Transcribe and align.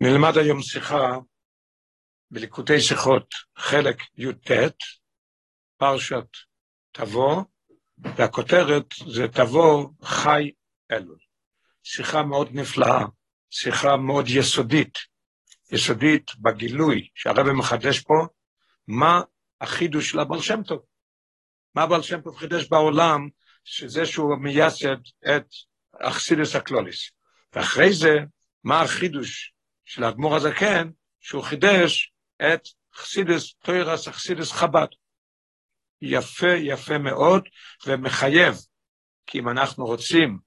נלמד 0.00 0.38
היום 0.38 0.62
שיחה 0.62 1.18
בליקוטי 2.30 2.80
שיחות, 2.80 3.34
חלק 3.56 3.96
י"ט, 4.18 4.50
פרשת 5.76 6.26
תבוא, 6.92 7.42
והכותרת 7.98 8.84
זה 9.06 9.28
תבוא 9.28 9.88
חי 10.02 10.50
אלול. 10.92 11.18
שיחה 11.82 12.22
מאוד 12.22 12.48
נפלאה, 12.52 13.04
שיחה 13.50 13.96
מאוד 13.96 14.24
יסודית, 14.28 14.98
יסודית 15.72 16.30
בגילוי 16.38 17.08
שהרבא 17.14 17.52
מחדש 17.52 18.00
פה, 18.00 18.26
מה 18.88 19.22
החידוש 19.60 20.10
של 20.10 20.18
הבעל 20.18 20.40
שם 20.40 20.62
טוב. 20.62 20.82
מה 21.74 21.82
הבעל 21.82 22.02
שם 22.02 22.20
טוב 22.20 22.36
חידש 22.36 22.68
בעולם, 22.68 23.28
שזה 23.64 24.06
שהוא 24.06 24.36
מייסד 24.36 24.96
את 25.26 25.46
אכסידס 26.00 26.56
הקלוליס. 26.56 27.10
ואחרי 27.52 27.92
זה, 27.92 28.10
מה 28.64 28.80
החידוש 28.80 29.53
של 29.84 30.04
האדמו"ר 30.04 30.36
הזקן, 30.36 30.90
שהוא 31.20 31.42
חידש 31.42 32.12
את 32.42 32.68
חסידס, 32.94 33.54
תוירס 33.54 34.08
חסידס 34.08 34.52
חב"ד. 34.52 34.86
יפה, 36.02 36.52
יפה 36.52 36.98
מאוד, 36.98 37.48
ומחייב, 37.86 38.54
כי 39.26 39.38
אם 39.38 39.48
אנחנו 39.48 39.84
רוצים 39.84 40.38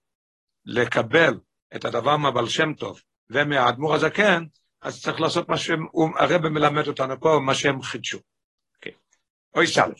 לקבל 0.66 1.34
את 1.76 1.86
הדבר 1.86 2.18
מהבעל 2.18 2.50
שם 2.50 2.73
טוב 2.73 3.02
ומהאדמו"ר 3.30 3.95
הזקן, 3.95 4.44
אז 4.81 5.02
צריך 5.02 5.22
לעשות 5.22 5.50
מה 5.50 5.58
שהם, 5.58 5.86
הרב 6.20 6.48
מלמד 6.48 6.88
אותנו 6.88 7.20
פה, 7.20 7.40
מה 7.45 7.56
שהם 7.56 7.81
חידשו. 7.81 8.17
Okay. 8.17 8.92
אוי 9.56 9.67
סלף. 9.67 10.00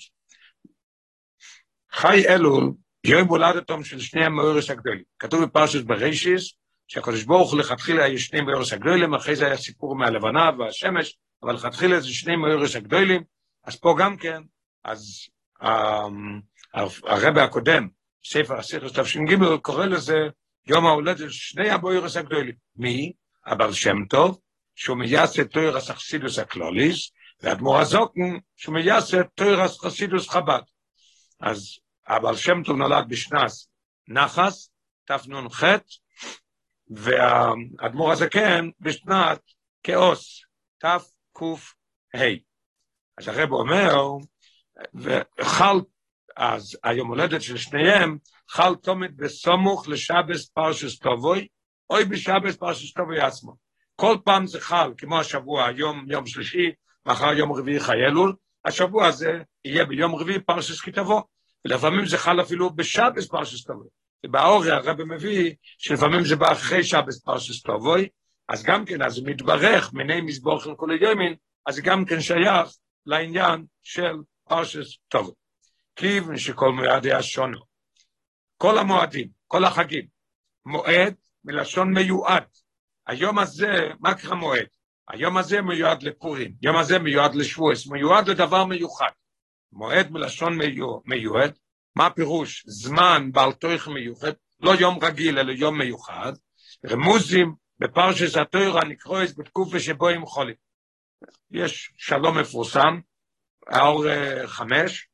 חי 1.92 2.28
אלול, 2.30 2.74
יום 3.04 3.28
הולדתם 3.28 3.84
של 3.84 4.00
שני 4.00 4.26
המאורס 4.26 4.70
הגדולים. 4.70 5.04
כתוב 5.20 5.44
בפרשת 5.44 5.84
בראשיס, 5.84 6.54
שהקדוש 6.88 7.24
ברוך 7.24 7.52
הוא 7.52 7.60
לכתחילה 7.60 8.08
יש 8.08 8.26
שני 8.26 8.42
מאורס 8.42 8.74
הגדולים, 8.74 9.14
אחרי 9.14 9.36
זה 9.36 9.46
היה 9.46 9.58
סיפור 9.58 9.96
מהלבנה 9.96 10.52
והשמש, 10.60 11.18
אבל 11.44 11.54
לכתחילה 11.54 12.00
זה 12.00 12.14
שני 12.14 12.36
מאורס 12.36 12.76
הגדולים, 12.76 13.24
אז 13.64 13.76
פה 13.76 13.96
גם 14.00 14.18
כן, 14.18 14.42
אז 14.84 15.28
אמ, 15.64 16.42
הרבה 17.04 17.44
הקודם, 17.44 17.88
ספר 18.26 18.58
הסיכוס 18.58 18.92
תש"ג, 18.92 19.56
קורא 19.62 19.86
לזה 19.86 20.18
יום 20.68 20.86
ההולדת 20.86 21.18
של 21.18 21.30
שני 21.30 21.70
הבוירס 21.70 22.18
הגדולים. 22.18 22.56
מי? 22.76 23.14
הבעל 23.46 23.74
שם 23.74 24.06
טוב, 24.10 24.40
שהוא 24.76 24.98
מייסד 24.98 25.44
תוירס 25.44 25.90
אכסידוס 25.90 26.40
הקלוליס, 26.40 27.12
והאדמו"ר 27.42 27.80
הזוקן, 27.80 28.38
שהוא 28.56 28.76
מייסד 28.76 29.22
תוירס 29.22 29.80
חסידוס 29.80 30.30
חב"ד. 30.30 30.62
אז 31.40 31.78
הבעל 32.08 32.36
שם 32.36 32.64
טוב 32.64 32.78
נולד 32.78 33.06
בשנת 33.10 33.52
נחס, 34.08 34.70
תנ"ח, 35.06 35.64
והאדמו"ר 36.90 38.12
הזקן 38.12 38.70
בשנת 38.80 39.40
כאוס, 39.84 40.42
תק"ה. 40.78 42.28
אז 43.18 43.28
הרב 43.28 43.52
אומר, 43.52 43.94
וחל, 44.94 45.78
אז 46.38 46.78
היום 46.84 47.08
הולדת 47.08 47.42
של 47.42 47.58
שניהם, 47.58 48.18
חל 48.50 48.76
תומד 48.76 49.18
בסמוך 49.18 49.88
לשבס 49.88 50.50
פרשס 50.50 51.00
טובוי, 51.00 51.48
אוי 51.90 52.06
בשבס 52.06 52.56
פרשס 52.56 52.94
טובוי 52.94 53.20
עצמו. 53.20 53.56
כל 53.96 54.18
פעם 54.26 54.48
זה 54.48 54.60
חל, 54.60 54.94
כמו 54.98 55.20
השבוע, 55.20 55.66
היום 55.66 56.06
יום 56.10 56.26
שלישי, 56.26 56.72
מחר 57.06 57.34
יום 57.34 57.54
רביעי 57.54 57.80
חיילול, 57.80 58.36
השבוע 58.66 59.08
הזה 59.08 59.42
יהיה 59.66 59.86
ביום 59.86 60.16
רביעי 60.16 60.40
פרשס 60.40 60.82
כתבו, 60.82 61.24
ולפעמים 61.66 62.06
זה 62.06 62.18
חל 62.18 62.42
אפילו 62.42 62.76
בשבס 62.76 63.28
פרשס 63.28 63.64
טובוי. 63.64 63.88
ובאורי 64.26 64.72
הרב 64.72 65.04
מביא 65.04 65.54
שלפעמים 65.78 66.26
זה 66.26 66.36
בא 66.36 66.52
אחרי 66.52 66.84
שבס 66.84 67.22
פרשס 67.22 67.62
טובוי, 67.62 68.10
אז 68.50 68.64
גם 68.64 68.86
כן, 68.86 69.02
אז 69.02 69.20
מתברך 69.26 69.94
מיני 69.94 70.22
מזבוך 70.22 70.64
של 70.64 70.76
כל 70.76 70.92
היומין, 70.92 71.36
אז 71.66 71.80
גם 71.80 72.06
כן 72.06 72.22
שייך 72.22 72.70
לעניין 73.06 73.66
של 73.84 74.16
פרשס 74.50 74.98
טובוי. 75.08 75.34
כיוון 75.96 76.38
שכל 76.38 76.72
מועד 76.72 77.06
היה 77.06 77.24
שונו. 77.24 77.60
כל 78.58 78.78
המועדים, 78.78 79.28
כל 79.48 79.66
החגים, 79.66 80.08
מועד 80.66 81.16
מלשון 81.44 81.94
מיועד. 81.94 82.44
היום 83.08 83.40
הזה, 83.40 83.90
מה 84.00 84.14
קרה 84.14 84.36
מועד? 84.36 84.68
היום 85.08 85.38
הזה 85.38 85.62
מיועד 85.62 86.04
לפורים, 86.04 86.54
היום 86.64 86.78
הזה 86.78 87.00
מיועד 87.00 87.36
לשבועס, 87.36 87.88
מיועד 87.88 88.30
לדבר 88.30 88.66
מיוחד. 88.66 89.10
מועד 89.72 90.12
מלשון 90.12 90.58
מיועד, 91.06 91.58
מה 91.98 92.06
הפירוש? 92.06 92.64
זמן 92.68 93.32
בעל 93.32 93.54
תויך 93.54 93.88
מיוחד, 93.88 94.32
לא 94.60 94.72
יום 94.80 95.00
רגיל, 95.04 95.40
אלא 95.40 95.52
יום 95.52 95.78
מיוחד. 95.78 96.34
רמוזים 96.90 97.56
בפרשס 97.80 98.38
התוירה 98.38 98.82
נקרואס 98.84 99.34
בתקופה 99.38 99.80
שבו 99.80 100.10
הם 100.10 100.26
חולים. 100.26 100.56
יש 101.52 101.94
שלום 101.98 102.38
מפורסם, 102.38 103.00
האור 103.68 104.06
חמש, 104.46 105.08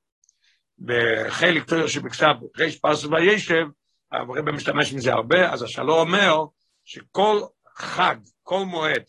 בחלק 0.80 1.64
תויר 1.64 1.88
שבכסב 1.88 2.34
ריש 2.58 2.80
פרסס 2.80 3.06
וישב, 3.06 3.66
הרב 4.12 4.52
משתמש 4.52 4.94
מזה 4.94 5.14
הרבה, 5.14 5.54
אז 5.54 5.64
השלום 5.64 6.00
אומר 6.00 6.36
שכל 6.86 7.42
חג, 7.76 8.16
כל 8.44 8.66
מועד, 8.66 9.04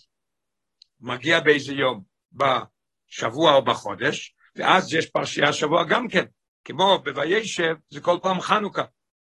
מגיע 1.01 1.41
באיזה 1.41 1.73
יום, 1.73 2.03
בשבוע 2.33 3.55
או 3.55 3.65
בחודש, 3.65 4.35
ואז 4.57 4.95
יש 4.95 5.07
פרשייה 5.07 5.53
שבוע 5.53 5.85
גם 5.85 6.09
כן. 6.09 6.25
כמו 6.65 6.99
בוישב, 6.99 7.75
זה 7.91 8.01
כל 8.01 8.19
פעם 8.23 8.41
חנוכה. 8.41 8.83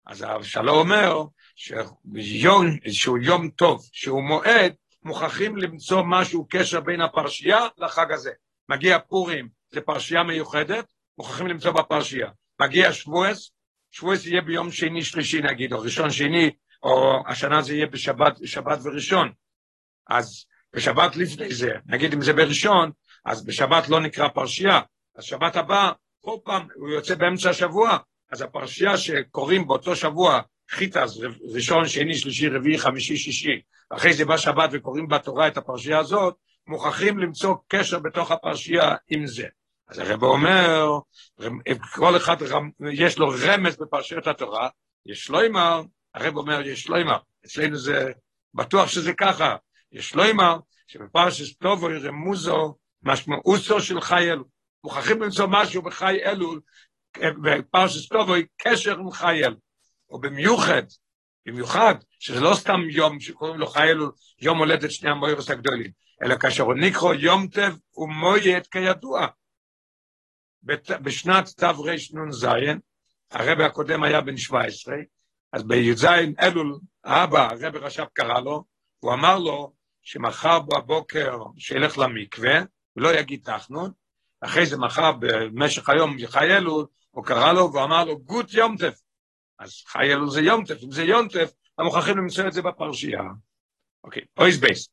אז 0.05 0.23
אבשלום 0.23 0.77
אומר 0.77 1.23
שיום, 1.55 2.65
שהוא 2.91 3.17
יום 3.21 3.49
טוב, 3.49 3.89
שהוא 3.91 4.23
מועד, 4.23 4.73
מוכרחים 5.03 5.57
למצוא 5.57 6.03
משהו, 6.05 6.47
קשר 6.49 6.79
בין 6.79 7.01
הפרשייה 7.01 7.67
לחג 7.77 8.11
הזה. 8.11 8.31
מגיע 8.69 8.99
פורים, 8.99 9.49
זה 9.71 9.81
פרשייה 9.81 10.23
מיוחדת, 10.23 10.85
מוכרחים 11.17 11.47
למצוא 11.47 11.71
בפרשייה. 11.71 12.29
מגיע 12.61 12.93
שבועס, 12.93 13.51
שבועס 13.91 14.25
יהיה 14.25 14.41
ביום 14.41 14.71
שני 14.71 15.03
שלישי 15.03 15.41
נגיד, 15.41 15.73
או 15.73 15.79
ראשון 15.79 16.11
שני, 16.11 16.51
או 16.83 17.23
השנה 17.27 17.61
זה 17.61 17.73
יהיה 17.73 17.87
בשבת, 17.87 18.37
שבת 18.45 18.79
וראשון. 18.83 19.31
אז 20.07 20.45
בשבת 20.73 21.15
לפני 21.15 21.53
זה, 21.53 21.71
נגיד 21.85 22.13
אם 22.13 22.21
זה 22.21 22.33
בראשון, 22.33 22.91
אז 23.25 23.45
בשבת 23.45 23.89
לא 23.89 23.99
נקרא 23.99 24.27
פרשייה, 24.27 24.79
אז 25.15 25.23
שבת 25.23 25.55
הבא 25.55 25.91
כל 26.25 26.37
פעם 26.43 26.67
הוא 26.75 26.89
יוצא 26.89 27.15
באמצע 27.15 27.49
השבוע, 27.49 27.97
אז 28.31 28.41
הפרשייה 28.41 28.97
שקוראים 28.97 29.67
באותו 29.67 29.95
שבוע, 29.95 30.41
חיטס, 30.69 31.17
ראשון, 31.53 31.87
שני, 31.87 32.15
שלישי, 32.15 32.47
רביעי, 32.47 32.77
חמישי, 32.77 33.17
שישי, 33.17 33.61
אחרי 33.89 34.13
זה 34.13 34.25
בא 34.25 34.37
שבת 34.37 34.69
וקוראים 34.73 35.07
בתורה 35.07 35.47
את 35.47 35.57
הפרשייה 35.57 35.99
הזאת, 35.99 36.35
מוכרחים 36.67 37.19
למצוא 37.19 37.55
קשר 37.67 37.99
בתוך 37.99 38.31
הפרשייה 38.31 38.95
עם 39.07 39.27
זה. 39.27 39.47
אז 39.87 39.99
הרב 39.99 40.23
אומר, 40.23 40.99
כל 41.95 42.17
אחד 42.17 42.37
יש 42.91 43.17
לו 43.17 43.33
רמז 43.45 43.77
בפרשיות 43.77 44.27
התורה, 44.27 44.69
יש 45.05 45.29
לו 45.29 45.45
אמר, 45.45 45.81
הרב 46.13 46.37
אומר 46.37 46.61
יש 46.61 46.87
לו 46.87 47.01
אמר, 47.01 47.17
אצלנו 47.45 47.77
זה 47.77 48.11
בטוח 48.53 48.87
שזה 48.87 49.13
ככה, 49.13 49.55
יש 49.91 50.15
לו 50.15 50.31
אמר, 50.31 50.57
שבפרשת 50.87 51.59
טובו 51.59 51.87
רמוזו 52.03 52.75
משמעותו 53.03 53.81
של 53.81 54.01
חי 54.01 54.31
אלו. 54.31 54.54
מוכרחים 54.85 55.21
למצוא 55.21 55.47
משהו 55.49 55.81
בחי 55.81 56.17
אלול, 56.25 56.61
בפרשס 57.17 58.07
טובוי, 58.07 58.45
קשר 58.57 58.99
עם 58.99 59.11
חי 59.11 59.41
אלול. 59.45 59.57
או 60.09 60.19
במיוחד, 60.19 60.83
במיוחד, 61.45 61.95
שזה 62.19 62.39
לא 62.39 62.53
סתם 62.55 62.81
יום 62.89 63.19
שקוראים 63.19 63.59
לו 63.59 63.67
חי 63.67 63.89
אלול, 63.89 64.11
יום 64.41 64.57
הולדת 64.57 64.91
שני 64.91 65.09
המוירס 65.09 65.49
הגדולים, 65.49 65.91
אלא 66.23 66.35
כאשר 66.37 66.63
הוא 66.63 66.73
נקרא 66.73 67.13
יום 67.13 67.47
טב 67.47 67.73
ומויד 67.97 68.67
כידוע. 68.67 69.27
בשנת 71.03 71.49
תרנ"ז, 71.49 72.47
הרב 73.31 73.59
הקודם 73.59 74.03
היה 74.03 74.21
בן 74.21 74.37
17, 74.37 74.95
אז 75.51 75.63
בי"ז 75.63 76.05
אלול, 76.41 76.79
האבא, 77.03 77.49
הרב 77.51 77.75
רש"ב 77.75 78.05
קרא 78.13 78.39
לו, 78.39 78.63
הוא 78.99 79.13
אמר 79.13 79.39
לו 79.39 79.73
שמחר 80.01 80.59
בבוקר 80.59 81.37
שילך 81.57 81.97
למקווה, 81.97 82.59
ולא 82.95 83.13
יגיד 83.13 83.41
תחנון, 83.43 83.91
אחרי 84.45 84.65
זה 84.65 84.77
מחר 84.77 85.11
במשך 85.19 85.89
היום 85.89 86.17
חי 86.27 86.47
הוא 87.11 87.25
קרא 87.25 87.53
לו 87.53 87.73
ואמר 87.73 88.03
לו, 88.03 88.19
גוט 88.19 88.53
יום 88.53 88.74
טוב. 88.74 89.01
אז 89.59 89.83
ח"י 89.87 90.13
אלול 90.13 90.29
זה 90.29 90.41
יום 90.41 90.59
טוב, 90.59 90.83
אם 90.83 90.91
זה 90.91 91.03
יום 91.03 91.24
טוב, 91.24 91.51
אנחנו 91.79 91.83
מוכרחים 91.83 92.17
למצוא 92.17 92.47
את 92.47 92.53
זה 92.53 92.61
בפרשייה. 92.61 93.21
אוקיי, 94.03 94.21
אות 94.37 94.57
בית. 94.57 94.89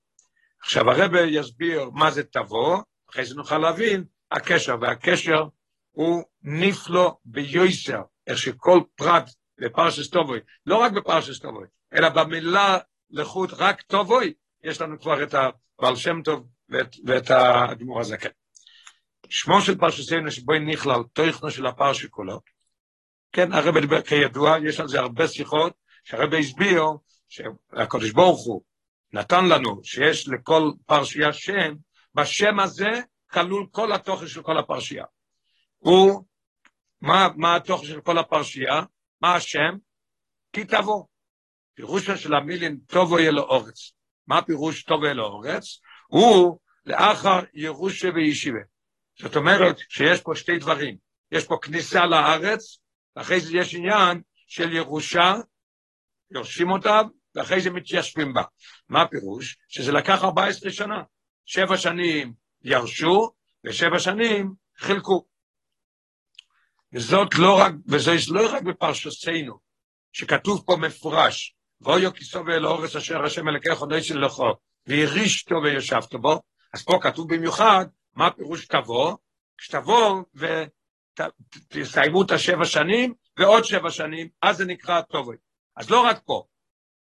עכשיו 0.63 0.91
הרב 0.91 1.15
יסביר 1.15 1.91
מה 1.91 2.11
זה 2.11 2.23
תבוא, 2.23 2.79
אחרי 3.11 3.25
זה 3.25 3.35
נוכל 3.35 3.59
להבין 3.59 4.05
הקשר, 4.31 4.77
והקשר 4.81 5.45
הוא 5.91 6.23
נפלא 6.43 7.19
ביותר, 7.25 8.03
איך 8.27 8.39
שכל 8.39 8.81
פרט 8.95 9.31
בפרשת 9.59 10.11
תבוא, 10.11 10.41
לא 10.67 10.77
רק 10.77 10.93
בפרשת 10.93 11.39
תבוא, 11.39 11.67
אלא 11.93 12.09
במילה 12.09 12.79
לחוד 13.11 13.51
רק 13.53 13.83
תבוא, 13.83 14.33
יש 14.65 14.81
לנו 14.81 15.01
כבר 15.01 15.23
את 15.23 15.35
הבעל 15.35 15.97
שם 15.97 16.23
טוב 16.23 16.47
ואת, 16.69 16.97
ואת 17.07 17.31
האדמו"ר 17.31 18.01
הזקן. 18.01 18.29
שמו 19.35 19.61
של 19.61 19.79
פרשתנו 19.79 20.31
שבו 20.31 20.53
נכלל 20.59 21.03
תוכנו 21.13 21.51
של 21.51 21.67
הפרשה 21.67 22.09
כולו. 22.09 22.41
כן, 23.33 23.53
הרב 23.53 23.79
דיבר 23.79 24.03
כידוע, 24.03 24.57
יש 24.69 24.81
על 24.81 24.89
זה 24.89 25.01
הרבה 25.01 25.29
שיחות, 25.29 25.73
שהרב 26.05 26.35
הסביר 26.35 26.85
שהקדוש 27.29 28.11
ברוך 28.11 28.47
הוא 28.47 28.63
נתן 29.13 29.49
לנו 29.49 29.81
שיש 29.85 30.29
לכל 30.29 30.71
פרשייה 30.87 31.33
שם, 31.33 31.75
בשם 32.15 32.61
הזה 32.61 32.91
כלול 33.31 33.67
כל 33.71 33.93
התוכן 33.93 34.27
של 34.27 34.43
כל 34.43 34.59
הפרשייה. 34.59 35.05
הוא, 35.79 36.25
מה, 37.01 37.29
מה 37.37 37.57
התוכן 37.57 37.87
של 37.87 38.01
כל 38.01 38.19
הפרשייה? 38.19 38.83
מה 39.21 39.35
השם? 39.35 39.75
כי 40.53 40.65
תבוא. 40.65 41.05
פירושו 41.75 42.17
של 42.17 42.35
המילים 42.35 42.79
טובו 42.87 43.19
יהיה 43.19 43.33
אורץ. 43.33 43.93
מה 44.27 44.43
פירוש 44.43 44.83
טובו 44.83 45.05
יהיה 45.05 45.19
אורץ? 45.19 45.81
הוא 46.07 46.59
לאחר 46.87 47.41
ירושה 47.55 48.09
וישיבה. 48.15 48.72
זאת 49.21 49.37
אומרת 49.37 49.77
שיש 49.79 50.21
פה 50.21 50.35
שתי 50.35 50.59
דברים. 50.59 50.97
יש 51.33 51.45
פה 51.45 51.59
כניסה 51.63 52.07
לארץ, 52.07 52.79
ואחרי 53.17 53.41
זה 53.41 53.57
יש 53.57 53.75
עניין 53.75 54.23
של 54.47 54.73
ירושה, 54.73 55.35
יורשים 56.31 56.71
אותה, 56.71 57.01
ואחרי 57.35 57.61
זה 57.61 57.71
מתיישבים 57.71 58.35
בה. 58.35 58.43
מה 58.89 59.03
הפירוש? 59.03 59.57
שזה 59.69 59.93
לקח 59.93 60.25
14 60.25 60.71
שנה. 60.71 61.03
שבע 61.45 61.77
שנים 61.77 62.33
ירשו, 62.63 63.31
ושבע 63.65 63.99
שנים 63.99 64.55
חילקו. 64.79 65.25
וזאת 66.93 67.35
לא 67.35 67.59
רק, 67.59 67.73
וזה 67.89 68.11
לא 68.31 68.55
רק 68.55 68.63
בפרשתנו, 68.63 69.59
שכתוב 70.13 70.63
פה 70.67 70.77
מפורש, 70.77 71.55
ואויו 71.81 72.15
כיסו 72.15 72.47
ואל 72.47 72.67
אורס 72.67 72.97
אשר 72.97 73.25
השם 73.25 73.49
אלוקי 73.49 73.75
חודש 73.75 74.11
לכו, 74.11 74.53
והרישתו 74.87 75.55
וישבת 75.65 76.15
בו, 76.15 76.41
אז 76.75 76.85
פה 76.85 76.99
כתוב 77.03 77.35
במיוחד, 77.35 77.87
מה 78.15 78.31
פירוש 78.31 78.67
תבוא? 78.67 79.17
כשתבוא 79.59 80.23
ותסיימו 81.15 82.23
את 82.23 82.31
השבע 82.31 82.65
שנים, 82.65 83.15
ועוד 83.39 83.65
שבע 83.65 83.91
שנים, 83.91 84.29
אז 84.43 84.57
זה 84.57 84.65
נקרא 84.65 85.01
טובי. 85.01 85.37
אז 85.77 85.91
לא 85.91 86.01
רק 86.01 86.21
פה, 86.25 86.45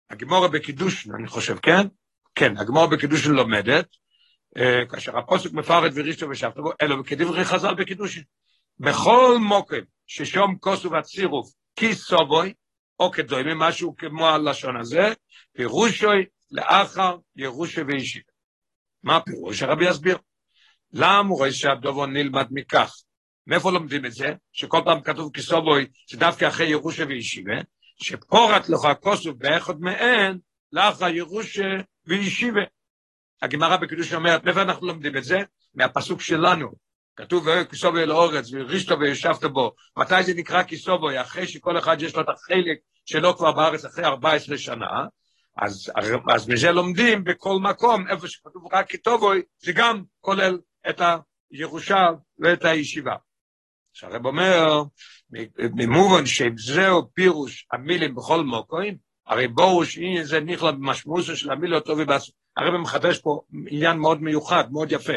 הגמורה 0.09 0.47
בקידושן, 0.47 1.15
אני 1.15 1.27
חושב, 1.27 1.57
כן? 1.59 1.87
כן, 2.35 2.57
הגמורה 2.57 2.87
בקידושן 2.87 3.31
לומדת, 3.31 3.87
אה, 4.57 4.85
כאשר 4.89 5.17
הפוסק 5.17 5.53
מפרט 5.53 5.91
ורישתו 5.95 6.29
ושבתו 6.29 6.63
בו, 6.63 6.71
אלו 6.81 7.03
כדברי 7.03 7.45
חז"ל 7.45 7.73
בקידושין. 7.73 8.23
בכל 8.79 9.37
מוקד 9.39 9.81
ששום 10.07 10.57
כוסו 10.59 10.91
והצירוף 10.91 11.49
כיסובוי, 11.75 12.53
או 12.99 13.11
כדוימי, 13.11 13.51
משהו 13.55 13.95
כמו 13.95 14.27
הלשון 14.27 14.77
הזה, 14.79 15.13
פירושוי 15.53 16.25
לאחר 16.51 17.17
ירושי 17.35 17.81
וישיבה. 17.81 18.31
מה 19.03 19.15
הפירוש? 19.15 19.63
הרבי 19.63 19.89
יסביר. 19.89 20.17
למה 20.93 21.29
רואה 21.29 21.51
שהדובו 21.51 22.05
נלמד 22.05 22.47
מכך? 22.51 22.95
מאיפה 23.47 23.71
לומדים 23.71 24.05
את 24.05 24.11
זה? 24.11 24.33
שכל 24.51 24.81
פעם 24.85 25.01
כתוב 25.01 25.33
כיסובוי, 25.33 25.87
זה 26.09 26.17
דווקא 26.17 26.47
אחרי 26.47 26.67
ירושי 26.67 27.03
וישיבה, 27.03 27.55
שפורת 28.01 28.69
לך 28.69 28.87
כוסו 28.99 29.35
באחד 29.35 29.79
מהן, 29.79 30.37
לאחר 30.71 31.07
ירושי 31.07 31.61
וישיבה. 32.05 32.61
הגמרא 33.41 33.77
בקידוש 33.77 34.13
אומרת, 34.13 34.43
מאיפה 34.43 34.61
אנחנו 34.61 34.87
לומדים 34.87 35.17
את 35.17 35.23
זה? 35.23 35.37
מהפסוק 35.75 36.21
שלנו. 36.21 36.71
כתוב, 37.15 37.63
כיסובוי 37.63 38.03
אל 38.03 38.11
האורץ, 38.11 38.49
ורישתו 38.53 38.99
וישבת 38.99 39.43
בו. 39.43 39.71
מתי 39.97 40.23
זה 40.23 40.33
נקרא 40.33 40.63
כיסובוי? 40.63 41.21
אחרי 41.21 41.47
שכל 41.47 41.77
אחד 41.77 42.01
יש 42.01 42.15
לו 42.15 42.21
את 42.21 42.29
החלק 42.29 42.77
שלו 43.05 43.37
כבר 43.37 43.51
בארץ 43.51 43.85
אחרי 43.85 44.05
14 44.05 44.57
שנה, 44.57 45.05
אז, 45.57 45.91
אז 46.29 46.49
מזה 46.49 46.71
לומדים 46.71 47.23
בכל 47.23 47.59
מקום, 47.61 48.07
איפה 48.07 48.27
שכתוב 48.27 48.73
רק 48.73 48.89
כיתובוי, 48.89 49.41
זה 49.57 49.71
גם 49.71 50.03
כולל 50.21 50.57
את 50.89 51.01
הירושה 51.51 52.07
ואת 52.39 52.65
הישיבה. 52.65 53.15
שהרב 53.93 54.25
אומר, 54.25 54.83
ממובן 55.59 56.25
שזהו 56.25 57.13
פירוש 57.13 57.67
המילים 57.71 58.15
בכל 58.15 58.43
מוקוים, 58.43 58.97
הרי 59.27 59.47
ברור 59.47 59.85
שאם 59.85 60.23
זה 60.23 60.39
נכלל 60.39 60.71
במשמעות 60.71 61.23
של 61.23 61.51
המילים 61.51 61.75
אותו 61.75 61.93
ובס... 61.97 62.31
הרב 62.57 62.77
מחדש 62.77 63.19
פה 63.19 63.41
עניין 63.67 63.97
מאוד 63.97 64.21
מיוחד, 64.21 64.71
מאוד 64.71 64.91
יפה. 64.91 65.13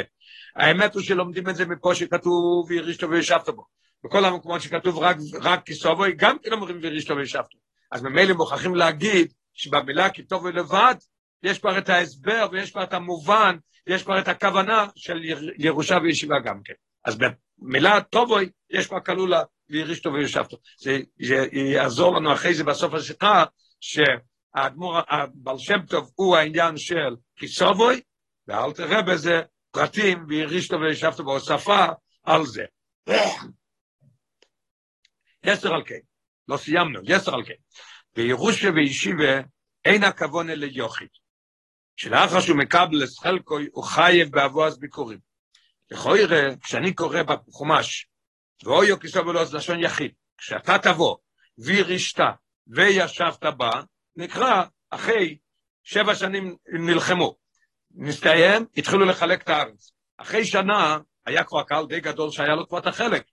האמת 0.56 0.94
הוא 0.94 1.02
שלומדים 1.02 1.48
את 1.48 1.56
זה 1.56 1.66
מפה 1.66 1.94
שכתוב 1.94 2.66
וירישתו 2.68 3.10
וישבת 3.10 3.48
בו. 3.48 3.64
בכל 4.04 4.24
המקומות 4.24 4.60
שכתוב 4.60 4.98
רק, 4.98 5.16
רק 5.40 5.66
כיסובוי, 5.66 6.12
גם 6.16 6.36
כן 6.42 6.52
אומרים 6.52 6.78
וירישתו 6.82 7.16
וישבת. 7.16 7.46
אז 7.92 8.02
ממילא 8.02 8.34
מוכרחים 8.34 8.74
להגיד 8.74 9.32
שבמילה 9.54 10.10
כיתובוי 10.10 10.52
לבד, 10.52 10.94
יש 11.42 11.58
כבר 11.58 11.78
את 11.78 11.88
ההסבר 11.88 12.46
ויש 12.52 12.70
כבר 12.70 12.82
את 12.82 12.92
המובן, 12.92 13.56
יש 13.86 14.02
כבר 14.02 14.18
את 14.18 14.28
הכוונה 14.28 14.86
של 14.96 15.20
ירושה 15.58 15.96
וישיבה 16.02 16.38
גם 16.44 16.60
כן. 16.64 16.74
אז 17.04 17.18
במילה 17.18 18.00
טובוי 18.00 18.50
יש 18.70 18.86
כבר 18.86 19.00
כלולה 19.00 19.42
וירישתו 19.70 20.12
וישבתו. 20.12 20.56
זה, 20.78 20.98
זה 21.20 21.46
יעזור 21.52 22.16
לנו 22.16 22.32
אחרי 22.32 22.54
זה 22.54 22.64
בסוף 22.64 22.94
השיחה, 22.94 23.44
שהאדמו"ר, 23.80 25.00
הבעל 25.08 25.58
שם 25.58 25.86
טוב 25.86 26.10
הוא 26.14 26.36
העניין 26.36 26.76
של 26.76 27.16
כיסובוי, 27.36 28.00
ואל 28.46 28.72
תראה 28.72 29.02
בזה 29.02 29.42
פרטים 29.70 30.24
וירישתו 30.28 30.80
וישבתו 30.80 31.24
בהוספה 31.24 31.86
על 32.24 32.46
זה. 32.46 32.64
יסר 35.44 35.74
על 35.74 35.82
כן, 35.86 35.98
לא 36.48 36.56
סיימנו, 36.56 37.00
יסר 37.04 37.34
על 37.34 37.44
כן. 37.44 37.54
וירושה 38.16 38.68
וישיבה 38.74 39.40
אין 39.84 40.04
הכוון 40.04 40.50
אלה 40.50 40.66
יוכית. 40.66 41.19
שלאחר 42.00 42.40
שהוא 42.40 42.58
מקבל 42.58 43.06
חלקוי, 43.22 43.68
הוא 43.72 43.84
חייב 43.84 44.30
באבו 44.30 44.64
ביקורים. 44.78 45.18
לכוי 45.90 46.24
ראה, 46.24 46.56
כשאני 46.62 46.94
קורא 46.94 47.22
בחומש, 47.22 48.06
ואוי 48.64 48.92
או 48.92 49.00
כיסו 49.00 49.26
ולא 49.26 49.42
לשון 49.52 49.82
יחיד, 49.82 50.12
כשאתה 50.38 50.78
תבוא, 50.78 51.16
וירישת, 51.58 52.20
וישבת 52.66 53.44
בה, 53.44 53.70
נקרא, 54.16 54.62
אחרי 54.90 55.38
שבע 55.82 56.14
שנים 56.14 56.56
נלחמו. 56.72 57.36
נסתיים, 57.90 58.66
התחילו 58.76 59.04
לחלק 59.04 59.42
את 59.42 59.48
הארץ. 59.48 59.92
אחרי 60.16 60.44
שנה, 60.44 60.98
היה 61.26 61.44
כבר 61.44 61.62
קהל 61.62 61.86
די 61.86 62.00
גדול 62.00 62.30
שהיה 62.30 62.54
לו 62.54 62.68
כבר 62.68 62.78
את 62.78 62.86
החלק. 62.86 63.24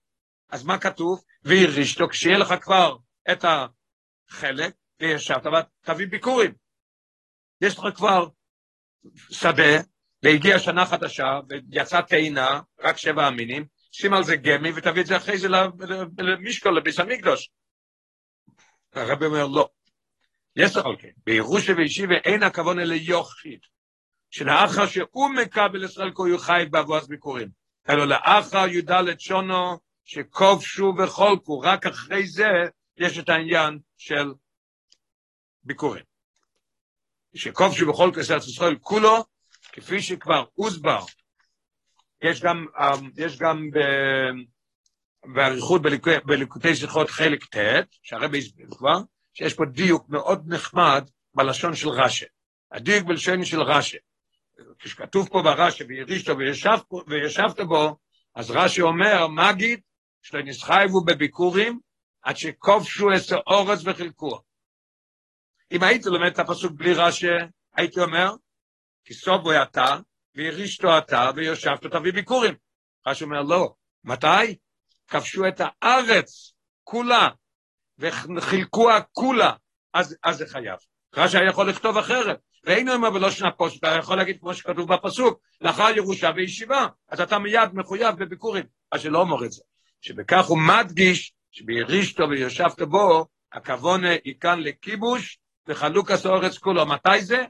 אז 0.49 0.63
מה 0.63 0.77
כתוב? 0.77 1.23
וירישתו, 1.43 2.09
כשיהיה 2.09 2.37
לך 2.37 2.53
כבר 2.61 2.97
את 3.31 3.45
החלק, 3.45 4.73
וישבת, 4.99 5.67
תביא 5.81 6.07
ביקורים. 6.07 6.53
יש 7.61 7.77
לך 7.77 7.83
כבר 7.95 8.27
שדה, 9.31 9.81
והגיעה 10.23 10.59
שנה 10.59 10.85
חדשה, 10.85 11.39
ויצאה 11.49 12.01
טעינה, 12.01 12.61
רק 12.79 12.97
שבע 12.97 13.25
המינים, 13.25 13.65
שים 13.91 14.13
על 14.13 14.23
זה 14.23 14.35
גמי 14.35 14.71
ותביא 14.75 15.01
את 15.01 15.07
זה 15.07 15.17
אחרי 15.17 15.37
זה 15.37 15.47
למשקול, 16.17 16.77
לביס 16.77 16.99
המקדוש. 16.99 17.49
הרבי 18.93 19.25
אומר, 19.25 19.47
לא. 19.47 19.69
יש 20.55 20.75
לך 20.75 20.85
כן, 20.99 21.09
בירושה 21.25 21.73
וישיבה 21.77 22.15
אין 22.15 22.43
הכוון 22.43 22.79
אלה 22.79 22.95
יוכית, 22.95 23.61
שלאחר 24.31 24.87
שהוא 24.87 25.29
מקבל 25.29 25.83
ישראל 25.83 26.11
כה 26.15 26.23
יחי 26.35 26.65
באבואז 26.71 27.07
ביקורים, 27.07 27.49
אלא 27.89 28.07
לאחר 28.07 28.67
י"ד 28.67 29.19
שונו 29.19 29.77
שכובשו 30.05 30.93
וחולקו, 30.97 31.59
רק 31.59 31.85
אחרי 31.85 32.27
זה 32.27 32.49
יש 32.97 33.19
את 33.19 33.29
העניין 33.29 33.79
של 33.97 34.33
ביקורים. 35.63 36.03
שכובשו 37.37 37.87
וחולקו 37.87 38.19
ישראל 38.19 38.75
כולו, 38.81 39.25
כפי 39.71 40.01
שכבר 40.01 40.45
הוסבר, 40.53 40.99
יש 42.21 42.41
גם, 42.41 42.65
יש 43.17 43.37
גם 43.37 43.69
ב... 43.73 43.79
באריכות 45.33 45.81
בליקוטי 46.25 46.75
שיחות 46.75 47.09
חלק 47.09 47.55
ט', 47.55 47.85
שהרבי 48.03 48.37
הסביר 48.37 48.67
כבר, 48.69 48.97
שיש 49.33 49.53
פה 49.53 49.65
דיוק 49.65 50.09
מאוד 50.09 50.43
נחמד 50.47 51.09
בלשון 51.33 51.75
של 51.75 51.89
רש"י. 51.89 52.25
הדיוק 52.71 53.03
בלשון 53.03 53.45
של 53.45 53.61
רש"י. 53.61 53.97
כשכתוב 54.79 55.29
פה 55.29 55.41
ברש"י, 55.41 55.83
וירישתו 55.83 56.37
וישב, 56.37 56.77
וישבת 57.07 57.59
בו, 57.59 57.97
אז 58.35 58.51
רש"י 58.51 58.81
אומר, 58.81 59.27
מגיד, 59.27 59.79
שנסחייבו 60.21 61.03
בביקורים, 61.05 61.79
עד 62.21 62.37
שכובשו 62.37 63.11
עשר 63.11 63.37
אורץ 63.47 63.79
וחילקו. 63.85 64.41
אם 65.71 65.83
הייתי 65.83 66.09
לומד 66.09 66.27
את 66.27 66.39
הפסוק 66.39 66.71
בלי 66.71 66.93
רש"י, 66.93 67.27
הייתי 67.75 67.99
אומר, 67.99 68.31
כי 69.05 69.13
סובו 69.13 69.51
אתה, 69.61 69.97
והרישתו 70.35 70.97
אתה, 70.97 71.29
ויושבת 71.35 71.85
תביא 71.85 72.13
ביקורים. 72.13 72.53
רש"י 73.07 73.23
אומר, 73.23 73.41
לא. 73.41 73.73
מתי? 74.03 74.55
כבשו 75.07 75.47
את 75.47 75.61
הארץ 75.63 76.53
כולה, 76.83 77.29
וחילקוה 77.99 79.01
כולה, 79.11 79.51
אז, 79.93 80.17
אז 80.23 80.37
זה 80.37 80.45
חייב. 80.47 80.79
רש"י 81.15 81.37
היה 81.37 81.49
יכול 81.49 81.69
לכתוב 81.69 81.97
אחרת. 81.97 82.39
והיינו 82.63 82.93
אומר 82.93 83.09
בלא 83.09 83.31
שנה 83.31 83.51
פוסט, 83.51 83.77
אתה 83.77 83.87
יכול 83.99 84.17
להגיד 84.17 84.39
כמו 84.39 84.53
שכתוב 84.53 84.93
בפסוק, 84.93 85.39
לאחר 85.61 85.89
ירושה 85.95 86.31
וישיבה, 86.35 86.87
אז 87.09 87.21
אתה 87.21 87.39
מיד 87.39 87.69
מחויב 87.73 88.15
בביקורים. 88.15 88.65
אז 88.91 89.01
שלא 89.01 89.19
אומר 89.19 89.45
את 89.45 89.51
זה. 89.51 89.61
שבכך 90.01 90.45
הוא 90.45 90.57
מדגיש 90.57 91.33
שבירישתו 91.51 92.29
ויושבת 92.29 92.81
בו, 92.81 93.25
הכוונה 93.53 94.09
היא 94.23 94.35
כאן 94.39 94.59
לכיבוש 94.59 95.39
וחלוקת 95.67 96.25
האורץ 96.25 96.57
כולו. 96.57 96.85
מתי 96.85 97.21
זה? 97.21 97.43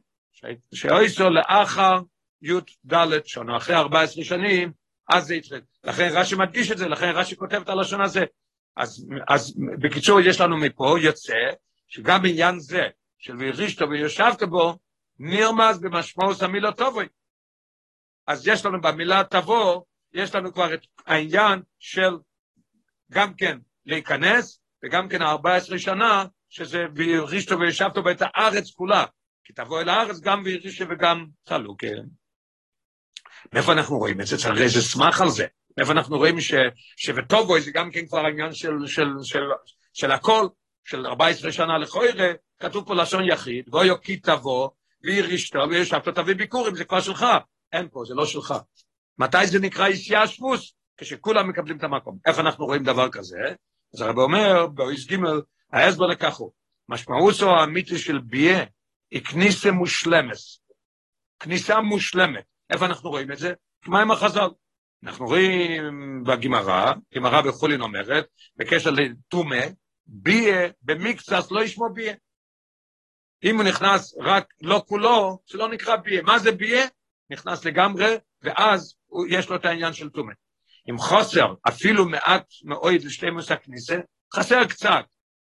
שאויסו 0.74 1.30
לאחר 1.30 2.00
י"ד 2.42 3.26
שונו, 3.26 3.58
אחרי 3.58 3.76
14 3.76 4.24
שנים, 4.24 4.72
אז 5.10 5.26
זה 5.26 5.36
יתחיל. 5.36 5.62
לכן 5.84 6.10
רש"י 6.12 6.36
מדגיש 6.36 6.72
את 6.72 6.78
זה, 6.78 6.88
לכן 6.88 7.10
רש"י 7.16 7.36
כותב 7.36 7.62
את 7.62 7.70
הלשון 7.70 8.02
הזה. 8.02 8.24
אז, 8.78 9.08
אז 9.28 9.58
בקיצור, 9.80 10.20
יש 10.20 10.42
לנו 10.42 10.58
מפה, 10.58 10.96
יוצא, 11.02 11.34
שגם 11.88 12.22
בעניין 12.22 12.60
זה, 12.60 12.84
של 13.20 13.36
וירישתו 13.36 13.90
ויושבת 13.90 14.44
בו, 14.44 14.78
נרמז 15.20 15.80
במשמעות 15.80 16.42
המילה 16.42 16.72
טובוי. 16.72 17.08
אז 18.28 18.48
יש 18.48 18.66
לנו 18.66 18.82
במילה 18.82 19.24
תבוא, 19.24 19.82
יש 20.14 20.36
לנו 20.36 20.54
כבר 20.54 20.74
את 20.74 20.82
העניין 21.06 21.62
של 21.80 22.10
גם 23.12 23.34
כן 23.34 23.58
להיכנס, 23.86 24.60
וגם 24.84 25.10
כן 25.10 25.22
14 25.22 25.80
שנה, 25.80 26.26
שזה 26.50 26.86
וירישתו 26.96 27.60
וישבתו 27.60 28.04
בית 28.04 28.20
הארץ 28.22 28.72
כולה. 28.72 29.06
כי 29.44 29.54
תבוא 29.54 29.82
אל 29.82 29.90
הארץ 29.90 30.20
גם 30.20 30.42
וירישתו 30.46 30.86
וגם 30.90 31.26
חלוקה. 31.50 31.88
מאיפה 33.54 33.74
אנחנו 33.74 33.98
רואים 33.98 34.22
את 34.22 34.28
זה? 34.28 34.38
צריך 34.38 34.62
איזה 34.62 34.82
סמך 34.82 35.22
על 35.22 35.30
זה. 35.30 35.46
מאיפה 35.78 35.92
אנחנו 35.92 36.18
רואים 36.18 36.42
ש, 36.42 36.54
שבטובוי 36.98 37.62
זה 37.62 37.72
גם 37.72 37.92
כן 37.92 38.06
כבר 38.06 38.20
העניין 38.26 38.54
של, 38.54 38.72
של, 38.86 39.08
של, 39.24 39.44
של 39.94 40.12
הכל, 40.12 40.48
של 40.84 41.06
14 41.06 41.52
שנה 41.52 41.78
לכוירה, 41.78 42.28
כתוב 42.60 42.88
פה 42.88 42.96
לשון 42.96 43.24
יחיד, 43.30 43.74
ואויו 43.74 44.02
כי 44.02 44.18
תבוא, 44.18 44.70
וירישתו 45.04 45.60
וישבתו 45.70 46.12
תביא 46.12 46.36
ביקורים, 46.36 46.76
זה 46.76 46.86
כבר 46.86 47.02
שלך. 47.02 47.26
אין 47.74 47.88
פה, 47.92 48.04
זה 48.08 48.14
לא 48.14 48.26
שלך. 48.26 48.54
מתי 49.20 49.48
זה 49.48 49.60
נקרא 49.60 49.88
איסיאשפוס? 49.88 50.74
כשכולם 50.98 51.50
מקבלים 51.50 51.78
את 51.78 51.84
המקום. 51.84 52.18
איך 52.26 52.40
אנחנו 52.40 52.66
רואים 52.66 52.84
דבר 52.84 53.10
כזה? 53.10 53.38
אז 53.94 54.02
הרב 54.02 54.18
אומר, 54.18 54.68
באויס 54.68 55.08
ג' 55.08 55.16
ההסבר 55.74 56.06
לכך 56.06 56.36
הוא, 56.36 56.52
משמעותו 56.90 57.56
האמיתי 57.56 57.98
של 57.98 58.20
ביה 58.20 58.66
היא 59.12 59.24
כניסה 59.24 59.72
מושלמת. 59.72 60.38
כניסה 61.40 61.80
מושלמת. 61.80 62.44
איפה 62.70 62.86
אנחנו 62.86 63.10
רואים 63.10 63.32
את 63.32 63.38
זה? 63.38 63.54
מה 63.88 64.02
עם 64.02 64.12
החז"ל? 64.12 64.50
אנחנו 65.04 65.26
רואים 65.26 66.24
בגמרא, 66.24 66.94
גמרא 67.16 67.42
בחולין 67.42 67.82
אומרת, 67.82 68.28
בקשר 68.56 68.92
לטומא, 68.92 69.66
ביה 70.08 70.70
במקצת 70.82 71.52
לא 71.52 71.64
ישמו 71.64 71.90
ביה. 71.94 72.14
אם 73.44 73.56
הוא 73.56 73.64
נכנס 73.64 74.16
רק 74.20 74.54
לא 74.62 74.84
כולו, 74.88 75.40
זה 75.50 75.58
לא 75.58 75.70
נקרא 75.70 75.96
ביה. 75.96 76.22
מה 76.22 76.40
זה 76.40 76.52
ביה? 76.52 76.86
נכנס 77.30 77.66
לגמרי, 77.66 78.16
ואז 78.42 78.96
יש 79.30 79.50
לו 79.50 79.56
את 79.56 79.66
העניין 79.66 79.94
של 79.94 80.10
טומא. 80.10 80.34
אם 80.90 80.98
חוסר 80.98 81.54
אפילו 81.68 82.06
מעט 82.06 82.46
מאוד 82.64 82.94
לשלימוס 82.94 83.52
הכניסה, 83.52 84.00
חסר 84.36 84.66
קצת. 84.66 85.06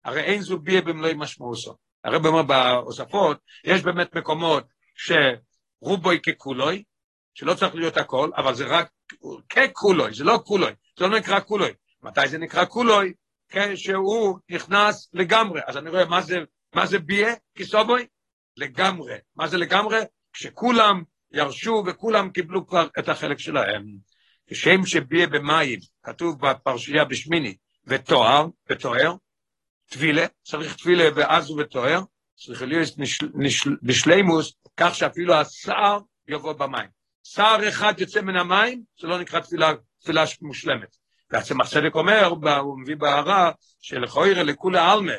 הרי 0.04 0.20
אין 0.20 0.42
זו 0.42 0.58
ביה 0.58 0.82
במלואי 0.82 1.14
משמעוסו. 1.16 1.76
הרי 2.04 2.16
אומר 2.16 2.42
בהוספות, 2.42 3.38
יש 3.64 3.82
באמת 3.82 4.16
מקומות 4.16 4.64
שרובוי 4.94 6.20
ככולוי, 6.20 6.84
שלא 7.34 7.54
צריך 7.54 7.74
להיות 7.74 7.96
הכל, 7.96 8.30
אבל 8.36 8.54
זה 8.54 8.66
רק 8.66 8.90
ככולוי, 9.48 10.14
זה 10.14 10.24
לא 10.24 10.40
כולוי, 10.44 10.72
זה 10.98 11.06
לא 11.06 11.18
נקרא 11.18 11.40
כולוי. 11.40 11.70
מתי 12.02 12.28
זה 12.28 12.38
נקרא 12.38 12.64
כולוי? 12.64 13.12
כשהוא 13.48 14.38
נכנס 14.50 15.08
לגמרי. 15.12 15.60
אז 15.66 15.76
אני 15.76 15.90
רואה 15.90 16.04
מה 16.04 16.20
זה, 16.20 16.36
מה 16.74 16.86
זה 16.86 16.98
ביה, 16.98 17.34
כיסובוי? 17.54 18.06
לגמרי. 18.56 19.14
מה 19.36 19.48
זה 19.48 19.56
לגמרי? 19.56 19.98
כשכולם 20.32 21.02
ירשו 21.32 21.82
וכולם 21.86 22.30
קיבלו 22.30 22.66
כבר 22.66 22.88
את 22.98 23.08
החלק 23.08 23.38
שלהם. 23.38 23.84
כשם 24.46 24.86
שביה 24.86 25.26
במים, 25.26 25.78
כתוב 26.02 26.46
בפרשייה 26.46 27.04
בשמיני, 27.04 27.56
ותואר, 27.86 28.46
ותואר, 28.70 29.14
תפילה, 29.90 30.26
צריך 30.42 30.76
תפילה 30.76 31.04
ואז 31.14 31.50
הוא 31.50 31.62
ותואר, 31.62 32.00
צריך 32.36 32.62
להיות 32.62 32.88
בשלימוס, 33.82 34.52
כך 34.76 34.94
שאפילו 34.94 35.34
השר 35.34 35.98
יבוא 36.28 36.52
במים. 36.52 36.88
שר 37.22 37.56
אחד 37.68 37.94
יוצא 37.98 38.20
מן 38.20 38.36
המים, 38.36 38.82
זה 39.00 39.06
לא 39.06 39.20
נקרא 39.20 39.40
תפילה, 39.40 39.72
תפילה 40.00 40.24
מושלמת. 40.42 40.96
והצמח 41.30 41.68
צדק 41.68 41.94
אומר, 41.94 42.24
הוא 42.60 42.80
מביא 42.80 42.96
בהערה, 42.96 43.50
שלכוירא 43.80 44.42
לכולי 44.42 44.78
עלמא, 44.78 45.12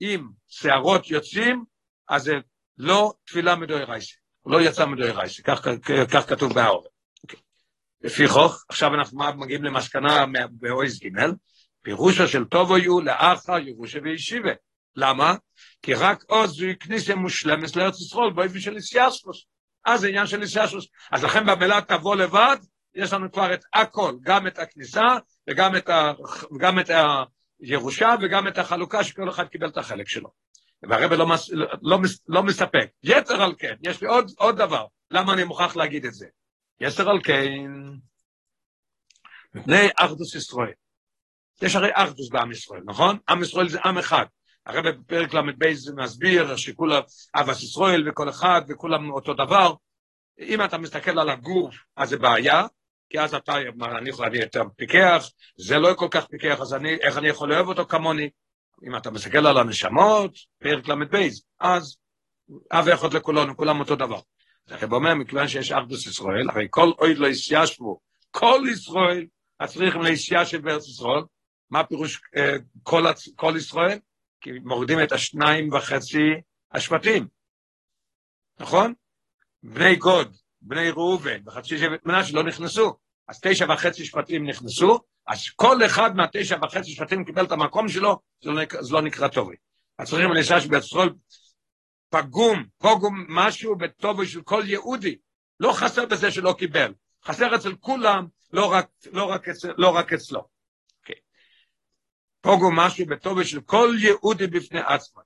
אם 0.00 0.26
שערות 0.46 1.10
יוצאים, 1.10 1.64
אז 2.08 2.22
זה 2.22 2.32
לא 2.78 3.12
תפילה 3.24 3.56
מדוי 3.56 3.84
רייסה. 3.84 4.14
הוא 4.40 4.52
לא 4.52 4.60
יצא 4.60 4.86
מדוי 4.86 5.10
רייסה, 5.10 5.42
כך, 5.42 5.66
כך 6.10 6.28
כתוב 6.28 6.52
בהערה. 6.54 6.80
לפי 8.00 8.28
חוך, 8.28 8.64
עכשיו 8.68 8.94
אנחנו 8.94 9.18
מגיעים 9.36 9.64
למסקנה 9.64 10.24
באויז 10.50 11.00
ג', 11.00 11.08
פירושו 11.86 12.28
של 12.28 12.44
טובו 12.44 12.78
יהיו 12.78 13.00
לאחר 13.00 13.58
ירושה 13.58 13.98
וישיבה. 14.02 14.50
למה? 14.96 15.34
כי 15.82 15.94
רק 15.94 16.24
עוז 16.28 16.50
זו 16.50 16.66
כניסה 16.80 17.14
מושלמת 17.14 17.76
לארץ 17.76 18.00
ישראל 18.00 18.30
באופן 18.30 18.60
של 18.60 18.76
איסיאספוס. 18.76 19.46
אז 19.84 20.00
זה 20.00 20.08
עניין 20.08 20.26
של 20.26 20.42
איסיאספוס. 20.42 20.86
אז 21.12 21.24
לכן 21.24 21.46
במילה 21.46 21.80
תבוא 21.80 22.16
לבד, 22.16 22.56
יש 22.94 23.12
לנו 23.12 23.32
כבר 23.32 23.54
את 23.54 23.64
הכל, 23.74 24.14
גם 24.22 24.46
את 24.46 24.58
הכניסה 24.58 25.02
וגם 25.50 25.76
את, 25.76 25.88
ה, 25.88 26.12
וגם 26.54 26.78
את 26.78 26.90
הירושה 27.60 28.14
וגם 28.22 28.48
את 28.48 28.58
החלוקה 28.58 29.04
שכל 29.04 29.30
אחד 29.30 29.48
קיבל 29.48 29.68
את 29.68 29.76
החלק 29.76 30.08
שלו. 30.08 30.30
והרבא 30.82 31.16
לא, 31.16 31.26
מס, 31.26 31.50
לא, 31.52 31.66
לא, 31.82 31.98
לא 32.28 32.42
מספק. 32.42 32.88
יתר 33.02 33.42
על 33.42 33.54
כן, 33.58 33.74
יש 33.82 34.00
לי 34.00 34.08
עוד, 34.08 34.30
עוד 34.38 34.56
דבר, 34.56 34.86
למה 35.10 35.32
אני 35.32 35.44
מוכרח 35.44 35.76
להגיד 35.76 36.04
את 36.04 36.14
זה? 36.14 36.26
יתר 36.80 37.10
על 37.10 37.18
כן, 37.24 37.62
מפני 39.54 39.88
אחדוס 39.96 40.34
ישראל. 40.34 40.72
יש 41.62 41.76
הרי 41.76 41.90
אחדוס 41.94 42.28
בעם 42.28 42.52
ישראל, 42.52 42.82
נכון? 42.84 43.18
עם 43.28 43.42
ישראל 43.42 43.68
זה 43.68 43.78
עם 43.84 43.98
אחד. 43.98 44.24
הרי 44.66 44.92
בפרק 44.92 45.34
ל"ב 45.34 45.72
מסביר 45.96 46.56
שכולם 46.56 47.02
אבס 47.34 47.62
ישראל 47.62 48.08
וכל 48.08 48.28
אחד 48.28 48.62
וכולם 48.68 49.10
אותו 49.10 49.34
דבר. 49.34 49.74
אם 50.40 50.64
אתה 50.64 50.78
מסתכל 50.78 51.18
על 51.18 51.30
הגוף, 51.30 51.74
אז 51.96 52.08
זה 52.08 52.18
בעיה, 52.18 52.66
כי 53.10 53.20
אז 53.20 53.34
אתה, 53.34 53.54
אני 53.98 54.10
יכול 54.10 54.24
להביא 54.24 54.42
יותר 54.42 54.62
פיקח, 54.76 55.24
זה 55.56 55.78
לא 55.78 55.94
כל 55.94 56.08
כך 56.10 56.26
פיקח, 56.26 56.60
אז 56.60 56.74
אני, 56.74 56.94
איך 56.94 57.18
אני 57.18 57.28
יכול 57.28 57.50
לאהוב 57.50 57.68
אותו 57.68 57.86
כמוני? 57.86 58.30
אם 58.86 58.96
אתה 58.96 59.10
מסתכל 59.10 59.46
על 59.46 59.58
הנשמות, 59.58 60.36
פרק 60.58 60.88
ל"ב, 60.88 61.28
אז 61.60 61.96
אב 62.72 62.88
אחד 62.88 63.14
לכולנו, 63.14 63.56
כולם 63.56 63.80
אותו 63.80 63.96
דבר. 63.96 64.20
הרב 64.68 64.92
אומר, 64.92 65.14
מכיוון 65.14 65.48
שיש 65.48 65.72
אחדוס 65.72 66.06
ישראל, 66.06 66.50
הרי 66.50 66.66
כל 66.70 66.92
אוהד 66.98 67.16
לא 67.18 67.26
ישיישבו, 67.26 68.00
כל 68.30 68.60
ישראל, 68.72 69.26
אז 69.60 69.72
צריכים 69.72 70.02
להישיישב 70.02 70.62
בארץ 70.62 70.88
ישראל. 70.88 71.22
מה 71.70 71.84
פירוש 71.84 72.20
אה, 72.36 72.56
כל, 72.82 73.02
כל 73.36 73.54
ישראל? 73.56 73.98
כי 74.40 74.50
מורידים 74.64 75.02
את 75.02 75.12
השניים 75.12 75.72
וחצי 75.72 76.40
השבטים, 76.72 77.26
נכון? 78.60 78.94
בני 79.62 79.96
גוד, 79.96 80.36
בני 80.60 80.90
ראובן 80.90 81.38
וחצי 81.46 81.78
שבט 81.78 82.06
מנשה 82.06 82.36
לא 82.36 82.42
נכנסו, 82.44 82.96
אז 83.28 83.40
תשע 83.42 83.66
וחצי 83.72 84.04
שבטים 84.04 84.46
נכנסו, 84.46 84.98
אז 85.26 85.50
כל 85.56 85.86
אחד 85.86 86.16
מהתשע 86.16 86.56
וחצי 86.62 86.90
שבטים 86.90 87.24
קיבל 87.24 87.44
את 87.44 87.52
המקום 87.52 87.88
שלו, 87.88 88.18
זה 88.44 88.50
לא, 88.50 88.62
זה 88.80 88.94
לא 88.94 89.02
נקרא 89.02 89.28
טובי. 89.28 89.56
אז 89.98 90.08
צריכים 90.08 90.30
בארץ 90.70 90.84
ישראל 90.84 91.08
פגום, 92.10 92.64
פוגום 92.78 93.26
משהו 93.28 93.76
בטובו 93.76 94.26
של 94.26 94.42
כל 94.42 94.62
יהודי. 94.66 95.16
לא 95.60 95.72
חסר 95.72 96.06
בזה 96.06 96.30
שלא 96.30 96.54
קיבל, 96.58 96.94
חסר 97.24 97.54
אצל 97.54 97.74
כולם, 97.74 98.26
לא 98.52 98.72
רק, 98.72 98.88
לא 99.12 99.24
רק, 99.24 99.48
אצל, 99.48 99.72
לא 99.78 99.96
רק 99.96 100.12
אצלו. 100.12 100.55
פוגום 102.46 102.78
משהו 102.78 103.06
בטובו 103.06 103.44
של 103.44 103.60
כל 103.60 103.94
יהודי 103.98 104.46
בפני 104.46 104.80
עצמו. 104.80 105.22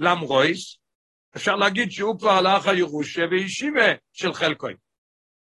למרויס, 0.00 0.78
אפשר 1.36 1.56
להגיד 1.56 1.90
שהוא 1.90 2.18
כבר 2.18 2.30
הלך 2.30 2.66
הירושה 2.66 3.22
וישיבה 3.30 3.86
של 4.12 4.32
חלקוי. 4.32 4.74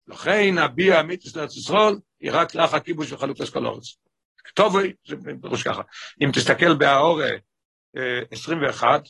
לכן 0.08 0.58
הביע 0.58 1.00
אמיתוס 1.00 1.36
לארץ 1.36 1.56
ישראל 1.58 1.94
היא 2.20 2.32
רק 2.34 2.56
לאח 2.56 2.74
הכיבוש 2.74 3.12
וחלוקת 3.12 3.42
כל. 3.42 3.98
טובוי, 4.56 4.94
זה 5.08 5.16
פירוש 5.42 5.64
ככה. 5.64 5.82
אם 6.24 6.32
תסתכל 6.34 6.76
בהאורה 6.78 7.30
21, 8.32 9.02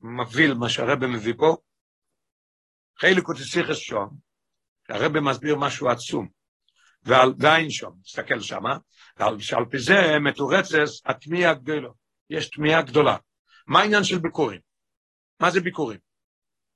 מביא 0.00 0.54
מה 0.54 0.68
שהרבא 0.68 1.06
מביא 1.06 1.34
פה, 1.38 1.56
חלק 2.98 3.26
הוא 3.26 3.34
תסיכס 3.34 3.76
שום, 3.76 4.16
הרבא 4.88 5.20
מסביר 5.20 5.56
משהו 5.56 5.88
עצום, 5.88 6.28
ועל 7.04 7.32
דיין 7.32 7.70
שום, 7.70 7.92
תסתכל 8.04 8.40
שמה, 8.40 8.76
שעל 9.38 9.64
פי 9.64 9.78
זה 9.78 10.18
מתורצס 10.20 11.02
התמיעה 11.06 11.50
הגדולה, 11.50 11.88
יש 12.30 12.50
תמיעה 12.50 12.82
גדולה. 12.82 13.16
מה 13.66 13.80
העניין 13.80 14.04
של 14.04 14.18
ביקורים? 14.18 14.60
מה 15.40 15.50
זה 15.50 15.60
ביקורים? 15.60 15.98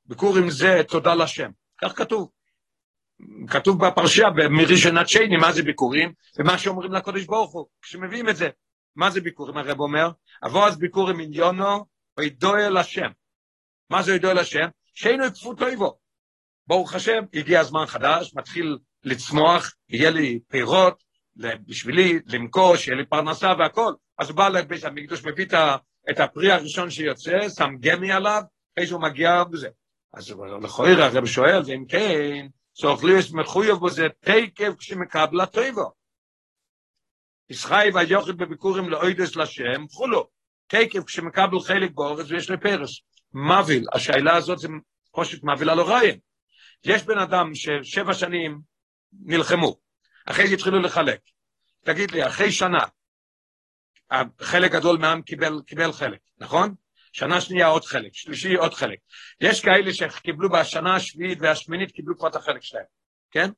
ביקורים 0.07 0.51
זה 0.51 0.83
תודה 0.89 1.15
לשם, 1.15 1.51
כך 1.81 1.99
כתוב. 1.99 2.31
כתוב 3.49 3.87
בפרשייה, 3.87 4.29
מראשונת 4.51 5.09
שני, 5.09 5.37
מה 5.37 5.53
זה 5.53 5.63
ביקורים, 5.63 6.13
ומה 6.39 6.59
שאומרים 6.59 6.93
לקודש 6.93 7.25
ברוך 7.25 7.53
הוא, 7.53 7.67
כשמביאים 7.83 8.29
את 8.29 8.37
זה. 8.37 8.49
מה 8.97 9.11
זה 9.11 9.21
ביקורים, 9.21 9.57
הרב 9.57 9.81
אומר? 9.81 10.11
אבוא 10.47 10.67
אז 10.67 10.79
ביקורים 10.79 11.21
עניונו, 11.21 11.87
וידוע 12.19 12.67
אל 12.67 12.77
השם. 12.77 13.11
מה 13.91 14.03
זה 14.03 14.15
ידוע 14.15 14.31
אל 14.31 14.39
השם? 14.39 14.69
שאינו 14.95 15.25
יקפו 15.25 15.55
טויבו. 15.55 15.99
ברוך 16.67 16.95
השם, 16.95 17.25
הגיע 17.35 17.61
הזמן 17.61 17.87
חדש, 17.87 18.35
מתחיל 18.35 18.79
לצמוח, 19.09 19.75
יהיה 19.89 20.11
לי 20.11 20.39
פירות, 20.49 21.05
בשבילי 21.37 22.19
למכור, 22.27 22.77
שיהיה 22.77 22.97
לי 22.97 23.07
פרנסה 23.07 23.53
והכל. 23.59 23.93
אז 24.19 24.31
בא 24.31 24.49
לבית 24.49 24.85
המקדוש, 24.85 25.25
מביא 25.25 25.47
את 26.11 26.21
הפרי 26.21 26.53
הראשון 26.53 26.91
שיוצא, 26.91 27.49
שם 27.49 27.71
גמי 27.81 28.13
עליו, 28.13 28.43
אחרי 28.75 28.87
שהוא 28.87 29.03
מגיע 29.03 29.45
בזה. 29.45 29.69
אז 30.15 30.35
לכויר 30.63 31.03
הרב 31.03 31.27
שואל, 31.27 31.63
ואם 31.67 31.85
כן, 31.89 32.47
להיות 33.03 33.33
מחויב 33.33 33.77
בזה 33.85 34.07
תקף 34.21 34.73
כשמקבלה 34.79 35.47
טויבו. 35.47 35.93
ישחי 37.51 37.89
ויוכד 37.95 38.37
בביקורים 38.37 38.89
לאוידס 38.89 39.37
לשם, 39.37 39.89
חולו. 39.91 40.29
תקף 40.67 41.05
כשמקבל 41.05 41.61
חלק 41.61 41.91
באורץ 41.95 42.31
ויש 42.31 42.51
לי 42.51 42.57
פרס. 42.57 43.01
מביל, 43.33 43.85
השאלה 43.93 44.37
הזאת 44.37 44.59
זה 44.59 44.69
פושט 45.13 45.45
מעבילה 45.45 45.75
לו 45.75 45.87
רעיין. 45.87 46.19
יש 46.85 47.03
בן 47.03 47.19
אדם 47.19 47.55
ששבע 47.55 48.15
שנים 48.15 48.61
נלחמו, 49.13 49.79
אחרי 50.27 50.47
זה 50.47 50.55
התחילו 50.55 50.81
לחלק. 50.81 51.21
תגיד 51.85 52.11
לי, 52.11 52.27
אחרי 52.27 52.53
שנה, 52.53 52.79
חלק 54.41 54.73
גדול 54.73 54.99
מהעם 54.99 55.23
קיבל, 55.23 55.61
קיבל 55.67 55.93
חלק, 55.93 56.19
נכון? 56.39 56.75
שנה 57.13 57.41
שנייה 57.41 57.67
עוד 57.67 57.85
חלק, 57.85 58.15
שלישי 58.15 58.55
עוד 58.55 58.75
חלק. 58.75 58.99
יש 59.41 59.61
כאלה 59.61 59.95
שקיבלו 59.95 60.51
בשנה 60.51 60.97
השביעית 60.97 61.39
והשמינית, 61.41 61.93
קיבלו 61.93 62.19
כבר 62.19 62.29
את 62.29 62.37
החלק 62.37 62.63
שלהם, 62.63 62.85
כן? 63.31 63.51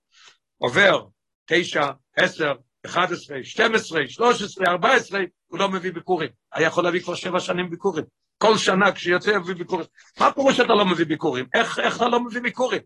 עובר 0.59 1.07
תשע, 1.47 1.90
עשר, 2.16 2.52
אחד 2.87 3.12
עשרה, 3.12 3.38
שתים 3.42 3.75
עשרה, 3.75 4.09
שלוש 4.09 4.42
עשרה, 4.42 4.66
ארבע 4.66 4.92
עשרה, 4.95 5.21
הוא 5.47 5.59
לא 5.59 5.69
מביא 5.69 5.92
ביקורים. 5.92 6.28
היה 6.52 6.66
יכול 6.66 6.85
להביא 6.85 7.00
כבר 7.00 7.14
שבע 7.14 7.40
שנים 7.40 7.71
ביקורים. 7.71 8.04
כל 8.38 8.59
שנה 8.59 8.92
כשיוצא 8.92 9.30
יביא 9.30 9.54
ביקורים. 9.54 9.87
מה 10.21 10.33
פירוש 10.33 10.57
שאתה 10.57 10.75
לא 10.75 10.87
מביא 10.87 11.07
ביקורים? 11.07 11.47
איך, 11.54 11.78
איך 11.78 11.97
אתה 11.97 12.09
לא 12.09 12.25
מביא 12.25 12.40
ביקורים? 12.40 12.83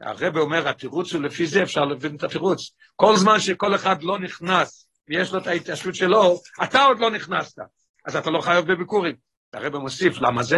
הרב 0.00 0.36
אומר, 0.36 0.68
התירוץ 0.68 1.12
הוא 1.12 1.22
לפי 1.22 1.46
זה 1.46 1.62
אפשר 1.62 1.84
להבין 1.84 2.16
את 2.16 2.22
התירוץ. 2.24 2.70
כל 2.96 3.16
זמן 3.16 3.40
שכל 3.40 3.74
אחד 3.74 4.02
לא 4.02 4.18
נכנס, 4.18 4.88
ויש 5.08 5.32
לו 5.32 5.38
את 5.38 5.46
ההתיישבות 5.46 5.94
שלו, 5.94 6.40
אתה 6.64 6.84
עוד 6.84 6.98
לא 6.98 7.10
נכנסת, 7.10 7.58
אז 8.06 8.16
אתה 8.16 8.30
לא 8.30 8.40
חייב 8.40 8.72
בביקורים. 8.72 9.14
הרב 9.52 9.76
מוסיף, 9.76 10.20
למה 10.20 10.42
זה? 10.42 10.56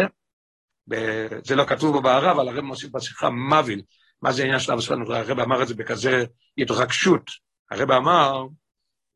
זה 1.43 1.55
לא 1.55 1.65
כתוב 1.65 1.91
בו 1.91 2.01
בערב, 2.01 2.39
אבל 2.39 2.47
הרב 2.47 2.63
מוסיף 2.63 2.91
בשיחה 2.91 3.29
מביל. 3.29 3.81
מה 4.21 4.31
זה 4.31 4.41
העניין 4.41 4.59
של 4.59 4.71
אבא 4.71 4.81
שלנו? 4.81 5.15
הרב 5.15 5.39
אמר 5.39 5.63
את 5.63 5.67
זה 5.67 5.75
בכזה 5.75 6.23
התרגשות. 6.57 7.31
הרב 7.71 7.91
אמר, 7.91 8.45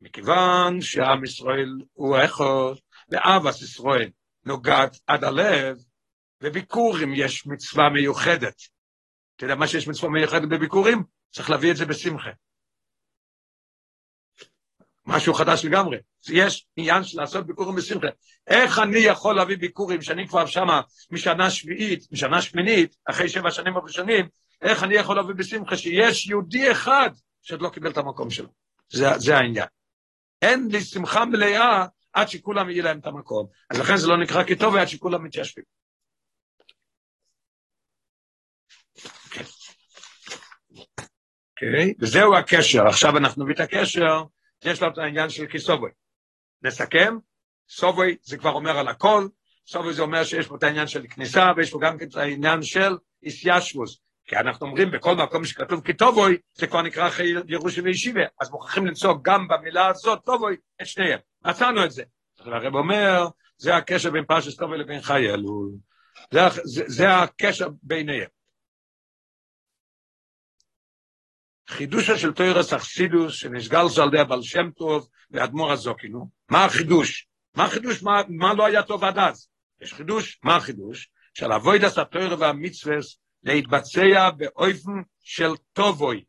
מכיוון 0.00 0.80
שעם 0.80 1.24
ישראל 1.24 1.68
הוא 1.92 2.16
האחוז, 2.16 2.78
ואבס 3.08 3.62
ישראל 3.62 4.10
נוגעת 4.44 4.96
עד 5.06 5.24
הלב, 5.24 5.76
בביקורים 6.40 7.14
יש 7.14 7.46
מצווה 7.46 7.88
מיוחדת. 7.88 8.73
אתה 9.36 9.44
יודע 9.44 9.54
מה 9.54 9.66
שיש 9.66 9.88
מצווה 9.88 10.10
מיוחדת 10.10 10.48
בביקורים? 10.48 11.02
צריך 11.32 11.50
להביא 11.50 11.70
את 11.70 11.76
זה 11.76 11.86
בשמחה. 11.86 12.30
משהו 15.06 15.34
חדש 15.34 15.64
לגמרי. 15.64 15.98
יש 16.28 16.66
עניין 16.76 17.04
של 17.04 17.20
לעשות 17.20 17.46
ביקורים 17.46 17.76
בשמחה. 17.76 18.06
איך 18.46 18.78
אני 18.78 18.98
יכול 18.98 19.36
להביא 19.36 19.56
ביקורים 19.56 20.02
שאני 20.02 20.28
כבר 20.28 20.46
שמה 20.46 20.80
משנה 21.10 21.50
שביעית, 21.50 22.12
משנה 22.12 22.42
שמינית, 22.42 22.96
אחרי 23.10 23.28
שבע 23.28 23.50
שנים 23.50 23.76
הראשונים, 23.76 24.28
איך 24.62 24.82
אני 24.82 24.94
יכול 24.94 25.16
להביא 25.16 25.34
בשמחה 25.34 25.76
שיש 25.76 26.26
יהודי 26.26 26.72
אחד 26.72 27.10
שעוד 27.42 27.62
לא 27.62 27.68
קיבל 27.68 27.90
את 27.90 27.98
המקום 27.98 28.30
שלו. 28.30 28.48
זה, 28.88 29.18
זה 29.18 29.36
העניין. 29.36 29.66
אין 30.42 30.68
לי 30.70 30.80
שמחה 30.80 31.24
מלאה 31.24 31.86
עד 32.12 32.28
שכולם 32.28 32.70
יהיה 32.70 32.82
להם 32.82 32.98
את 32.98 33.06
המקום. 33.06 33.46
אז 33.70 33.78
לכן 33.78 33.96
זה 33.96 34.08
לא 34.08 34.16
נקרא 34.16 34.42
כטוב 34.46 34.76
עד 34.76 34.88
שכולם 34.88 35.24
מתיישבים. 35.24 35.64
אוקיי. 41.54 41.94
וזהו 42.00 42.34
הקשר. 42.34 42.86
עכשיו 42.86 43.16
אנחנו 43.16 43.44
נביא 43.44 43.54
את 43.54 43.60
הקשר, 43.60 44.22
יש 44.64 44.82
לו 44.82 44.88
את 44.88 44.98
העניין 44.98 45.28
של 45.28 45.46
כיסובוי. 45.46 45.90
נסכם, 46.62 47.16
סובוי 47.68 48.16
זה 48.22 48.36
כבר 48.36 48.52
אומר 48.52 48.78
על 48.78 48.88
הכל, 48.88 49.28
סובוי 49.66 49.94
זה 49.94 50.02
אומר 50.02 50.24
שיש 50.24 50.46
פה 50.46 50.56
את 50.56 50.62
העניין 50.62 50.86
של 50.86 51.06
כניסה, 51.06 51.52
ויש 51.56 51.70
פה 51.70 51.78
גם 51.82 51.96
את 52.02 52.16
העניין 52.16 52.62
של 52.62 52.96
איסיישבוס. 53.22 54.00
כי 54.26 54.36
אנחנו 54.36 54.66
אומרים 54.66 54.90
בכל 54.90 55.14
מקום 55.14 55.44
שכתוב 55.44 55.80
כטובוי, 55.84 56.36
זה 56.54 56.66
כבר 56.66 56.82
נקרא 56.82 57.10
חיי 57.10 57.34
ירושי 57.48 57.80
וישיבה, 57.80 58.22
אז 58.40 58.50
מוכרחים 58.50 58.86
למצוא 58.86 59.14
גם 59.22 59.48
במילה 59.48 59.86
הזאת 59.86 60.24
טובוי 60.24 60.56
את 60.82 60.86
שניהם. 60.86 61.18
מצאנו 61.44 61.84
את 61.84 61.90
זה. 61.90 62.02
הרב 62.38 62.74
אומר, 62.74 63.26
זה 63.56 63.76
הקשר 63.76 64.10
בין 64.10 64.24
פרשס 64.24 64.56
טובוי 64.56 64.78
לבין 64.78 65.00
חיי 65.00 65.34
אלול. 65.34 65.70
זה, 66.32 66.40
זה, 66.64 66.84
זה 66.86 67.16
הקשר 67.16 67.68
ביניהם. 67.82 68.33
חידושה 71.74 72.18
של 72.18 72.32
תוירס 72.32 72.72
אכסידוס, 72.72 73.34
שנסגל 73.34 73.88
זה 73.88 74.02
על 74.02 74.08
ידי 74.08 74.18
הבעל 74.18 74.42
שם 74.42 74.70
טוב 74.70 75.08
ואדמו"ר 75.30 75.72
הזוקינו. 75.72 76.28
מה 76.50 76.64
החידוש? 76.64 77.26
מה 77.54 77.64
החידוש? 77.64 78.02
מה, 78.02 78.22
מה 78.28 78.54
לא 78.54 78.66
היה 78.66 78.82
טוב 78.82 79.04
עד 79.04 79.18
אז? 79.18 79.48
יש 79.80 79.94
חידוש, 79.94 80.40
מה 80.42 80.56
החידוש? 80.56 81.08
של 81.34 81.52
אבוידס 81.52 81.98
התויר 81.98 82.36
והמצווס 82.38 83.18
להתבצע 83.42 84.30
באופן 84.30 84.92
של 85.20 85.50
טובוי. 85.72 86.24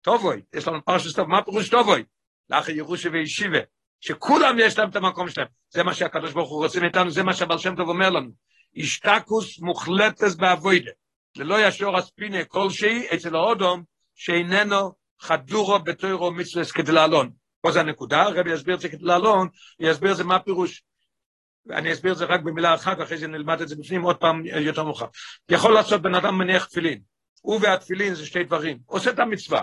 טובוי, 0.00 0.42
יש 0.54 0.68
לנו 0.68 0.84
פרשת 0.84 1.16
טוב, 1.16 1.28
מה 1.28 1.42
פירוש 1.42 1.68
טובוי? 1.68 2.04
לאחר 2.50 2.72
ירושי 2.72 3.08
וישיבה, 3.08 3.58
שכולם 4.00 4.56
יש 4.58 4.78
להם 4.78 4.90
את 4.90 4.96
המקום 4.96 5.28
שלהם. 5.28 5.48
זה 5.70 5.82
מה 5.82 5.94
שהקדוש 5.94 6.32
ברוך 6.32 6.50
הוא 6.50 6.64
רוצה 6.64 6.80
מאיתנו, 6.80 7.10
זה 7.10 7.22
מה 7.22 7.34
שהבעל 7.34 7.58
שם 7.58 7.76
טוב 7.76 7.88
אומר 7.88 8.10
לנו. 8.10 8.30
השתקוס 8.76 9.60
מוחלטס 9.60 10.34
באבוידה. 10.34 10.90
ללא 11.36 11.66
ישור 11.66 11.96
הספינה 11.96 12.44
כלשהי 12.44 13.06
אצל 13.14 13.36
האודום 13.36 13.82
שאיננו 14.14 14.92
חדורו 15.20 15.78
בתוירו 15.78 16.30
מצווס 16.30 16.72
כדי 16.72 16.92
לעלון. 16.92 17.30
פה 17.60 17.72
זה 17.72 17.80
הנקודה, 17.80 18.22
הרבי 18.22 18.52
יסביר 18.52 18.74
את 18.74 18.80
זה 18.80 18.88
כדי 18.88 19.04
לעלון, 19.04 19.48
יסביר 19.80 20.12
את 20.12 20.16
זה 20.16 20.24
מה 20.24 20.36
הפירוש. 20.36 20.82
ואני 21.66 21.92
אסביר 21.92 22.12
את 22.12 22.18
זה 22.18 22.24
רק 22.24 22.40
במילה 22.40 22.74
אחת, 22.74 23.00
אחרי 23.02 23.18
זה 23.18 23.26
נלמד 23.26 23.60
את 23.60 23.68
זה 23.68 23.76
בפנים 23.76 24.02
עוד 24.02 24.16
פעם 24.16 24.46
יותר 24.46 24.84
מאוחר. 24.84 25.06
יכול 25.48 25.74
לעשות 25.74 26.02
בן 26.02 26.14
אדם 26.14 26.38
מניח 26.38 26.64
תפילין. 26.64 27.00
הוא 27.40 27.60
והתפילין 27.62 28.14
זה 28.14 28.26
שתי 28.26 28.44
דברים. 28.44 28.78
עושה 28.86 29.10
את 29.10 29.18
המצווה. 29.18 29.62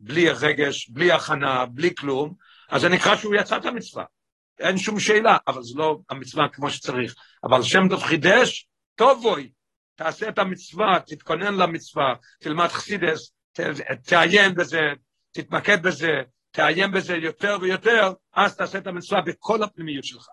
בלי 0.00 0.30
רגש, 0.30 0.88
בלי 0.88 1.12
הכנה, 1.12 1.66
בלי 1.66 1.94
כלום, 1.94 2.34
אז 2.68 2.80
זה 2.80 2.88
נקרא 2.88 3.16
שהוא 3.16 3.34
יצא 3.34 3.56
את 3.56 3.64
המצווה. 3.64 4.04
אין 4.58 4.78
שום 4.78 5.00
שאלה, 5.00 5.36
אבל 5.46 5.62
זה 5.62 5.78
לא 5.78 5.98
המצווה 6.10 6.48
כמו 6.48 6.70
שצריך. 6.70 7.14
אבל 7.44 7.62
שם 7.62 7.88
טוב 7.88 8.02
חידש, 8.02 8.68
טוב 8.94 9.22
בוי, 9.22 9.50
תעשה 10.00 10.28
את 10.28 10.38
המצווה, 10.38 11.00
תתכונן 11.06 11.54
למצווה, 11.54 12.14
תלמד 12.38 12.68
חסידס, 12.68 13.32
תעיין 14.04 14.54
בזה, 14.54 14.80
תתמקד 15.32 15.82
בזה, 15.82 16.12
תעיין 16.50 16.92
בזה 16.92 17.16
יותר 17.16 17.58
ויותר, 17.60 18.12
אז 18.32 18.56
תעשה 18.56 18.78
את 18.78 18.86
המצווה 18.86 19.20
בכל 19.20 19.62
הפנימיות 19.62 20.04
שלך. 20.04 20.26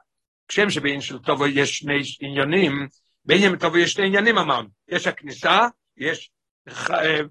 כשם 0.47 0.69
שבעניין 0.69 1.01
של 1.01 1.19
טובו 1.19 1.47
יש 1.47 1.77
שני 1.77 2.01
עניינים, 2.19 2.87
בעניין 3.25 3.57
טובו 3.57 3.77
יש 3.77 3.91
שני 3.91 4.05
עניינים 4.05 4.37
אמרנו, 4.37 4.69
יש 4.87 5.07
הכניסה, 5.07 5.67
יש, 5.97 6.31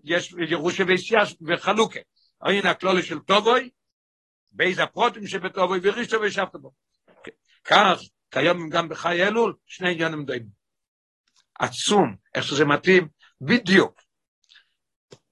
יש 0.05 0.35
ירושה 0.49 0.85
וחלוקה. 1.47 2.01
הנה 2.43 2.71
הכלולי 2.71 3.03
של 3.03 3.19
טובוי, 3.19 3.71
באיזה 4.53 4.83
הפרוטים 4.83 5.27
שבטובוי 5.27 5.81
ורישו 5.83 6.21
וישבת 6.21 6.57
בו. 6.57 6.73
כך, 7.65 7.99
כיום 8.31 8.69
גם 8.69 8.89
בחי 8.89 9.23
אלול, 9.27 9.55
שני 9.67 9.93
עניינים 9.93 10.25
דומים. 10.25 10.56
עצום, 11.59 12.17
איך 12.35 12.45
שזה 12.45 12.65
מתאים, 12.65 13.09
בדיוק. 13.41 14.03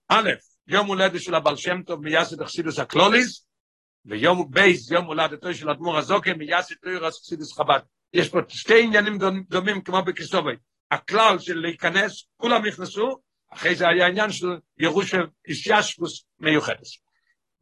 א', 0.08 0.30
יום 0.66 0.87
הולדת 0.87 1.20
של 1.20 1.34
הבעל 1.34 1.56
שם 1.56 1.82
טוב 1.82 2.00
מייסד 2.00 2.42
החסידות 2.42 2.78
הכללית, 2.78 3.46
ויום 4.06 4.50
ב', 4.50 4.90
יום 4.90 5.04
הולדתו 5.04 5.54
של 5.54 5.70
אדמו"ר 5.70 5.98
הזקן 5.98 6.32
מייסד 6.32 6.74
תורת 6.74 7.20
חסידות 7.20 7.52
חב"ד. 7.52 7.80
יש 8.12 8.28
פה 8.28 8.38
שתי 8.48 8.82
עניינים 8.82 9.18
דומים 9.48 9.82
כמו 9.82 10.02
בכי 10.02 10.25
תבוא. 10.25 10.52
הכלל 10.90 11.38
של 11.38 11.58
להיכנס, 11.58 12.24
כולם 12.37 12.66
נכנסו, 12.66 13.20
אחרי 13.52 13.74
זה 13.74 13.88
היה 13.88 14.06
עניין 14.06 14.30
של 14.32 14.46
ירושה 14.78 15.18
התיישבות 15.48 16.24
מיוחדת. 16.40 16.87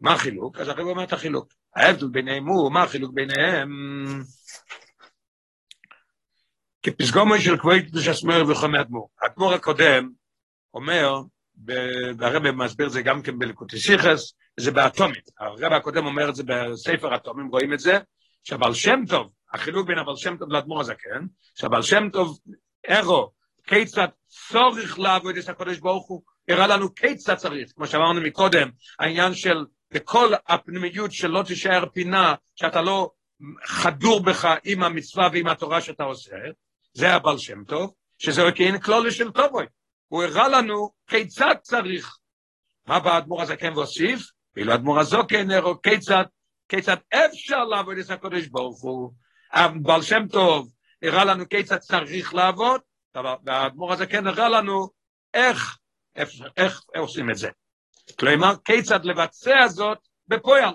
מה 0.00 0.12
החילוק? 0.12 0.58
אז 0.58 0.68
הוא 0.68 0.90
אומר 0.90 1.04
את 1.04 1.12
החילוק. 1.12 1.52
ההבדל 1.76 2.08
ביניהם 2.08 2.46
הוא, 2.46 2.72
מה 2.72 2.82
החילוק 2.82 3.14
ביניהם? 3.14 3.70
כפסגומו 6.82 7.38
של 7.38 7.58
כבוי 7.58 7.86
קדוש 7.86 8.08
הסמר 8.08 8.42
וחומי 8.48 8.80
אדמו"ר. 8.80 9.08
האדמו"ר 9.22 9.54
הקודם 9.54 10.08
אומר, 10.74 11.20
והרבא 12.18 12.50
מסביר 12.52 12.86
את 12.86 12.92
זה 12.92 13.02
גם 13.02 13.22
כן 13.22 13.38
בלקוטי 13.38 13.78
סיכס, 13.78 14.34
זה 14.60 14.70
באטומית. 14.70 15.28
הרבא 15.38 15.76
הקודם 15.76 16.06
אומר 16.06 16.28
את 16.28 16.34
זה 16.34 16.42
בספר 16.46 17.16
אטומים, 17.16 17.48
רואים 17.48 17.72
את 17.72 17.80
זה, 17.80 17.98
שהבעל 18.44 18.74
שם 18.74 19.00
טוב, 19.08 19.30
החילוק 19.52 19.86
בין 19.86 19.98
הבעל 19.98 20.16
שם 20.16 20.36
טוב 20.36 20.52
לאדמו"ר 20.52 20.80
הזה, 20.80 20.94
כן? 20.94 21.24
שהבעל 21.54 21.82
שם 21.82 22.08
טוב, 22.12 22.38
אירו, 22.88 23.30
כיצד 23.66 24.08
צורך 24.26 24.98
לעבוד 24.98 25.36
את 25.36 25.48
הקודש 25.48 25.78
ברוך 25.78 26.08
הוא, 26.08 26.22
הראה 26.48 26.66
לנו 26.66 26.94
כיצד 26.94 27.34
צריך, 27.34 27.72
כמו 27.74 27.86
שאמרנו 27.86 28.20
מקודם, 28.20 28.70
העניין 28.98 29.34
של 29.34 29.64
בכל 29.90 30.32
הפנימיות 30.46 31.12
שלא 31.12 31.42
תישאר 31.46 31.84
פינה, 31.94 32.34
שאתה 32.56 32.82
לא 32.82 33.10
חדור 33.64 34.22
בך 34.22 34.48
עם 34.64 34.82
המצווה 34.82 35.28
ועם 35.32 35.46
התורה 35.46 35.80
שאתה 35.80 36.04
עושה, 36.04 36.36
זה 36.94 37.14
הבעל 37.14 37.38
שם 37.38 37.64
טוב, 37.64 37.94
שזה 38.18 38.42
כן 38.54 38.78
כלולי 38.78 39.10
של 39.10 39.30
טובוי. 39.30 39.66
הוא 40.08 40.22
הראה 40.22 40.48
לנו 40.48 40.90
כיצד 41.06 41.54
צריך. 41.62 42.16
מה 42.86 43.00
בא 43.00 43.14
האדמו"ר 43.14 43.42
הזקן 43.42 43.72
והוסיף? 43.72 44.22
ואילו 44.56 44.72
האדמו"ר 44.72 45.00
הזוקן 45.00 45.50
הראו 45.50 45.82
כיצד, 45.82 46.24
כיצד 46.68 46.96
אפשר 47.14 47.64
לעבוד 47.64 47.98
את 47.98 48.10
הקודש 48.10 48.46
ברוך 48.46 48.82
הוא. 48.82 49.12
הבעל 49.52 50.02
שם 50.02 50.28
טוב 50.28 50.72
הראה 51.02 51.24
לנו 51.24 51.48
כיצד 51.48 51.78
צריך 51.78 52.34
לעבוד, 52.34 52.80
והאדמו"ר 53.44 53.92
הזקן 53.92 54.26
הראה 54.26 54.48
לנו 54.48 54.88
איך, 55.34 55.78
איך, 56.16 56.30
איך 56.56 56.82
עושים 56.96 57.30
את 57.30 57.36
זה. 57.36 57.50
כלומר, 58.18 58.54
כיצד 58.64 59.04
לבצע 59.04 59.68
זאת 59.68 59.98
בפועל. 60.28 60.74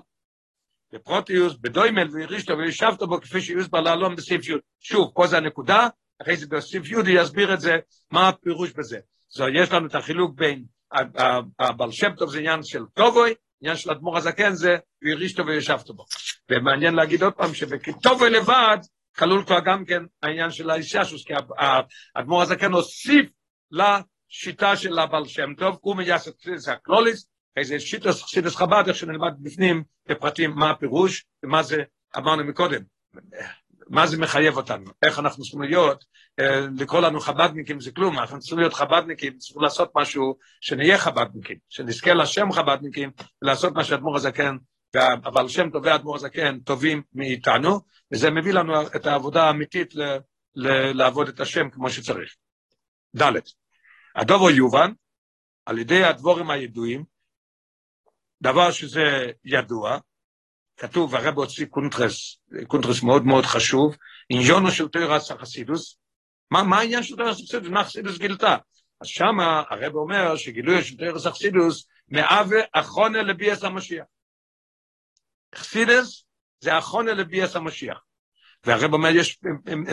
בפרוטיוס, 0.93 1.55
בדוימל 1.61 2.07
וירישתו 2.13 2.57
וישבת 2.57 3.03
בו 3.03 3.21
כפי 3.21 3.41
שיוסבר 3.41 3.81
לעלום 3.81 4.15
בסעיף 4.15 4.49
י'. 4.49 4.53
שוב, 4.79 5.11
פה 5.15 5.27
זה 5.27 5.37
הנקודה, 5.37 5.87
אחרי 6.21 6.37
זה 6.37 6.47
בסיף 6.47 6.89
יהודי 6.89 7.11
יסביר 7.11 7.53
את 7.53 7.59
זה, 7.59 7.77
מה 8.11 8.29
הפירוש 8.29 8.71
בזה. 8.71 8.99
זאת 9.27 9.49
יש 9.53 9.71
לנו 9.71 9.87
את 9.87 9.95
החילוק 9.95 10.35
בין 10.35 10.63
הבעל 11.59 11.91
שם 11.91 12.15
טוב 12.15 12.29
זה 12.29 12.37
עניין 12.37 12.63
של 12.63 12.85
טובוי, 12.93 13.33
עניין 13.61 13.75
של 13.75 13.91
אדמו"ר 13.91 14.17
הזקן 14.17 14.53
זה 14.53 14.77
והרישתו 15.01 15.45
וישבתו 15.45 15.93
בו. 15.93 16.05
ומעניין 16.51 16.93
להגיד 16.93 17.23
עוד 17.23 17.33
פעם 17.33 17.53
שבכתובוי 17.53 18.29
לבד, 18.29 18.77
כלול 19.17 19.45
כבר 19.45 19.59
גם 19.59 19.85
כן 19.85 20.03
העניין 20.23 20.51
של 20.51 20.69
האיששוס, 20.69 21.25
כי 21.25 21.33
האדמו"ר 22.15 22.41
הזקן 22.41 22.71
הוסיף 22.71 23.29
לשיטה 23.71 24.75
של 24.75 24.99
הבעל 24.99 25.25
שם 25.25 25.53
טוב, 25.57 25.77
הוא 25.81 25.95
מייסד 25.95 26.31
את 26.31 26.67
הקלוליס, 26.67 27.27
איזה 27.57 27.79
שיטוס 27.79 28.23
חסידס 28.23 28.55
חב"ד, 28.55 28.83
איך 28.87 28.97
שנלמד 28.97 29.33
בפנים 29.41 29.83
בפרטים 30.09 30.51
מה 30.51 30.71
הפירוש 30.71 31.25
ומה 31.43 31.63
זה, 31.63 31.83
אמרנו 32.17 32.43
מקודם, 32.43 32.81
מה 33.89 34.07
זה 34.07 34.17
מחייב 34.17 34.57
אותנו, 34.57 34.91
איך 35.05 35.19
אנחנו 35.19 35.43
צריכים 35.43 35.61
להיות, 35.61 36.05
אה, 36.39 36.59
לקרוא 36.79 37.01
לנו 37.01 37.19
חב"דניקים 37.19 37.79
זה 37.79 37.91
כלום, 37.91 38.19
אנחנו 38.19 38.39
צריכים 38.39 38.59
להיות 38.59 38.73
חב"דניקים, 38.73 39.37
צריכים 39.37 39.61
לעשות 39.61 39.91
משהו 39.95 40.37
שנהיה 40.61 40.97
חב"דניקים, 40.97 41.57
שנזכה 41.69 42.13
לשם 42.13 42.51
חב"דניקים 42.51 43.11
ולעשות 43.41 43.73
מה 43.73 43.83
שאדמו"ר 43.83 44.15
הזקן, 44.15 44.57
אבל 45.25 45.47
שם 45.47 45.69
טובי 45.69 45.95
אדמו"ר 45.95 46.15
הזקן 46.15 46.59
טובים 46.59 47.01
מאיתנו, 47.13 47.79
וזה 48.13 48.31
מביא 48.31 48.53
לנו 48.53 48.87
את 48.95 49.05
העבודה 49.05 49.43
האמיתית 49.43 49.95
ל, 49.95 50.17
ל, 50.55 50.91
לעבוד 50.97 51.27
את 51.27 51.39
השם 51.39 51.69
כמו 51.69 51.89
שצריך. 51.89 52.35
ד' 53.17 53.31
הדבר 54.15 54.49
יובן, 54.49 54.91
על 55.65 55.77
ידי 55.79 56.03
הדברים 56.03 56.49
הידועים, 56.49 57.03
דבר 58.41 58.71
שזה 58.71 59.31
ידוע, 59.45 59.97
כתוב, 60.77 61.15
הרב 61.15 61.37
הוציא 61.37 61.65
קונטרס, 61.65 62.37
קונטרס 62.67 63.03
מאוד 63.03 63.25
מאוד 63.25 63.45
חשוב, 63.45 63.95
עניינה 64.29 64.71
של 64.71 64.87
תורת 64.87 65.31
החסידות, 65.31 65.97
מה, 66.51 66.63
מה 66.63 66.79
העניין 66.79 67.03
של 67.03 67.15
תורת 67.15 67.39
החסידות? 67.39 67.69
מה 67.69 67.79
החסידות 67.79 68.17
גילתה? 68.17 68.57
אז 69.01 69.07
שמה 69.07 69.63
הרב 69.69 69.95
אומר 69.95 70.35
שגילוי 70.35 70.83
של 70.83 70.97
תורת 70.97 71.25
החסידות 71.25 71.87
מהווה 72.09 72.59
הכנה 72.73 73.21
לביאת 73.21 73.63
המשיח. 73.63 74.05
חסידות 75.55 76.23
זה 76.59 76.77
הכנה 76.77 77.13
לביאת 77.13 77.55
המשיח. 77.55 77.97
והרב 78.63 78.93
אומר, 78.93 79.09
יש, 79.09 79.39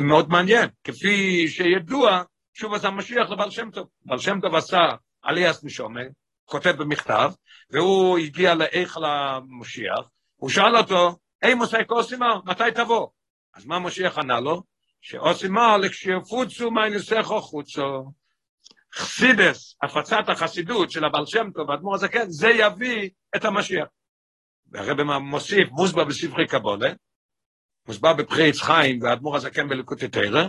מאוד 0.03 0.29
מעניין, 0.29 0.69
כפי 0.85 1.49
שידוע, 1.49 2.23
שוב 2.55 2.75
עשה 2.75 2.89
המשיח 2.89 3.31
לבעל 3.31 3.51
שם 3.51 3.71
טוב. 3.71 3.89
בעל 4.05 4.19
שם 4.19 4.41
טוב 4.41 4.55
עשה 4.55 4.79
עליאס 5.23 5.65
נשומה, 5.65 6.01
כותב 6.45 6.75
במכתב, 6.79 7.31
והוא 7.71 8.19
הגיע 8.19 8.55
להיכל 8.55 9.05
המשיח, 9.05 10.09
הוא 10.37 10.51
שאל 10.51 10.77
אותו, 10.77 11.19
היי 11.43 11.55
מוסי 11.55 11.85
קוסימר, 11.87 12.41
מתי 12.45 12.65
תבוא? 12.75 13.09
אז 13.55 13.67
מה 13.67 13.79
משיח 13.79 14.19
ענה 14.19 14.41
לו? 14.41 14.63
שאוסימר 15.01 15.77
לכשיפוצו 15.77 16.71
מהניסךו 16.71 17.41
חוצו. 17.41 18.13
חסידס, 18.95 19.77
הפצת 19.83 20.29
החסידות 20.29 20.91
של 20.91 21.05
הבעל 21.05 21.27
שם 21.27 21.51
טוב 21.55 21.69
והאדמו"ר 21.69 21.95
הזקן, 21.95 22.31
זה 22.31 22.49
יביא 22.49 23.11
את 23.37 23.45
המשיח. 23.45 23.89
והרב 24.67 25.03
מוסיף, 25.03 25.69
מוסבר 25.71 26.05
בספרי 26.05 26.47
קבולה, 26.47 26.93
מוסבר 27.89 28.13
בפרי 28.13 28.49
עץ 28.49 28.61
חיים 28.61 29.03
והאדמו"ר 29.03 29.37
הזקן 29.37 29.69
בלקוטי 29.69 30.09
תרא, 30.09 30.47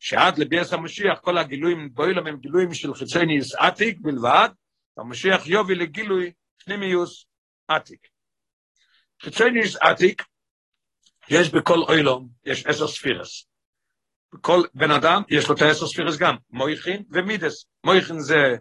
שעד 0.00 0.38
לביאס 0.38 0.72
המשיח 0.72 1.18
כל 1.20 1.38
הגילויים 1.38 1.94
בוילם 1.94 2.26
הם 2.26 2.36
גילויים 2.36 2.74
של 2.74 2.94
חיצוניוס 2.94 3.54
עתיק 3.54 3.98
בלבד, 4.00 4.48
והמשיח 4.96 5.46
יוביל 5.46 5.82
לגילוי 5.82 6.32
פנימיוס 6.64 7.26
עתיק. 7.68 8.15
חיצוניוס 9.22 9.76
עתיק, 9.80 10.22
יש 11.28 11.50
בכל 11.50 11.78
אוילום, 11.78 12.28
יש 12.44 12.66
עשר 12.66 12.88
ספירס. 12.88 13.46
כל 14.40 14.62
בן 14.74 14.90
אדם 14.90 15.22
יש 15.28 15.48
לו 15.48 15.54
את 15.54 15.62
העשר 15.62 15.86
ספירס 15.86 16.16
גם, 16.16 16.36
מויכין 16.50 17.02
ומידס. 17.10 17.66
מויכין 17.84 18.20
זה 18.20 18.56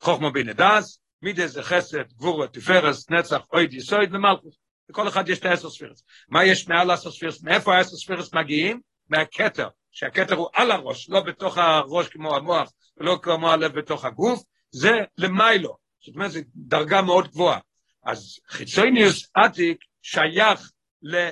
חוכמה 0.00 0.30
בינה 0.30 0.48
דעת, 0.48 0.98
מידות 1.22 1.50
זה 1.50 1.62
חסד, 1.62 2.12
גבורה, 2.12 2.46
תפארת, 2.46 3.10
נצח, 3.10 3.40
הוד, 3.52 3.74
יסוד 3.74 4.14
ומלכות. 4.14 4.54
לכל 4.88 5.08
אחד 5.08 5.28
יש 5.28 5.38
את 5.38 5.44
העשר 5.44 5.70
ספירות. 5.70 6.04
מה 6.28 6.44
יש 6.44 6.68
מעל 6.68 6.90
העשר 6.90 7.10
ספירות? 7.10 7.42
מאיפה 7.42 7.76
העשר 7.76 7.96
ספירות 7.96 8.34
מגיעים? 8.34 8.80
מהכתר, 9.08 9.68
שהכתר 9.90 10.34
הוא 10.34 10.48
על 10.54 10.70
הראש, 10.70 11.10
לא 11.10 11.20
בתוך 11.20 11.58
הראש 11.58 12.08
כמו 12.08 12.36
המוח, 12.36 12.72
ולא 12.96 13.18
כמו 13.22 13.50
הלב 13.50 13.78
בתוך 13.78 14.04
הגוף, 14.04 14.42
זה 14.70 14.90
למעלה. 15.18 15.76
זאת 16.00 16.14
אומרת, 16.14 16.30
זו 16.30 16.40
דרגה 16.54 17.02
מאוד 17.02 17.28
גבוהה. 17.28 17.58
אז 18.04 18.38
חיצוניות 18.48 19.30
עתיק 19.34 19.78
שייך 20.02 20.70
ל... 21.02 21.28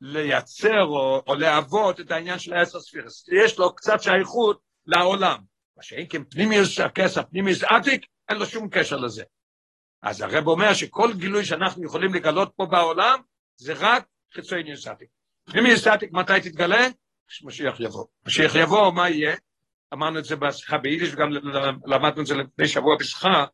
לייצר 0.00 0.82
או, 0.82 1.22
או 1.26 1.34
להוות 1.34 2.00
את 2.00 2.10
העניין 2.10 2.38
של 2.38 2.52
העשר 2.52 2.80
ספירות. 2.80 3.28
יש 3.44 3.58
לו 3.58 3.74
קצת 3.74 4.02
שייכות 4.02 4.60
לעולם. 4.86 5.38
מה 5.76 5.82
שאין 5.82 6.06
כן 6.10 6.24
פנימיוס 6.24 6.80
הכסף, 6.80 7.22
פנימיוס 7.30 7.62
עתיק, 7.64 8.06
אין 8.28 8.38
לו 8.38 8.46
שום 8.46 8.68
קשר 8.70 8.96
לזה. 8.96 9.22
אז 10.02 10.20
הרב 10.20 10.46
אומר 10.46 10.74
שכל 10.74 11.12
גילוי 11.16 11.44
שאנחנו 11.44 11.84
יכולים 11.84 12.14
לגלות 12.14 12.52
פה 12.56 12.66
בעולם, 12.66 13.20
זה 13.56 13.72
רק 13.76 14.06
חיצוניוס 14.34 14.86
עתיק. 14.86 15.08
פנימיוס 15.44 15.86
עתיק, 15.86 16.12
מתי 16.12 16.40
תתגלה? 16.42 16.88
כשמשיח 17.28 17.80
יבוא. 17.80 18.06
משיח 18.26 18.54
יבוא, 18.54 18.92
מה 18.92 19.10
יהיה? 19.10 19.36
אמרנו 19.92 20.18
את 20.18 20.24
זה 20.24 20.36
בשיחה 20.36 20.78
ביידיש, 20.78 21.12
וגם 21.12 21.30
למדנו 21.86 22.22
את 22.22 22.26
זה 22.26 22.34
לפני 22.34 22.68
שבוע 22.68 22.96
בשיחה, 22.96 23.44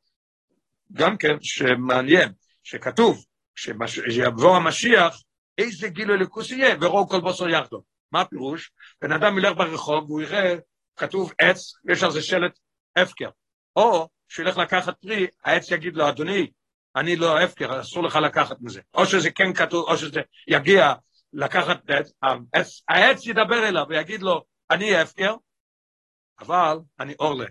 גם 0.93 1.17
כן, 1.17 1.37
שמעניין, 1.41 2.33
שכתוב, 2.63 3.25
כשיבוא 3.57 4.57
המשיח, 4.57 5.23
איזה 5.59 5.89
גילוי 5.89 6.17
אלוקוס 6.17 6.51
יהיה, 6.51 6.77
ורואו 6.81 7.09
כל 7.09 7.21
בוסר 7.21 7.49
יחדו. 7.49 7.83
מה 8.13 8.21
הפירוש? 8.21 8.71
בן 9.03 9.13
אדם 9.13 9.39
ילך 9.39 9.57
ברחוב 9.57 10.11
והוא 10.11 10.23
יראה, 10.23 10.55
כתוב 10.97 11.33
עץ, 11.39 11.73
יש 11.91 12.03
על 12.03 12.11
זה 12.11 12.23
שלט 12.23 12.59
הפקר. 12.97 13.31
או 13.77 14.09
שהוא 14.29 14.47
ילך 14.47 14.57
לקחת 14.59 15.01
פרי, 15.01 15.27
העץ 15.45 15.71
יגיד 15.71 15.97
לו, 15.97 16.09
אדוני, 16.09 16.51
אני 16.97 17.17
לא 17.17 17.41
הפקר, 17.41 17.81
אסור 17.81 18.03
לך 18.03 18.17
לקחת 18.17 18.57
מזה. 18.61 18.81
או 18.95 19.07
שזה 19.07 19.31
כן 19.31 19.55
כתוב, 19.55 19.89
או 19.89 19.97
שזה 19.97 20.21
יגיע 20.47 20.93
לקחת 21.33 21.91
עץ, 21.91 22.13
העץ, 22.23 22.83
העץ 22.89 23.27
ידבר 23.27 23.69
אליו 23.69 23.85
ויגיד 23.89 24.23
לו, 24.23 24.45
אני 24.71 24.97
הפקר, 24.97 25.35
אבל 26.41 26.79
אני 27.01 27.15
אורלה. 27.21 27.47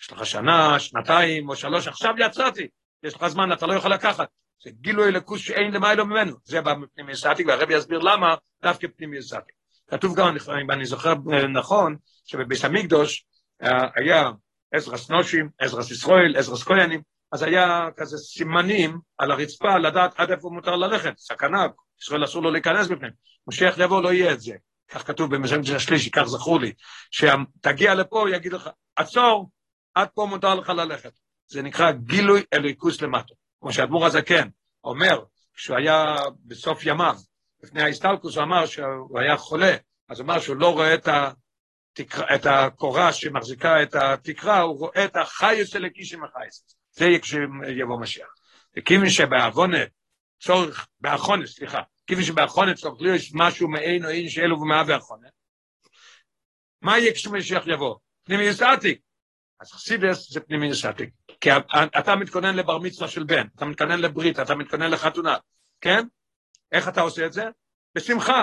יש 0.00 0.12
לך 0.12 0.26
שנה, 0.26 0.80
שנתיים 0.80 1.48
או 1.48 1.56
שלוש, 1.56 1.88
עכשיו 1.88 2.14
יצאתי, 2.18 2.68
יש 3.02 3.14
לך 3.14 3.26
זמן, 3.26 3.52
אתה 3.52 3.66
לא 3.66 3.74
יכול 3.74 3.92
לקחת. 3.92 4.28
זה 4.62 4.70
גילוי 4.70 5.08
אלוקוס 5.08 5.40
שאין 5.40 5.72
למיילו 5.72 6.06
ממנו. 6.06 6.36
זה 6.44 6.60
בפנימי 6.60 7.16
סטטיק, 7.16 7.46
והרבי 7.46 7.74
יסביר 7.74 7.98
למה 7.98 8.34
דווקא 8.62 8.86
פנימי 8.96 9.22
סטטיק. 9.22 9.54
כתוב 9.90 10.16
גם, 10.16 10.36
אם 10.62 10.70
אני 10.70 10.86
זוכר 10.86 11.14
נכון, 11.54 11.96
שבביס 12.24 12.64
המקדוש 12.64 13.26
היה 13.96 14.30
עזרס 14.74 15.10
נושים, 15.10 15.48
עזרס 15.58 15.90
ישראל, 15.90 16.36
עזרס 16.36 16.62
כהנים, 16.62 17.02
אז 17.32 17.42
היה 17.42 17.88
כזה 17.96 18.18
סימנים 18.18 18.98
על 19.18 19.30
הרצפה 19.30 19.78
לדעת 19.78 20.20
עד 20.20 20.30
איפה 20.30 20.48
מותר 20.52 20.76
ללכת, 20.76 21.18
סכנה, 21.18 21.66
ישראל 22.02 22.24
אסור 22.24 22.42
לו 22.42 22.50
להיכנס 22.50 22.86
בפניהם. 22.86 23.12
משיח 23.46 23.78
יבוא, 23.78 24.02
לא 24.02 24.12
יהיה 24.12 24.32
את 24.32 24.40
זה. 24.40 24.54
כך 24.90 25.06
כתוב 25.06 25.34
במזמרת 25.34 25.64
השלישי, 25.76 26.10
כך 26.10 26.22
זכור 26.22 26.60
לי, 26.60 26.72
שתגיע 27.10 27.94
לפה, 27.94 28.26
יגיד 28.32 28.52
לך, 28.52 28.70
עצור, 28.96 29.50
עד 29.94 30.08
פה 30.14 30.26
מותר 30.30 30.54
לך 30.54 30.68
ללכת. 30.68 31.12
זה 31.46 31.62
נקרא 31.62 31.90
גילוי 31.92 32.42
אלוקוס 32.54 33.02
למטה. 33.02 33.34
כמו 33.60 33.72
שאדמו"ר 33.72 34.06
הזקן 34.06 34.48
אומר, 34.84 35.24
כשהוא 35.54 35.76
היה 35.76 36.16
בסוף 36.44 36.86
ימיו, 36.86 37.16
לפני 37.62 37.82
ההסטלקוס, 37.82 38.36
הוא 38.36 38.44
אמר 38.44 38.66
שהוא 38.66 39.20
היה 39.20 39.36
חולה, 39.36 39.76
אז 40.08 40.20
הוא 40.20 40.24
אמר 40.24 40.40
שהוא 40.40 40.56
לא 40.56 40.72
רואה 40.72 40.94
את, 40.94 41.08
התקרה, 41.08 42.34
את 42.34 42.46
הקורה 42.46 43.12
שמחזיקה 43.12 43.82
את 43.82 43.94
התקרה, 43.94 44.60
הוא 44.60 44.78
רואה 44.78 45.04
את 45.04 45.16
החייס 45.16 45.76
אלקי 45.76 46.04
שמחייס. 46.04 46.76
זה 46.92 47.04
יהיה 47.04 47.18
כשיבוא 47.18 48.00
משיח. 48.00 48.28
וכיוון 48.76 49.10
שבעוונה 49.10 49.78
צורך, 50.40 50.88
באחונה, 51.00 51.46
סליחה, 51.46 51.80
כיוון 52.06 52.24
שבאחונה 52.24 52.74
צורך 52.74 53.00
להיות 53.00 53.22
משהו 53.34 53.68
מעין 53.68 54.04
או 54.04 54.10
אין 54.10 54.28
שאלו 54.28 54.60
ומהווה 54.60 54.96
אחונה, 54.96 55.28
מה 56.82 56.98
יהיה 56.98 57.14
כשמשיח 57.14 57.66
יבוא? 57.66 57.96
פנימי 58.24 58.52
סטטיק. 58.52 59.00
אז 59.60 59.72
חסידס 59.72 60.32
זה 60.32 60.40
פנימי 60.40 60.74
סטטיק. 60.74 61.10
כי 61.40 61.50
אתה 61.98 62.16
מתכונן 62.16 62.56
לבר 62.56 62.78
מצווה 62.78 63.08
של 63.08 63.24
בן, 63.24 63.46
אתה 63.56 63.64
מתכונן 63.64 64.00
לברית, 64.00 64.40
אתה 64.40 64.54
מתכונן 64.54 64.90
לחתונה, 64.90 65.36
כן? 65.80 66.06
איך 66.72 66.88
אתה 66.88 67.00
עושה 67.00 67.26
את 67.26 67.32
זה? 67.32 67.44
בשמחה. 67.94 68.42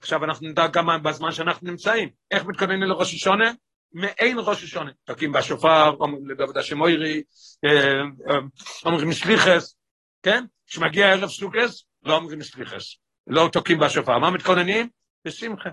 עכשיו 0.00 0.24
אנחנו 0.24 0.48
נדע 0.48 0.66
גם 0.66 1.02
בזמן 1.02 1.32
שאנחנו 1.32 1.70
נמצאים. 1.70 2.08
איך 2.30 2.44
מתכוננים 2.44 2.82
לראש 2.82 3.14
השונה? 3.14 3.52
מעין 3.92 4.36
ראש 4.40 4.64
השונה. 4.64 4.90
תוקעים 5.04 5.32
בשופר, 5.32 5.88
אומרים 6.00 6.30
לדוד 6.30 6.58
השם 6.58 6.80
אוירי, 6.80 7.22
אה, 7.64 8.00
אה, 8.30 8.38
אומרים 8.84 9.12
סליחס, 9.12 9.74
כן? 10.22 10.44
כשמגיע 10.66 11.12
ערב 11.12 11.28
סוכס, 11.28 11.84
לא 12.02 12.16
אומרים 12.16 12.42
סליחס. 12.42 12.96
לא 13.26 13.48
תוקעים 13.52 13.78
בשופר. 13.78 14.18
מה 14.18 14.30
מתכוננים? 14.30 14.88
בשמחה. 15.24 15.70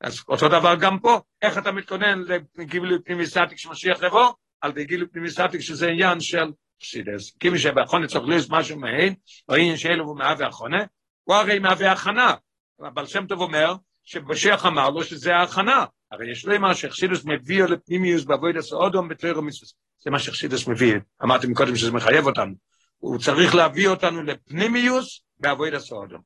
אז 0.00 0.24
אותו 0.28 0.48
דבר 0.48 0.74
גם 0.80 0.98
פה, 0.98 1.20
איך 1.42 1.58
אתה 1.58 1.72
מתכונן 1.72 2.22
לגילוי 2.56 2.98
פנימי 3.04 3.26
סטטיק 3.26 3.58
כשמשיח 3.58 4.02
יבוא? 4.02 4.32
על 4.60 4.72
די 4.72 4.84
גילוי 4.84 5.08
פנימי 5.08 5.30
סטטיק 5.30 5.60
שזה 5.60 5.88
עניין 5.88 6.20
של 6.20 6.52
חסידס. 6.82 7.36
כמי 7.40 7.58
שבאחרונה 7.58 8.06
צריך 8.06 8.24
להיות 8.28 8.46
משהו 8.50 8.78
מהן, 8.78 9.14
או 9.48 9.54
עניין 9.54 9.76
שאלו 9.76 10.04
הוא 10.04 10.18
מהווה 10.18 10.48
אחרונה, 10.48 10.84
הוא 11.24 11.36
הרי 11.36 11.58
מהווה 11.58 11.92
הכנה. 11.92 12.34
אבל 12.80 13.06
שם 13.06 13.26
טוב 13.26 13.40
אומר 13.40 13.74
שבשיח 14.04 14.66
אמר 14.66 14.90
לו 14.90 15.04
שזה 15.04 15.36
ההכנה. 15.36 15.84
הרי 16.12 16.30
יש 16.30 16.46
לי 16.46 16.58
מה 16.58 16.74
שחסידוס 16.74 17.24
מביא 17.24 17.64
לפנימיוס 17.64 18.24
בעבוד 18.24 18.56
הסעודום 18.56 19.08
בתוירו 19.08 19.42
מצווה. 19.42 19.70
זה 19.98 20.10
מה 20.10 20.18
שחסידוס 20.18 20.68
מביא. 20.68 20.94
אמרתי 21.24 21.46
מקודם 21.46 21.76
שזה 21.76 21.92
מחייב 21.92 22.26
אותנו. 22.26 22.54
הוא 22.98 23.18
צריך 23.18 23.54
להביא 23.54 23.88
אותנו 23.88 24.22
לפנימיוס 24.22 25.22
בעבוד 25.38 25.74
הסעודום. 25.74 26.20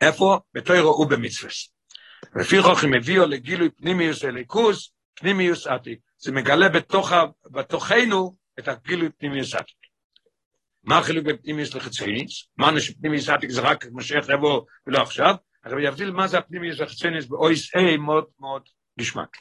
איפה? 0.00 0.38
בתוירו 0.54 1.00
ובמצווה. 1.00 1.50
לפי 2.36 2.62
חוכם 2.62 2.94
הביאו 2.94 3.26
לגילוי 3.26 3.70
פנימיוס 3.70 4.24
אליקוס, 4.24 4.92
פנימיוס 5.14 5.66
עתיק. 5.66 5.98
זה 6.18 6.32
מגלה 6.32 6.68
בתוך, 6.68 7.12
בתוכנו 7.50 8.36
את 8.58 8.68
הגילוי 8.68 9.08
פנימיוס 9.18 9.54
עתיק. 9.54 9.76
מה 10.84 10.98
החילוק 10.98 11.24
בין 11.24 11.36
פנימיוס 11.36 11.74
לחיצוניס? 11.74 12.48
אמרנו 12.60 12.80
שפנימיוס 12.80 13.28
עתיק 13.28 13.50
זה 13.50 13.60
רק 13.60 13.86
משיח 13.92 14.28
יבוא 14.28 14.62
ולא 14.86 14.98
עכשיו, 15.02 15.34
אבל 15.64 15.84
יבדיל 15.84 16.10
מה 16.10 16.26
זה 16.26 16.38
הפנימיוס 16.38 16.80
לחיצוניס 16.80 17.26
באויס 17.26 17.74
איי 17.74 17.96
מאוד 17.96 18.24
מאוד 18.40 18.62
גשמק. 19.00 19.36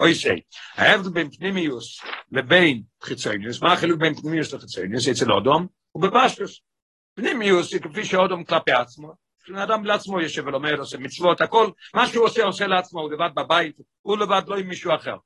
אויס 0.00 0.26
איי. 0.26 0.40
ההבדל 0.74 1.10
בין 1.10 1.30
פנימיוס 1.30 2.00
לבין 2.32 2.82
חיצוניס, 3.02 3.62
מה 3.62 3.72
החילוק 3.72 4.00
בין 4.00 4.14
פנימיוס 4.14 4.54
לחיצוניס 4.54 5.08
אצל 5.08 5.32
אודום? 5.32 5.66
הוא 5.92 6.02
בפשטוס. 6.02 6.60
פנימיוס 7.14 7.72
היא 7.72 7.80
כפי 7.80 8.04
שאודום 8.04 8.44
כלפי 8.44 8.72
עצמו, 8.72 9.12
אדם 9.54 9.84
לעצמו 9.84 10.20
יושב 10.20 10.46
ולומד, 10.46 10.78
עושה 10.78 10.98
מצוות, 10.98 11.40
הכל, 11.40 11.70
מה 11.94 12.06
שהוא 12.06 12.24
עושה, 12.24 12.44
עושה 12.44 12.66
לעצמו, 12.66 13.00
הוא 13.00 13.12
לבד 13.12 13.30
בבית, 13.34 13.76
הוא 14.02 14.18
לבד 14.18 14.42
לא 14.46 14.56
עם 14.56 14.68
מישהו 14.68 14.94
אחר. 14.94 15.16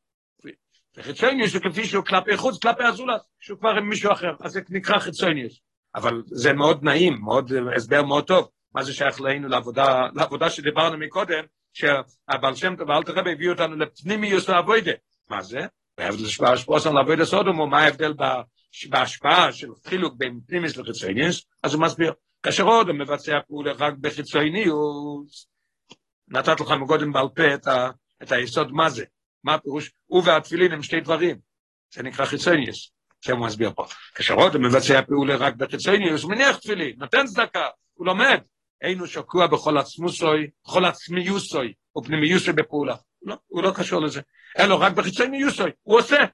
וחיצוניוס 0.97 1.53
זה 1.53 1.61
כפי 1.61 1.85
שהוא 1.85 2.05
כלפי 2.05 2.37
חוץ, 2.37 2.59
כלפי 2.63 2.85
הזולת, 2.85 3.21
שהוא 3.41 3.59
כבר 3.59 3.71
עם 3.71 3.89
מישהו 3.89 4.13
אחר, 4.13 4.33
אז 4.41 4.53
זה 4.53 4.61
נקרא 4.71 4.99
חיצוניוס. 4.99 5.61
אבל 5.95 6.23
זה 6.27 6.53
מאוד 6.53 6.83
נעים, 6.83 7.21
מאוד, 7.21 7.53
הסבר 7.77 8.03
מאוד 8.03 8.27
טוב. 8.27 8.49
מה 8.75 8.83
זה 8.83 8.93
שייך 8.93 9.21
אלינו 9.21 9.49
לעבודה, 9.49 10.07
לעבודה 10.15 10.51
שדיברנו 10.51 10.99
מקודם, 10.99 11.45
שהבעל 11.73 12.55
שם 12.55 12.77
טוב 12.77 12.89
ואלתר 12.89 13.13
רבי 13.13 13.33
הביאו 13.33 13.53
אותנו 13.53 13.77
לפנימיוס 13.77 14.49
לאבוידה. 14.49 14.93
מה 15.31 15.43
זה? 15.43 15.61
וההבדל 15.99 16.25
השפעה 16.25 16.57
שפוסם 16.57 16.97
לאבוידה 16.97 17.25
סודום, 17.25 17.71
מה 17.71 17.79
ההבדל 17.79 18.15
בהשפעה 18.89 19.53
של 19.53 19.69
חילוק 19.87 20.15
בין 20.17 20.41
פנימיוס 20.47 20.77
לחיצוניוס? 20.77 21.47
אז 21.63 21.75
הוא 21.75 21.83
מסביר. 21.83 22.13
כאשר 22.43 22.65
עוד 22.65 22.93
מבצע 22.93 23.39
פעולה 23.47 23.73
רק 23.73 23.95
בחיצוניוס, 24.01 25.47
נתת 26.29 26.61
לך 26.61 26.71
מקודם 26.71 27.13
בעל 27.13 27.29
פה 27.29 27.55
את, 27.55 27.67
ה, 27.67 27.91
את 28.23 28.33
היסוד 28.33 28.73
מה 28.73 28.91
זה. 28.91 29.05
מה 29.45 29.55
הפירוש? 29.55 29.91
הוא 30.07 30.23
והתפילין 30.27 30.73
הם 30.73 30.83
שתי 30.83 31.01
דברים. 31.01 31.39
זה 31.95 32.03
נקרא 32.03 32.25
חיצוניוס. 32.25 32.93
זה 33.25 33.33
הוא 33.33 33.47
מסביר 33.47 33.73
פה. 33.77 33.85
כאשר 34.15 34.35
עוד 34.35 34.57
מבצע 34.57 35.03
פעולה 35.03 35.37
רק 35.37 35.55
בחיצוניוס, 35.55 36.23
הוא 36.23 36.31
מניח 36.31 36.57
תפילין, 36.57 36.97
נותן 36.99 37.27
צדקה, 37.27 37.69
הוא 37.95 38.07
לומד. 38.07 38.41
אינו 38.83 39.07
שקוע 39.07 39.47
בכל 39.47 39.79
עצמוסוי, 39.79 40.51
בכל 40.65 40.85
עצמיוסוי, 40.85 41.73
או 41.97 42.03
פנימיוסוי 42.03 42.53
בפעולה. 42.53 42.97
לא, 43.23 43.37
הוא 43.47 43.63
לא 43.63 43.73
קשור 43.77 44.01
לזה. 44.01 44.21
אלא 44.59 44.75
רק 44.75 44.93
בחיצוניוסוי, 44.93 45.71
הוא 45.83 45.99
עושה. 45.99 46.25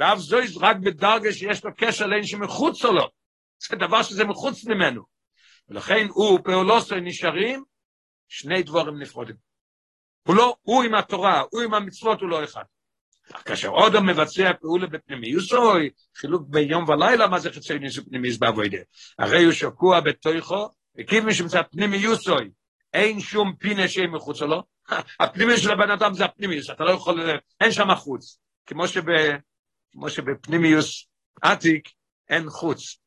ואף 0.00 0.18
זויז 0.18 0.56
רק 0.56 0.76
בדרגה 0.76 1.32
שיש 1.32 1.64
לו 1.64 1.70
קשר 1.76 2.06
לאין 2.06 2.26
שמחוץ 2.26 2.84
לו. 2.84 3.08
זה 3.60 3.76
דבר 3.76 4.02
שזה 4.02 4.24
מחוץ 4.24 4.64
ממנו. 4.64 5.02
ולכן 5.68 6.06
הוא 6.10 6.38
פעולוסוי 6.44 7.00
נשארים 7.00 7.64
שני 8.28 8.62
דבורים 8.62 8.98
נפרודים. 8.98 9.36
הוא 10.22 10.36
לא, 10.36 10.56
הוא 10.62 10.84
עם 10.84 10.94
התורה, 10.94 11.42
הוא 11.50 11.62
עם 11.62 11.74
המצוות, 11.74 12.20
הוא 12.20 12.28
לא 12.28 12.44
אחד. 12.44 12.62
כאשר 13.44 13.68
עוד 13.68 13.94
הוא 13.94 14.04
מבצע 14.04 14.52
פעולה 14.60 14.86
בפנימיוסוי, 14.86 15.90
חילוק 16.16 16.42
ביום 16.48 16.88
ולילה, 16.88 17.26
מה 17.26 17.38
זה 17.38 17.52
חצי 17.52 17.78
ניסו 17.78 18.04
פנימיוס 18.04 18.36
בעבודה? 18.38 18.78
הרי 19.18 19.44
הוא 19.44 19.52
שקוע 19.52 20.00
בתוכו, 20.00 20.68
וכיוון 20.98 21.34
שמצא 21.34 21.62
פנימיוסוי, 21.62 22.50
אין 22.94 23.20
שום 23.20 23.54
פינה 23.58 23.88
שיהיה 23.88 24.06
מחוץ 24.06 24.42
לו, 24.42 24.62
הפנימיוס 25.20 25.60
של 25.60 25.70
הבן 25.70 25.90
אדם 25.90 26.14
זה 26.14 26.24
הפנימיוס, 26.24 26.70
אתה 26.70 26.84
לא 26.84 26.90
יכול, 26.90 27.30
אין 27.60 27.72
שם 27.72 27.94
חוץ, 27.94 28.38
כמו, 28.66 28.88
שב, 28.88 29.04
כמו 29.92 30.10
שבפנימיוס 30.10 31.08
עתיק 31.42 31.88
אין 32.28 32.50
חוץ, 32.50 32.98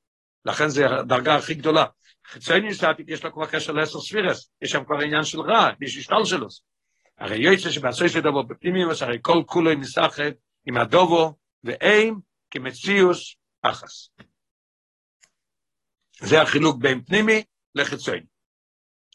לכן 0.45 0.69
זה 0.69 0.85
הדרגה 0.85 1.35
הכי 1.35 1.53
גדולה. 1.53 1.85
חיצוניוס 2.25 2.83
עתיק 2.83 3.05
יש 3.09 3.23
לו 3.23 3.33
כבר 3.33 3.45
קשר 3.45 3.73
לעשר 3.73 3.99
ספירס, 3.99 4.49
יש 4.61 4.71
שם 4.71 4.83
כבר 4.83 4.99
עניין 4.99 5.23
של 5.23 5.41
רע, 5.41 5.69
יש 5.81 6.09
שלו. 6.23 6.47
הרי 7.17 7.37
יוצא 7.37 7.69
שבעשוי 7.69 8.09
של 8.09 8.21
דובו 8.21 8.43
בפנימיוס, 8.43 9.01
הרי 9.01 9.17
כל 9.21 9.43
כולו 9.45 9.77
מסחד 9.77 10.31
עם 10.65 10.77
הדובו, 10.77 11.33
ואין 11.63 12.15
כמציוס 12.51 13.35
אחס. 13.61 14.09
זה 16.19 16.41
החילוק 16.41 16.77
בין 16.77 17.03
פנימי 17.03 17.43
לחיצוני. 17.75 18.21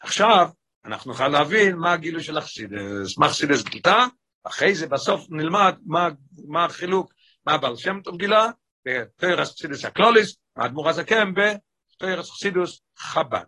עכשיו, 0.01 0.49
אנחנו 0.85 1.11
נוכל 1.11 1.27
להבין 1.27 1.75
מה 1.75 1.93
הגילוי 1.93 2.23
של 2.23 2.37
אכסידס, 2.37 3.17
מה 3.17 3.27
אכסידס 3.27 3.63
גילה, 3.63 4.07
אחרי 4.43 4.75
זה 4.75 4.87
בסוף 4.87 5.25
נלמד 5.29 5.75
מה, 5.85 6.09
מה 6.47 6.65
החילוק, 6.65 7.13
מה 7.45 7.57
בעל 7.57 7.75
שם 7.75 8.01
טוב 8.03 8.17
גילה, 8.17 8.49
בתויר 8.85 9.43
אכסידס 9.43 9.85
הקלוליס, 9.85 10.37
מה 10.57 10.65
אדמו"ר 10.65 10.89
הזקן 10.89 11.33
בתויר 11.33 12.21
אכסידוס 12.21 12.81
חב"ד. 12.97 13.45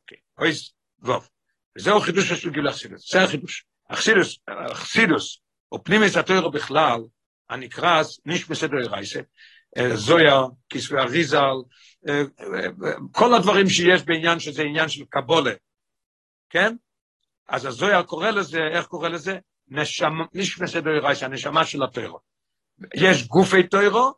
אוקיי, 0.00 0.18
אויס, 0.38 0.72
ווב. 1.02 1.28
וזהו 1.76 2.00
חידוש 2.00 2.32
של 2.32 2.50
גילה 2.50 2.70
אכסידס, 2.70 3.12
זה 3.12 3.22
החידוש. 3.22 3.64
אכסידוס, 3.88 4.38
אכסידוס, 4.46 5.38
או 5.72 5.84
פנימיס 5.84 6.16
התוירו 6.16 6.50
בכלל, 6.50 7.00
הנקרס 7.50 8.20
נשמס 8.26 8.64
דוירייסה, 8.64 9.20
זויה, 9.94 10.40
כספי 10.70 10.94
אריזל, 10.94 11.56
כל 13.12 13.34
הדברים 13.34 13.68
שיש 13.68 14.02
בעניין 14.02 14.40
שזה 14.40 14.62
עניין 14.62 14.88
של 14.88 15.04
קבולה, 15.10 15.54
כן? 16.50 16.76
אז 17.48 17.64
הזויה 17.64 18.02
קורא 18.02 18.30
לזה, 18.30 18.58
איך 18.72 18.86
קורא 18.86 19.08
לזה? 19.08 19.38
נשמס 20.34 20.76
דוירייסה, 20.76 21.26
הנשמה 21.26 21.64
של 21.64 21.82
התוירו. 21.82 22.18
יש 22.94 23.26
גופי 23.26 23.62
תוירו, 23.62 24.12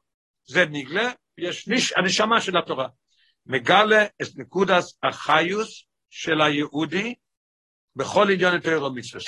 זה 0.45 0.65
נגלה, 0.71 1.11
יש 1.43 1.69
נש, 1.69 1.93
הנשמה 1.93 2.41
של 2.41 2.57
התורה. 2.57 2.89
מגלה 3.47 4.05
את 4.05 4.29
נקודס 4.37 4.99
החיוס 5.03 5.85
של 6.11 6.41
היהודי 6.41 7.15
בכל 7.97 8.31
עניין 8.31 8.55
התוירו 8.55 8.91
מצווה. 8.91 9.23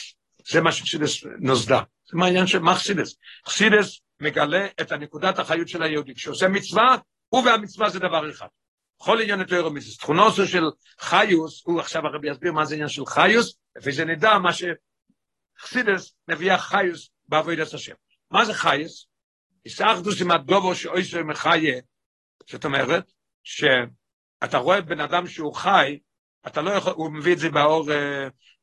זה 0.49 0.61
מה 0.61 0.73
שחסידס 0.73 1.25
נוסדה. 1.41 1.81
זה 2.11 2.19
מה 2.19 2.27
העניין 2.27 2.47
של 2.47 2.59
מה 2.59 2.75
חסידס. 2.75 3.17
חסידס 3.47 4.01
מגלה 4.21 4.67
את 4.81 4.93
הנקודת 4.93 5.39
החיות 5.39 5.69
של 5.69 5.83
היהודי. 5.83 6.15
כשעושה 6.15 6.49
מצווה, 6.49 6.97
הוא 7.29 7.47
והמצווה 7.47 7.91
זה 7.91 7.99
דבר 7.99 8.31
אחד. 8.31 8.47
בכל 9.01 9.21
עניין 9.21 9.41
יותר 9.41 9.69
מצווה. 9.69 9.97
תכונוסו 9.97 10.47
של 10.47 10.65
חיוס, 11.01 11.63
הוא 11.65 11.81
עכשיו 11.81 12.07
הרבי 12.07 12.31
יסביר 12.31 12.53
מה 12.53 12.65
זה 12.65 12.75
עניין 12.75 12.89
של 12.89 13.07
חיוס, 13.07 13.55
לפי 13.77 13.93
זה 13.93 14.05
נדע 14.05 14.39
מה 14.39 14.51
שחסידס 14.53 16.15
מביאה 16.29 16.59
חיוס 16.59 17.11
בעבודת 17.29 17.75
השם. 17.75 17.95
מה 18.31 18.45
זה 18.45 18.55
חייס? 18.55 19.07
יסאחדוס 19.65 20.21
עם 20.21 20.31
הדובו 20.31 20.75
שאויסו 20.75 21.25
מחיה, 21.25 21.81
זאת 22.51 22.65
אומרת, 22.65 23.13
שאתה 23.45 24.59
רואה 24.59 24.81
בן 24.81 25.01
אדם 25.01 25.27
שהוא 25.27 25.55
חי, 25.55 25.99
אתה 26.47 26.63
לא 26.63 26.71
יכול, 26.71 26.93
הוא 26.93 27.13
מביא 27.13 27.33
את 27.33 27.39
זה 27.39 27.51
באור 27.51 27.87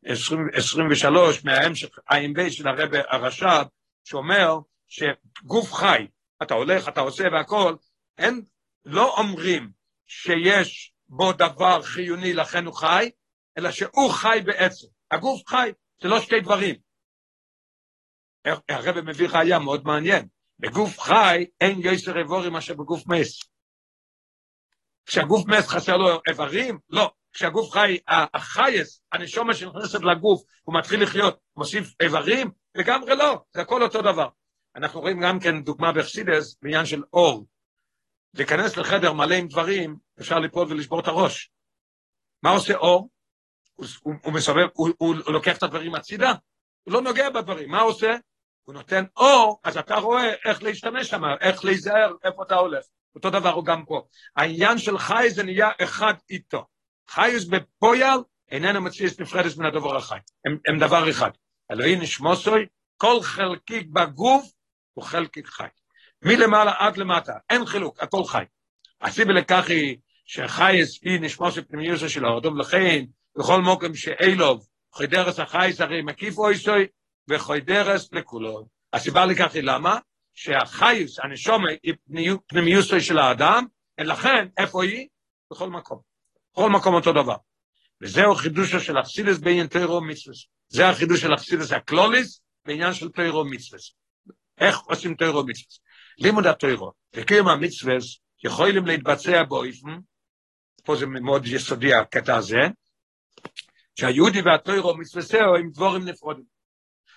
23 0.05 1.43
מההמשך 1.43 1.99
ע"ב 2.07 2.49
של 2.49 2.67
הרב 2.67 2.89
הרש"ב, 2.93 3.63
שאומר 4.03 4.57
שגוף 4.87 5.73
חי, 5.73 6.07
אתה 6.43 6.53
הולך, 6.53 6.87
אתה 6.87 7.01
עושה 7.01 7.23
והכל, 7.33 7.75
אין, 8.17 8.41
לא 8.85 9.17
אומרים 9.17 9.71
שיש 10.07 10.93
בו 11.09 11.33
דבר 11.33 11.81
חיוני 11.81 12.33
לכן 12.33 12.65
הוא 12.65 12.75
חי, 12.75 13.09
אלא 13.57 13.71
שהוא 13.71 14.11
חי 14.11 14.39
בעצם. 14.45 14.87
הגוף 15.11 15.41
חי, 15.47 15.71
זה 16.01 16.07
לא 16.07 16.21
שתי 16.21 16.39
דברים. 16.39 16.75
הרב 18.69 19.01
מביא 19.01 19.27
ראיה 19.29 19.59
מאוד 19.59 19.85
מעניין. 19.85 20.27
בגוף 20.59 20.99
חי 20.99 21.45
אין 21.61 21.79
יסר 21.83 22.17
איבורים 22.19 22.53
מאשר 22.53 22.73
בגוף 22.73 23.07
מס. 23.07 23.48
כשהגוף 25.05 25.47
מס 25.47 25.67
חסר 25.67 25.97
לו 25.97 26.21
איברים? 26.27 26.79
לא. 26.89 27.11
כשהגוף 27.33 27.71
חי, 27.71 27.97
החייס, 28.07 29.01
הנשומה 29.11 29.53
שנכנסת 29.53 30.01
לגוף, 30.01 30.43
הוא 30.63 30.75
מתחיל 30.79 31.03
לחיות, 31.03 31.39
מוסיף 31.55 31.93
איברים? 31.99 32.51
לגמרי 32.75 33.15
לא, 33.15 33.43
זה 33.53 33.61
הכל 33.61 33.83
אותו 33.83 34.01
דבר. 34.01 34.29
אנחנו 34.75 34.99
רואים 35.01 35.21
גם 35.21 35.39
כן 35.39 35.63
דוגמה 35.63 35.91
באכסידס 35.91 36.57
בעניין 36.61 36.85
של 36.85 37.03
אור. 37.13 37.45
להיכנס 38.33 38.77
לחדר 38.77 39.13
מלא 39.13 39.35
עם 39.35 39.47
דברים, 39.47 39.97
אפשר 40.19 40.39
ליפול 40.39 40.67
ולשבור 40.69 40.99
את 40.99 41.07
הראש. 41.07 41.51
מה 42.43 42.49
עושה 42.49 42.75
אור? 42.75 43.09
הוא, 43.75 43.85
הוא, 44.01 44.13
הוא 44.23 44.33
מסובב, 44.33 44.67
הוא, 44.73 44.89
הוא, 44.97 45.15
הוא 45.25 45.33
לוקח 45.33 45.57
את 45.57 45.63
הדברים 45.63 45.95
הצידה, 45.95 46.33
הוא 46.83 46.93
לא 46.93 47.01
נוגע 47.01 47.29
בדברים, 47.29 47.69
מה 47.71 47.81
עושה? 47.81 48.15
הוא 48.63 48.73
נותן 48.73 49.03
אור, 49.17 49.59
אז 49.63 49.77
אתה 49.77 49.95
רואה 49.95 50.33
איך 50.45 50.63
להשתמש 50.63 51.07
שם, 51.07 51.21
איך 51.41 51.65
להיזהר, 51.65 52.13
איפה 52.23 52.43
אתה 52.43 52.55
הולך. 52.55 52.85
אותו 53.15 53.29
דבר 53.29 53.49
הוא 53.49 53.65
גם 53.65 53.85
פה. 53.85 54.01
העניין 54.35 54.77
של 54.77 54.97
חי 54.97 55.29
זה 55.29 55.43
נהיה 55.43 55.69
אחד 55.83 56.13
איתו. 56.29 56.65
חיוס 57.09 57.45
בפויל 57.45 58.17
איננו 58.51 58.81
מציאס 58.81 59.19
נפרדת 59.19 59.57
מן 59.57 59.65
הדבר 59.65 59.97
החי. 59.97 60.19
הם, 60.45 60.57
הם 60.67 60.79
דבר 60.79 61.09
אחד. 61.09 61.31
אלוהים 61.71 62.01
נשמוסוי, 62.01 62.65
כל 62.97 63.21
חלקיק 63.21 63.87
בגוף 63.87 64.51
הוא 64.93 65.03
חלקיק 65.03 65.47
חי. 65.47 65.67
מלמעלה 66.21 66.73
עד 66.77 66.97
למטה, 66.97 67.33
אין 67.49 67.65
חילוק, 67.65 68.03
הכל 68.03 68.23
חי. 68.23 68.43
הסיבה 69.01 69.33
לכך 69.33 69.65
היא 69.69 69.97
שחייס 70.25 70.99
היא 71.03 71.19
נשמוס 71.21 71.57
פנימיוסו 71.67 72.09
של 72.09 72.25
האודום, 72.25 72.59
לכן 72.59 73.05
בכל 73.37 73.61
מוקם 73.61 73.95
שאילוב, 73.95 74.67
חוידרס 74.93 75.39
החייס 75.39 75.81
הרי 75.81 76.01
מקיף 76.01 76.37
אויסוי, 76.37 76.87
וחוידרס 77.29 78.13
לכולו. 78.13 78.67
הסיבה 78.93 79.25
לכך 79.25 79.53
היא 79.53 79.63
למה? 79.63 79.99
שהחייס, 80.33 81.19
הנשומה, 81.19 81.69
היא 81.83 82.33
פנימיוסו 82.47 83.01
של 83.01 83.17
האדם, 83.17 83.65
ולכן, 83.99 84.47
איפה 84.57 84.83
היא? 84.83 85.07
בכל 85.51 85.69
מקום. 85.69 85.99
בכל 86.53 86.69
מקום 86.69 86.93
אותו 86.93 87.11
דבר. 87.11 87.35
וזהו 88.01 88.35
חידושו 88.35 88.79
של 88.79 88.99
אכסידס 88.99 89.37
בעניין 89.37 89.67
תוירו 89.67 90.01
מצווס. 90.01 90.45
זה 90.67 90.89
החידוש 90.89 91.21
של 91.21 91.33
אכסידס 91.33 91.71
הקלוליס 91.71 92.41
בעניין 92.65 92.93
של 92.93 93.09
תוירו 93.09 93.45
מצווס. 93.45 93.93
איך 94.57 94.79
עושים 94.79 95.15
תוירו 95.15 95.43
מצווס? 95.43 95.79
לימוד 96.17 96.45
התוירו, 96.45 96.91
וקיום 97.15 97.47
המצווס, 97.47 98.19
יכולים 98.43 98.85
להתבצע 98.85 99.43
באופן, 99.43 99.99
פה 100.83 100.95
זה 100.95 101.05
מאוד 101.05 101.47
יסודי 101.47 101.93
הקטע 101.93 102.35
הזה, 102.35 102.61
שהיהודי 103.99 104.41
והתוירו 104.41 104.97
מצווסהו 104.97 105.55
עם 105.55 105.69
דבורים 105.71 106.05
נפרודים. 106.05 106.58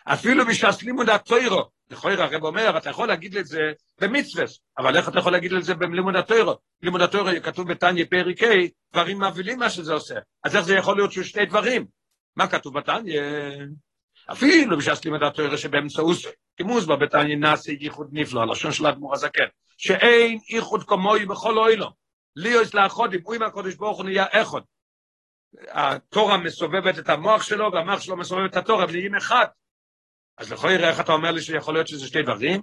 אפילו 0.04 0.46
בשעס 0.46 0.82
לימוד 0.82 1.10
התוירו, 1.10 1.70
לכוי 1.90 2.14
הרב 2.14 2.44
אומר, 2.44 2.78
אתה 2.78 2.90
יכול 2.90 3.08
להגיד 3.08 3.36
את 3.36 3.46
זה 3.46 3.72
במצווס, 4.00 4.60
אבל 4.78 4.96
איך 4.96 5.08
אתה 5.08 5.18
יכול 5.18 5.32
להגיד 5.32 5.52
את 5.52 5.64
זה 5.64 5.74
בלימוד 5.74 6.16
התוירו? 6.16 6.54
לימוד 6.82 7.00
התוירו 7.00 7.28
כתוב 7.42 7.68
בתניא 7.68 8.04
פרק 8.10 8.42
ה', 8.42 8.46
דברים 8.92 9.22
מבהילים 9.22 9.58
מה 9.58 9.70
שזה 9.70 9.92
עושה. 9.92 10.14
אז 10.44 10.56
איך 10.56 10.64
זה 10.64 10.74
יכול 10.74 10.96
להיות 10.96 11.12
שהוא 11.12 11.24
שני 11.24 11.46
דברים? 11.46 11.86
מה 12.36 12.46
כתוב 12.46 12.78
בתניא? 12.78 13.20
אפילו 14.32 14.78
בשעס 14.78 15.04
לימוד 15.04 15.22
התוירו 15.22 15.58
שבאמצעות 15.58 16.16
כמוסבר 16.56 16.96
בתניא 16.96 17.36
נעשה 17.36 17.72
ייחוד 17.80 18.08
נפלא, 18.12 18.40
הלשון 18.40 18.72
של 18.72 18.86
האדמו"ר 18.86 19.14
הזקן, 19.14 19.46
שאין 19.76 20.38
ייחוד 20.50 20.84
כמוהו 20.84 21.28
בכל 21.28 21.58
אוילום. 21.58 21.90
ליאוס 22.36 22.74
לאחודים, 22.74 23.20
הוא 23.24 23.34
עם 23.34 23.42
הקודש 23.42 23.74
ברוך 23.74 23.96
הוא 23.96 24.04
נהיה 24.04 24.26
אחד. 24.30 24.60
התורה 25.68 26.36
מסובבת 26.36 26.98
את 26.98 27.08
המוח 27.08 27.42
שלו, 27.42 27.72
והמוח 27.72 28.00
שלו 28.00 28.16
מסובב 28.16 28.44
את 28.44 28.56
התורה, 28.56 28.84
ונהיים 28.88 29.14
אחד. 29.14 29.44
אז 30.38 30.52
לכל 30.52 30.70
יראה 30.70 30.90
איך 30.90 31.00
אתה 31.00 31.12
אומר 31.12 31.30
לי 31.30 31.42
שיכול 31.42 31.74
להיות 31.74 31.88
שזה 31.88 32.06
שתי 32.06 32.22
דברים? 32.22 32.60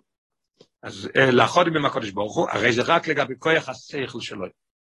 אז 0.83 1.09
אה, 1.15 1.31
לאחודים 1.31 1.75
עם 1.75 1.85
הקודש 1.85 2.09
ברוך 2.09 2.35
הוא, 2.35 2.47
הרי 2.51 2.73
זה 2.73 2.81
רק 2.81 3.07
לגבי 3.07 3.33
כוח 3.39 3.69
השכל 3.69 4.21
שלו. 4.21 4.45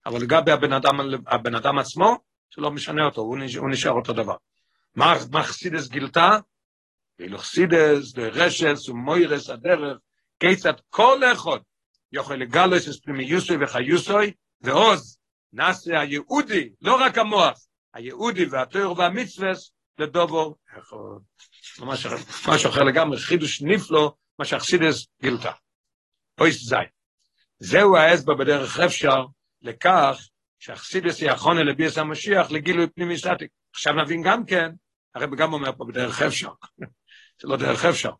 אבל 0.06 0.22
לגבי 0.22 0.52
הבן 0.52 0.74
אדם, 0.74 1.00
הבן 1.28 1.56
אדם 1.56 1.78
עצמו, 1.78 2.18
שלא 2.50 2.72
משנה 2.72 3.06
אותו, 3.06 3.22
הוא 3.22 3.38
נשאר, 3.38 3.62
הוא 3.62 3.70
נשאר 3.70 3.92
אותו 3.92 4.14
דבר. 4.14 4.36
מה, 4.96 5.16
מה 5.32 5.44
חסידס 5.44 5.88
גילתה? 5.88 6.38
ואילו 7.20 7.38
חסידס, 7.38 8.14
דרשס 8.14 8.90
ומוירס 8.90 9.50
הדרך, 9.50 9.98
כיצד 10.40 10.74
כל 10.90 11.20
אחד 11.34 11.60
יכול 12.12 12.36
לגלוס 12.36 12.90
את 12.90 13.04
פנימיוסוי 13.04 13.58
וחיוסוי, 13.62 14.34
ועוז 14.62 15.18
נעשה 15.54 16.00
היהודי, 16.00 16.70
לא 16.82 17.02
רק 17.02 17.18
המוח, 17.18 17.60
היהודי 17.94 18.46
והתואר 18.46 18.94
והמצווס, 18.98 19.72
לדובור 20.00 20.56
אחד. 20.80 20.98
ממש 21.80 22.06
משהו 22.48 22.70
אחר 22.70 22.84
לגמרי, 22.84 23.18
חידוש 23.18 23.62
נפלו, 23.62 24.16
מה 24.40 24.46
שאחסידס 24.46 25.08
גילתה. 25.22 25.52
אויס 26.40 26.64
זי. 26.64 26.76
זהו 27.60 27.98
ההסבר 27.98 28.34
בדרך 28.34 28.80
אפשר 28.80 29.26
לכך 29.62 30.20
שאחסידס 30.60 31.22
יכון 31.22 31.58
אל 31.58 31.74
ביאס 31.74 31.98
המשיח 31.98 32.52
לגילוי 32.52 32.88
פנימי 32.88 33.18
סטטיק. 33.18 33.52
עכשיו 33.72 33.94
נבין 33.94 34.22
גם 34.24 34.46
כן, 34.46 34.72
הרב 35.16 35.36
גם 35.36 35.54
אומר 35.54 35.72
פה 35.78 35.86
בדרך 35.86 36.22
אפשר, 36.22 36.52
זה 37.42 37.48
לא 37.48 37.58
דרך 37.58 37.86
אפשר. 37.86 38.12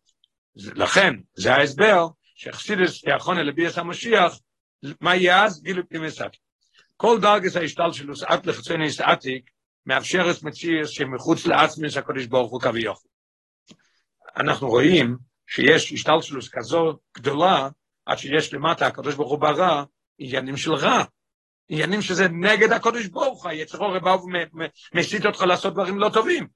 לכן, 0.56 1.14
זה 1.34 1.54
ההסבר 1.54 2.08
שאחסידס 2.36 3.02
יכון 3.08 3.38
אל 3.38 3.52
ביאס 3.52 3.78
המשיח 3.78 4.40
מה 5.02 5.16
יהיה 5.16 5.44
אז? 5.44 5.64
גילוי 5.64 5.84
פנימי 5.84 6.12
סטטיק. 6.12 6.42
כל 6.98 7.20
דרגס 7.22 7.56
ההשתלשלוס 7.56 8.24
עד 8.24 8.46
לחצוני 8.46 8.92
סטטיק 8.92 9.50
מאפשרת 9.90 10.44
מציאס 10.44 10.90
שמחוץ 10.90 11.46
לעצמי 11.46 11.90
שהקדוש 11.90 12.26
ברוך 12.26 12.52
הוא 12.52 12.62
כביכול. 12.62 13.10
אנחנו 14.38 14.68
רואים 14.68 15.18
שיש 15.48 15.94
השתלשלוס 15.94 16.50
כזו 16.50 17.00
גדולה, 17.18 17.70
עד 18.06 18.18
שיש 18.18 18.54
למטה 18.54 18.88
הקדוש 18.88 19.16
ברוך 19.16 19.32
הוא 19.32 19.40
ברא 19.40 19.84
עניינים 20.18 20.58
של 20.58 20.74
רע. 20.74 21.04
עניינים 21.70 22.02
שזה 22.02 22.28
נגד 22.28 22.72
הקדוש 22.72 23.08
ברוך 23.08 23.44
הוא, 23.44 23.52
היצר 23.52 23.78
אורי 23.78 24.00
בא 24.00 24.18
ומסית 24.94 25.26
אותך 25.26 25.42
לעשות 25.42 25.74
דברים 25.74 26.00
לא 26.00 26.10
טובים. 26.14 26.48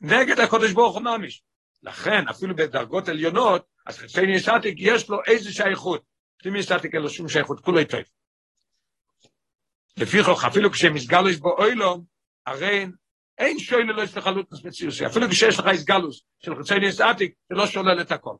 נגד 0.00 0.40
הקדוש 0.40 0.72
ברוך 0.72 0.94
הוא 0.94 1.02
ממש. 1.02 1.42
לכן, 1.82 2.28
אפילו 2.28 2.56
בדרגות 2.56 3.08
עליונות, 3.08 3.66
אז 3.86 3.98
חצי 3.98 4.26
ניסטיק 4.26 4.74
יש 4.78 5.10
לו 5.10 5.18
איזה 5.26 5.52
שייכות. 5.52 6.02
פנימי 6.38 6.58
ניסטיק 6.58 6.94
אין 6.94 7.02
לו 7.02 7.10
שום 7.10 7.28
שייכות, 7.28 7.60
כולו 7.60 7.84
טוב. 7.84 8.00
לפיכך, 9.96 10.44
אפילו 10.44 10.70
כשמסגל 10.70 11.28
יש 11.30 11.36
בו 11.36 11.50
אוילום, 11.58 12.09
הרי 12.46 12.86
אין 13.38 13.56
יש 14.02 14.16
לך 14.16 14.26
לוטנס 14.26 14.64
מציוסי, 14.64 15.06
אפילו 15.06 15.28
כשיש 15.28 15.58
לך 15.58 15.66
איסגלוס 15.66 16.22
של 16.38 16.54
חצי 16.62 16.78
ניסטיק, 16.78 17.34
זה 17.48 17.54
לא 17.54 17.66
שולל 17.66 18.00
את 18.00 18.12
הכל. 18.12 18.34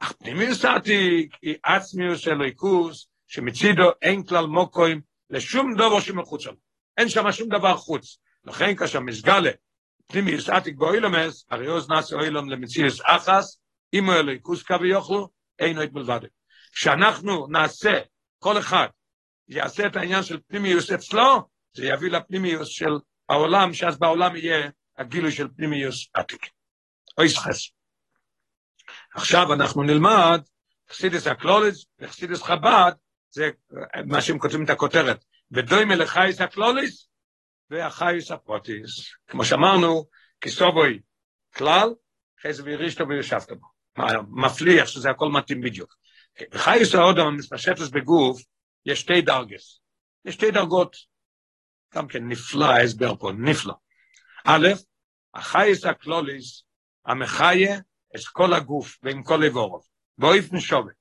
אך 0.00 0.12
פנימי 0.12 0.46
ניסטיק 0.46 1.34
היא 1.42 1.56
עצמיוס 1.64 2.20
של 2.20 2.42
איקוס, 2.42 3.08
שמצידו 3.26 3.90
אין 4.02 4.24
כלל 4.24 4.46
מוקוים 4.46 5.00
לשום 5.30 5.74
דבר 5.74 6.00
שמחוץ 6.00 6.46
לו. 6.46 6.52
אין 6.96 7.08
שם 7.08 7.32
שום 7.32 7.48
דבר 7.48 7.76
חוץ. 7.76 8.18
לכן 8.44 8.76
כאשר 8.76 9.00
מסגלה, 9.00 9.50
פנימי 10.06 10.32
ניסטיק 10.32 10.76
באוילומס, 10.76 11.46
הרי 11.50 11.66
עוז 11.66 11.90
נעשה 11.90 12.16
אוילום 12.16 12.50
למציוס 12.50 13.00
אחס, 13.04 13.60
אם 13.94 14.10
אלוהיקוס 14.10 14.62
קו 14.62 14.84
יוכלו, 14.84 15.28
אין 15.58 15.78
עוד 15.78 15.88
מלבד. 15.92 16.20
כשאנחנו 16.72 17.46
נעשה, 17.46 18.00
כל 18.38 18.58
אחד, 18.58 18.86
יעשה 19.48 19.86
את 19.86 19.96
העניין 19.96 20.22
של 20.22 20.40
פנימיוס 20.48 20.90
אצלו, 20.90 21.48
זה 21.76 21.86
יביא 21.86 22.10
לפנימיוס 22.10 22.68
של 22.68 22.90
העולם, 23.30 23.74
שאז 23.74 23.98
בעולם 23.98 24.36
יהיה 24.36 24.70
הגילוי 24.98 25.32
של 25.32 25.48
פנימיוס 25.56 26.08
עתיק. 26.14 26.46
אוי 27.18 27.28
סחס. 27.28 27.70
עכשיו 29.14 29.52
אנחנו 29.52 29.82
נלמד, 29.82 30.40
חסידס 30.90 31.26
הקלוליס 31.26 31.86
וחסידס 31.98 32.42
חב"ד, 32.42 32.92
זה 33.30 33.50
מה 34.06 34.20
שהם 34.20 34.38
כותבים 34.38 34.64
את 34.64 34.70
הכותרת, 34.70 35.24
ודוימה 35.50 35.94
לחייס 35.94 36.40
הקלוליס 36.40 37.08
והחייס 37.70 38.30
הפרוטיס. 38.30 39.14
כמו 39.26 39.44
שאמרנו, 39.44 40.04
כסובוי 40.40 41.00
כלל, 41.54 41.94
חייס 42.42 42.60
וירישתו 42.60 43.08
וישבת 43.08 43.52
בו. 43.52 43.66
מפליח 44.30 44.88
שזה 44.88 45.10
הכל 45.10 45.28
מתאים 45.28 45.60
בדיוק. 45.60 45.96
בחייס 46.50 46.94
האודם 46.94 47.26
המתפשטס 47.26 47.88
בגוף, 47.88 48.42
יש 48.86 49.00
שתי 49.00 49.20
דרגס. 49.20 49.80
יש 50.24 50.34
שתי 50.34 50.50
דרגות 50.50 50.96
גם 51.94 52.08
כן 52.08 52.28
נפלא 52.28 52.64
ההסבר 52.64 53.16
פה, 53.16 53.32
נפלא. 53.32 53.74
א', 54.44 54.68
החייס 55.34 55.84
הקלוליס, 55.84 56.64
המחיה 57.06 57.78
את 58.16 58.20
כל 58.32 58.54
הגוף 58.54 58.98
ועם 59.02 59.22
כל 59.22 59.42
איבריו, 59.42 59.82
באופן 60.18 60.60
שווה. 60.60 60.92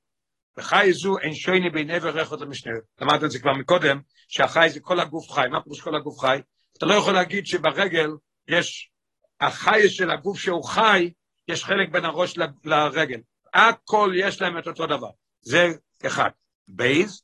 בחיות 0.58 0.94
זו 0.94 1.18
אין 1.18 1.36
שינוי 1.36 1.70
בין 1.70 1.90
אבר 1.90 2.10
אחד 2.10 2.42
למשנהו. 2.42 2.74
למדת 3.02 3.24
את 3.24 3.32
זה 3.32 3.40
כבר 3.40 3.54
מקודם, 3.54 4.02
שהחי 4.28 4.70
זה 4.70 4.80
כל 4.80 5.00
הגוף 5.00 5.32
חי. 5.32 5.48
מה 5.52 5.64
פירוש 5.64 5.82
כל 5.82 5.96
הגוף 5.96 6.20
חי? 6.20 6.42
אתה 6.78 6.86
לא 6.86 6.94
יכול 6.94 7.14
להגיד 7.14 7.46
שברגל 7.46 8.10
יש, 8.48 8.92
החי 9.40 9.90
של 9.90 10.12
הגוף 10.12 10.40
שהוא 10.40 10.64
חי, 10.64 11.12
יש 11.48 11.66
חלק 11.66 11.90
בין 11.92 12.06
הראש 12.06 12.38
לרגל. 12.66 13.20
הכל 13.54 14.14
יש 14.16 14.42
להם 14.42 14.58
את 14.58 14.68
אותו 14.68 14.88
דבר. 14.88 15.10
זה 15.42 15.68
אחד. 16.06 16.30
בייז, 16.68 17.24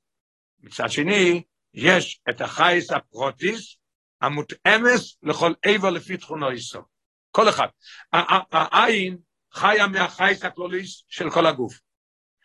מצד 0.60 0.89
שני, 0.89 1.43
יש 1.76 2.20
את 2.30 2.42
החיות 2.41 2.91
הפרטית, 2.91 3.76
המותאמס 4.22 5.18
לכל 5.24 5.54
איבר 5.66 5.90
לפי 5.90 6.18
תכונו 6.18 6.50
איסו. 6.50 6.82
כל 7.32 7.50
אחד. 7.50 7.68
העין 8.52 9.18
חיה 9.54 9.88
מהחייס 9.88 10.44
הכלוליס 10.44 11.04
של 11.08 11.30
כל 11.30 11.46
הגוף. 11.46 11.80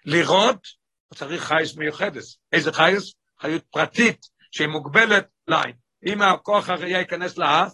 לראות, 0.05 0.67
צריך 1.15 1.45
חייס 1.45 1.77
מיוחדת. 1.77 2.23
איזה 2.53 2.73
חייס? 2.73 3.15
חיות 3.41 3.65
פרטית, 3.71 4.27
שהיא 4.51 4.69
מוגבלת 4.69 5.29
לעין. 5.49 5.77
אם 6.07 6.23
הכוח 6.23 6.69
הראייה 6.69 6.99
ייכנס 6.99 7.39
לאף, 7.39 7.73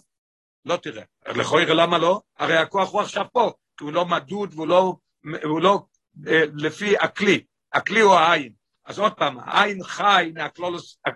לא 0.65 0.77
תראה. 0.77 1.03
לכוי 1.27 1.65
למה 1.65 1.97
לא? 1.97 2.21
הרי 2.37 2.57
הכוח 2.57 2.91
הוא 2.91 3.01
עכשיו 3.01 3.25
פה, 3.33 3.51
כי 3.77 3.83
הוא 3.83 3.93
לא 3.93 4.05
מדוד 4.05 4.53
והוא 4.53 4.67
לא, 4.67 4.95
הוא 5.43 5.61
לא 5.61 5.85
אה, 6.27 6.43
לפי 6.55 6.97
הכלי. 6.97 7.45
הכלי 7.73 7.99
הוא 7.99 8.13
העין. 8.13 8.53
אז 8.87 8.99
עוד 8.99 9.13
פעם, 9.13 9.39
העין 9.39 9.83
חי 9.83 10.31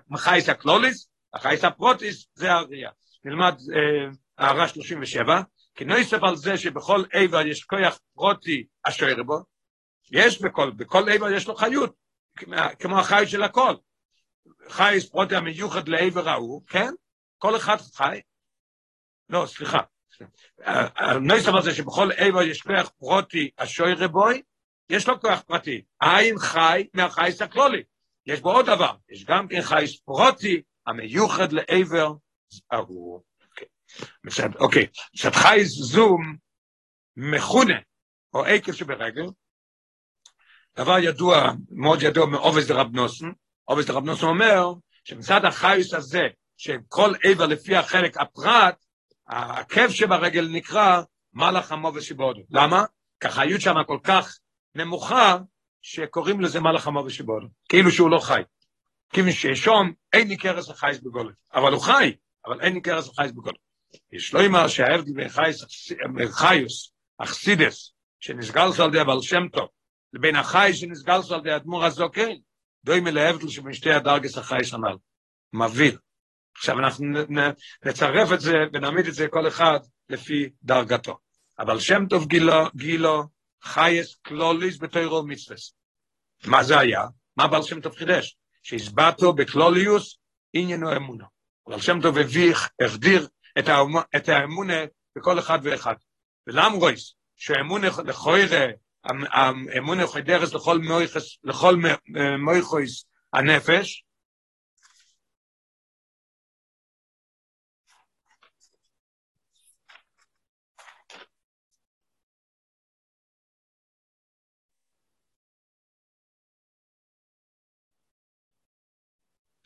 מחייס 0.09 0.49
הקלוליס, 0.49 1.09
החייס 1.33 1.63
הפרוטיס, 1.63 2.27
זה 2.33 2.51
הראייה. 2.51 2.91
נלמד 3.25 3.55
אה, 3.73 4.11
הערה 4.37 4.67
37, 4.67 5.41
כי 5.75 5.85
נויסף 5.85 6.23
על 6.23 6.35
זה 6.35 6.57
שבכל 6.57 7.03
איבר 7.13 7.47
יש 7.47 7.63
כוח 7.63 7.99
פרוטי 8.13 8.65
אשר 8.83 9.23
בו, 9.23 9.43
יש 10.11 10.41
בכל, 10.41 10.71
בכל 10.71 11.09
איבר 11.09 11.31
יש 11.31 11.47
לו 11.47 11.55
חיות, 11.55 11.95
כמו 12.79 12.99
החי 12.99 13.23
של 13.27 13.43
הכל. 13.43 13.75
חייס 14.69 15.09
פרוטי 15.09 15.35
המיוחד 15.35 15.87
לאיבר 15.87 16.29
ההוא, 16.29 16.61
כן? 16.67 16.93
כל 17.37 17.55
אחד 17.55 17.77
חי. 17.95 18.21
לא, 19.29 19.45
סליחה. 19.47 19.79
נויסף 21.21 21.53
על 21.53 21.61
זה 21.61 21.75
שבכל 21.75 22.11
איבר 22.11 22.41
יש 22.41 22.61
כוח 22.61 22.89
פרוטי 22.99 23.49
אשר 23.57 24.07
בוי, 24.07 24.41
יש 24.91 25.07
לו 25.07 25.21
כוח 25.21 25.41
פרטי. 25.41 25.81
העין 26.01 26.39
חי 26.39 26.87
מהחייס 26.93 27.41
הכלולי. 27.41 27.83
יש 28.25 28.39
בו 28.39 28.51
עוד 28.51 28.65
דבר, 28.65 28.95
יש 29.09 29.25
גם 29.25 29.47
כן 29.47 29.61
חייס 29.61 29.99
פרוטי 29.99 30.61
המיוחד 30.87 31.51
לעבר 31.51 32.13
ההוא. 32.71 33.21
מצד, 34.23 34.55
אוקיי, 34.55 34.87
מצד 35.15 35.31
חייס 35.31 35.67
זום 35.67 36.35
מכונה, 37.17 37.79
או 38.33 38.45
עקב 38.45 38.71
שברגל, 38.71 39.25
דבר 40.77 40.99
ידוע, 40.99 41.51
מאוד 41.69 42.01
ידוע 42.01 42.25
מעובס 42.25 42.67
דרב 42.67 42.87
נוסן, 42.93 43.31
עובס 43.63 43.85
דרב 43.85 44.05
נוסן 44.05 44.25
אומר, 44.25 44.73
שמצד 45.03 45.45
החייס 45.45 45.93
הזה, 45.93 46.27
שכל 46.57 47.13
עבר 47.23 47.45
לפי 47.45 47.75
החלק 47.75 48.17
הפרט, 48.17 48.75
העקב 49.27 49.89
שברגל 49.89 50.47
נקרא 50.51 51.01
מלאך 51.33 51.71
המובס 51.71 52.03
שבהודו. 52.03 52.41
למה? 52.49 52.85
כי 53.19 53.27
החיות 53.27 53.61
שם 53.61 53.75
כל 53.87 53.99
כך 54.03 54.37
נמוכה, 54.75 55.37
שקוראים 55.81 56.41
לזה 56.41 56.59
מלאך 56.59 56.87
המובס 56.87 57.11
שבהודו. 57.11 57.47
כאילו 57.69 57.91
שהוא 57.91 58.09
לא 58.09 58.19
חי. 58.19 58.41
כיוון 59.13 59.31
ששום 59.31 59.93
אין 60.13 60.27
ניכרס 60.27 60.69
החייס 60.69 60.99
בגולת. 60.99 61.35
אבל 61.53 61.73
הוא 61.73 61.81
חי, 61.81 62.15
אבל 62.45 62.61
אין 62.61 62.73
ניכרס 62.73 63.09
החייס 63.09 63.31
בגולת. 63.31 63.55
יש 64.11 64.33
לא 64.33 64.45
אמר 64.45 64.67
שההבדל 64.67 65.13
בין 65.13 66.27
חיוס, 66.31 66.93
אכסידס, 67.17 67.93
שנסגלס 68.19 68.79
על 68.79 68.91
די 68.91 68.99
הבעל 68.99 69.21
שם 69.21 69.47
טוב, 69.51 69.67
לבין 70.13 70.35
החי 70.35 70.71
שנסגלס 70.73 71.31
על 71.31 71.41
די 71.41 71.55
אדמו"ר 71.55 71.85
הזוקן, 71.85 72.31
דוימה 72.85 73.11
להבדל 73.11 73.49
שבין 73.49 73.73
שתי 73.73 73.91
הדרגס 73.91 74.37
החייס 74.37 74.73
הנ"ל. 74.73 74.95
מבהיל. 75.53 75.97
עכשיו 76.57 76.79
אנחנו 76.79 77.05
נצרף 77.85 78.33
את 78.33 78.41
זה 78.41 78.53
ונעמיד 78.73 79.07
את 79.07 79.13
זה 79.13 79.27
כל 79.27 79.47
אחד 79.47 79.79
לפי 80.09 80.49
דרגתו. 80.63 81.17
אבל 81.59 81.79
שם 81.79 82.05
טוב 82.09 82.27
גילו, 82.27 82.53
גילו 82.75 83.23
חייס 83.63 84.15
קלוליס 84.21 84.77
בתוירו 84.77 85.23
מצווס. 85.23 85.73
מה 86.45 86.63
זה 86.63 86.79
היה? 86.79 87.05
מה 87.37 87.47
בעל 87.47 87.63
שם 87.63 87.81
טוב 87.81 87.95
חידש? 87.95 88.37
שהסבטו 88.63 89.33
בקלוליוס 89.33 90.17
עניינו 90.53 90.95
אמונו. 90.95 91.25
אבל 91.67 91.81
שם 91.81 92.01
טוב 92.01 92.17
הביך, 92.17 92.69
החדיר 92.85 93.27
את 94.17 94.29
האמונה 94.29 94.73
בכל 95.15 95.39
אחד 95.39 95.59
ואחד. 95.63 95.95
ולמרויס, 96.47 97.13
שהאמונה 97.35 97.87
לכוירה, 98.05 98.65
האמונה 99.03 100.07
חדרס 100.07 100.53
לכל 100.53 100.79
מויכס, 100.79 101.37
לכל 101.43 101.75
מויכויס 102.39 103.05
הנפש, 103.33 104.03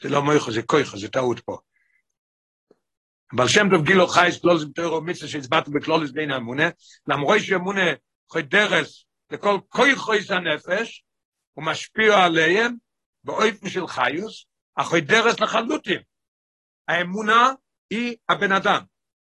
זה 0.05 0.11
לא 0.11 0.21
מויכו, 0.21 0.51
זה 0.51 0.61
כויכו, 0.61 0.97
זה 0.97 1.07
טעות 1.07 1.39
פה. 1.39 1.57
אבל 3.35 3.47
שם 3.47 3.67
טוב 3.71 3.85
גילו 3.85 4.07
חייס 4.07 4.39
קלולס 4.39 4.63
בתוירו 4.63 5.01
מצווה 5.01 5.27
שהצבעת 5.29 5.69
בקלולס 5.69 6.11
בין 6.11 6.31
האמונה, 6.31 6.69
למרוי 7.07 7.39
שאמונה 7.39 7.81
חוי 8.31 8.41
דרס 8.41 9.05
לכל 9.31 9.59
כויכויס 9.69 10.31
הנפש, 10.31 11.03
הוא 11.53 11.65
משפיע 11.65 12.23
עליהם 12.25 12.75
באופן 13.23 13.69
של 13.69 13.87
חיוס, 13.87 14.45
החוי 14.77 15.01
דרס 15.01 15.39
לחלוטין. 15.39 16.01
האמונה 16.87 17.51
היא 17.89 18.15
הבן 18.29 18.51
אדם. 18.51 18.81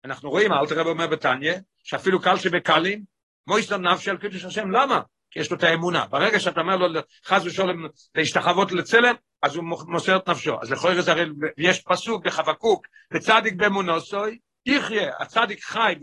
אנחנו 0.04 0.30
רואים, 0.30 0.52
אל 0.52 0.66
תראה 0.66 0.82
אומר 0.82 1.06
בתניא, 1.06 1.54
שאפילו 1.84 2.22
קל 2.22 2.38
שבקלים, 2.38 3.04
מויסטר 3.46 3.76
נפשי 3.76 4.10
על 4.10 4.18
קידוש 4.18 4.44
השם, 4.44 4.70
למה? 4.70 5.00
כי 5.30 5.40
יש 5.40 5.50
לו 5.50 5.56
את 5.56 5.62
האמונה. 5.62 6.06
ברגע 6.06 6.40
שאתה 6.40 6.60
אומר 6.60 6.76
לו, 6.76 7.00
חס 7.24 7.42
ושלום, 7.44 7.86
להשתחוות 8.14 8.72
לצלם, 8.72 9.14
אז 9.42 9.56
הוא 9.56 9.64
מוסר 9.88 10.16
את 10.16 10.28
נפשו. 10.28 10.60
אז 10.62 10.72
לכל 10.72 11.00
זה 11.00 11.12
הרי 11.12 11.24
יש 11.58 11.80
פסוק 11.80 12.26
בחבקוק, 12.26 12.86
וצדיק 13.12 13.54
באמונוסוי, 13.54 14.38
יחיה, 14.66 15.12
הצדיק 15.20 15.64
חי, 15.64 15.94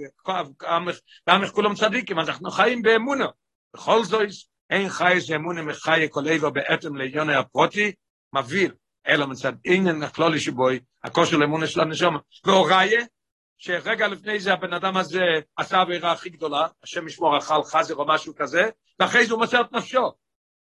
ועמך 1.28 1.50
כולם 1.50 1.76
צדיקים, 1.76 2.20
אז 2.20 2.30
אנחנו 2.30 2.52
חיים 2.52 2.82
באמונו. 2.82 3.26
בכל 3.74 4.04
זאת, 4.04 4.22
אין 4.70 4.90
חי 4.90 5.12
איזה 5.12 5.36
אמונה 5.36 5.62
מחי 5.62 6.08
כל 6.12 6.28
איבר 6.28 6.50
בעצם 6.50 6.96
לעניון 6.96 7.30
הפרוטי, 7.30 7.92
מבהיל, 8.36 8.72
אלא 9.08 9.28
מצד 9.28 9.54
עניין 9.66 10.04
הכלולי 10.04 10.40
שבוי, 10.40 10.80
הכושר 11.04 11.38
לאמונה 11.38 11.68
של 11.68 11.82
הנשום. 11.82 12.18
והוראיה, 12.46 13.02
שרגע 13.58 14.08
לפני 14.08 14.40
זה 14.40 14.54
הבן 14.54 14.74
אדם 14.74 14.98
הזה 14.98 15.22
עשה 15.58 15.78
העבירה 15.78 16.12
הכי 16.12 16.30
גדולה, 16.30 16.68
השם 16.84 17.08
ישמור 17.08 17.38
אכל 17.38 17.64
חזר 17.64 17.96
או 17.96 18.08
משהו 18.08 18.36
כזה, 18.36 18.70
ואחרי 19.00 19.26
זה 19.26 19.34
הוא 19.34 19.42
מוסר 19.42 19.62
את 19.62 19.72
נפשו. 19.72 20.12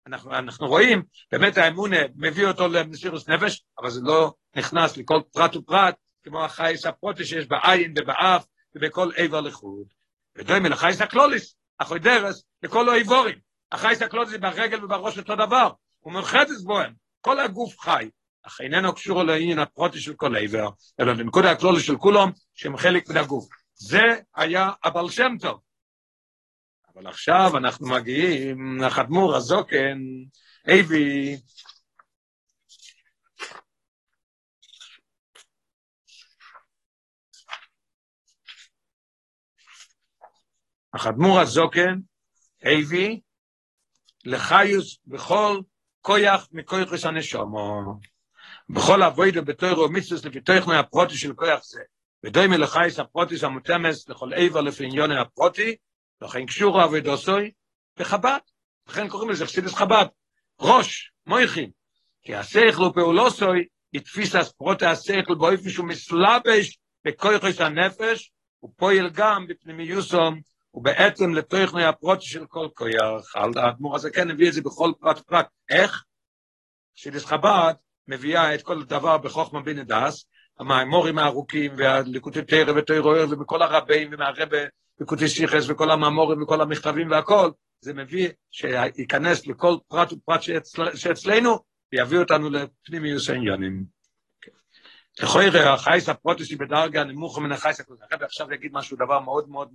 אנחנו, 0.07 0.31
אנחנו 0.31 0.67
רואים, 0.67 1.03
באמת 1.31 1.57
האמונה 1.57 1.97
מביא 2.15 2.47
אותו 2.47 2.67
למסירוס 2.67 3.29
נפש, 3.29 3.63
אבל 3.79 3.89
זה 3.89 4.01
לא 4.03 4.33
נכנס 4.55 4.97
לכל 4.97 5.21
פרט 5.33 5.55
ופרט, 5.55 5.95
כמו 6.23 6.45
החייס 6.45 6.85
הפרוטי 6.85 7.25
שיש 7.25 7.47
בעין 7.47 7.93
ובאף 7.97 8.45
ובכל 8.75 9.11
איבר 9.17 9.41
לחוד. 9.41 9.87
ודומה 10.37 10.69
לחייס 10.69 11.01
הקלוליס, 11.01 11.55
אחוי 11.77 11.99
דרס, 11.99 12.43
לכל 12.63 12.89
האיבורים. 12.89 13.35
החייס 13.71 14.01
הקלוליס 14.01 14.29
זה 14.29 14.37
ברגל 14.37 14.83
ובראש 14.83 15.17
אותו 15.17 15.35
דבר, 15.35 15.69
הוא 15.99 16.13
מרחץ 16.13 16.61
בוהם, 16.63 16.93
כל 17.21 17.39
הגוף 17.39 17.79
חי, 17.79 18.09
אך 18.43 18.61
איננו 18.61 18.95
קשור 18.95 19.23
לעניין 19.23 19.59
הפרוטי 19.59 19.99
של 19.99 20.13
כל 20.13 20.35
איבר, 20.35 20.69
אלא 20.99 21.13
לנקודה 21.13 21.51
הכלולי 21.51 21.79
של 21.79 21.97
כולם, 21.97 22.31
שהם 22.53 22.77
חלק 22.77 23.09
מן 23.09 23.17
הגוף. 23.17 23.47
זה 23.73 24.15
היה 24.35 24.69
הבעל 24.83 25.09
שם 25.09 25.31
טוב. 25.41 25.59
אבל 26.95 27.07
עכשיו 27.07 27.57
אנחנו 27.57 27.87
מגיעים 27.87 28.77
לחדמור 28.77 29.35
הזוקן, 29.35 29.97
אייבי, 30.67 31.37
החדמור 40.93 41.39
הזוקן, 41.39 41.99
אייבי, 42.65 43.21
לחיוס 44.25 44.99
בכל 45.05 45.61
כויח 46.01 46.47
מכויחוס 46.51 47.05
הנשומו. 47.05 47.99
בכל 48.69 49.03
אבוידו 49.03 49.45
בתוירו 49.45 49.89
מיסוס 49.89 50.25
לפי 50.25 50.41
תויך 50.41 50.67
מהפרוטי 50.67 51.17
של 51.17 51.33
כויח 51.33 51.63
זה. 51.63 51.81
ודוי 52.23 52.47
מלחייס 52.47 52.99
הפרוטיס 52.99 53.43
המותמס 53.43 54.09
לכל 54.09 54.33
איבר 54.33 54.61
לפי 54.61 54.85
עניוני 54.85 55.19
הפרוטי, 55.19 55.75
לכן 56.21 56.45
קשור 56.45 56.83
אבוידוסוי 56.83 57.51
בחב"ד. 57.99 58.39
לכן 58.87 59.09
קוראים 59.09 59.29
לזה 59.29 59.45
חסידס 59.45 59.73
חב"ד. 59.73 60.05
ראש, 60.59 61.11
מויכין. 61.27 61.71
כי 62.21 62.35
השכל 62.35 62.83
ופעולוסוי 62.83 63.65
התפיס 63.93 64.35
הספרוטי 64.35 64.85
השכל 64.85 65.35
באופן 65.35 65.69
שהוא 65.69 65.87
מסלבש 65.87 66.79
בכויחוס 67.05 67.61
הנפש, 67.61 68.31
הוא 68.59 68.71
פועל 68.75 69.09
גם 69.09 69.47
בפנימיוסום 69.47 70.41
ובעצם 70.73 71.33
לתוכני 71.33 71.85
הפרוטי 71.85 72.25
של 72.25 72.45
כל 72.45 72.67
כויח. 72.73 73.35
האדמו"ר 73.35 73.95
הזה 73.95 74.11
כן 74.11 74.31
הביא 74.31 74.47
את 74.47 74.53
זה 74.53 74.61
בכל 74.61 74.91
פרט 74.99 75.19
ופרט. 75.19 75.47
איך? 75.69 76.03
חסידס 76.99 77.25
חב"ד 77.25 77.73
מביאה 78.07 78.55
את 78.55 78.61
כל 78.61 78.83
דבר 78.83 79.17
בחוכמה 79.17 79.61
בין 79.61 79.79
הדס, 79.79 80.25
המאמורים 80.59 81.17
הארוכים 81.17 81.71
והליקוטי 81.77 82.41
תרא 82.41 82.71
ותרא 82.75 83.25
ובכל 83.29 83.61
הרבים 83.61 84.09
ומהרבה 84.11 84.57
ליקוטי 84.99 85.27
שיחס 85.27 85.69
וכל 85.69 85.91
המאמורים 85.91 86.43
וכל 86.43 86.61
המכתבים 86.61 87.11
והכל, 87.11 87.51
זה 87.81 87.93
מביא 87.93 88.29
שייכנס 88.51 89.47
לכל 89.47 89.75
פרט 89.87 90.13
ופרט 90.13 90.41
שאצל, 90.41 90.95
שאצלנו 90.95 91.59
ויביא 91.93 92.19
אותנו 92.19 92.49
לפנימיוס 92.49 93.29
העניונים. 93.29 93.95
לכוירא 95.19 95.59
החייס 95.59 96.09
הפרוטסי 96.09 96.55
בדרגה 96.55 97.03
נמוך 97.03 97.39
מן 97.39 97.51
החייס 97.51 97.79
הקלוס. 97.79 97.99
הרב 98.11 98.23
עכשיו 98.23 98.53
יגיד 98.53 98.71
משהו, 98.73 98.97
דבר 98.97 99.19
מאוד 99.19 99.49
מאוד 99.49 99.69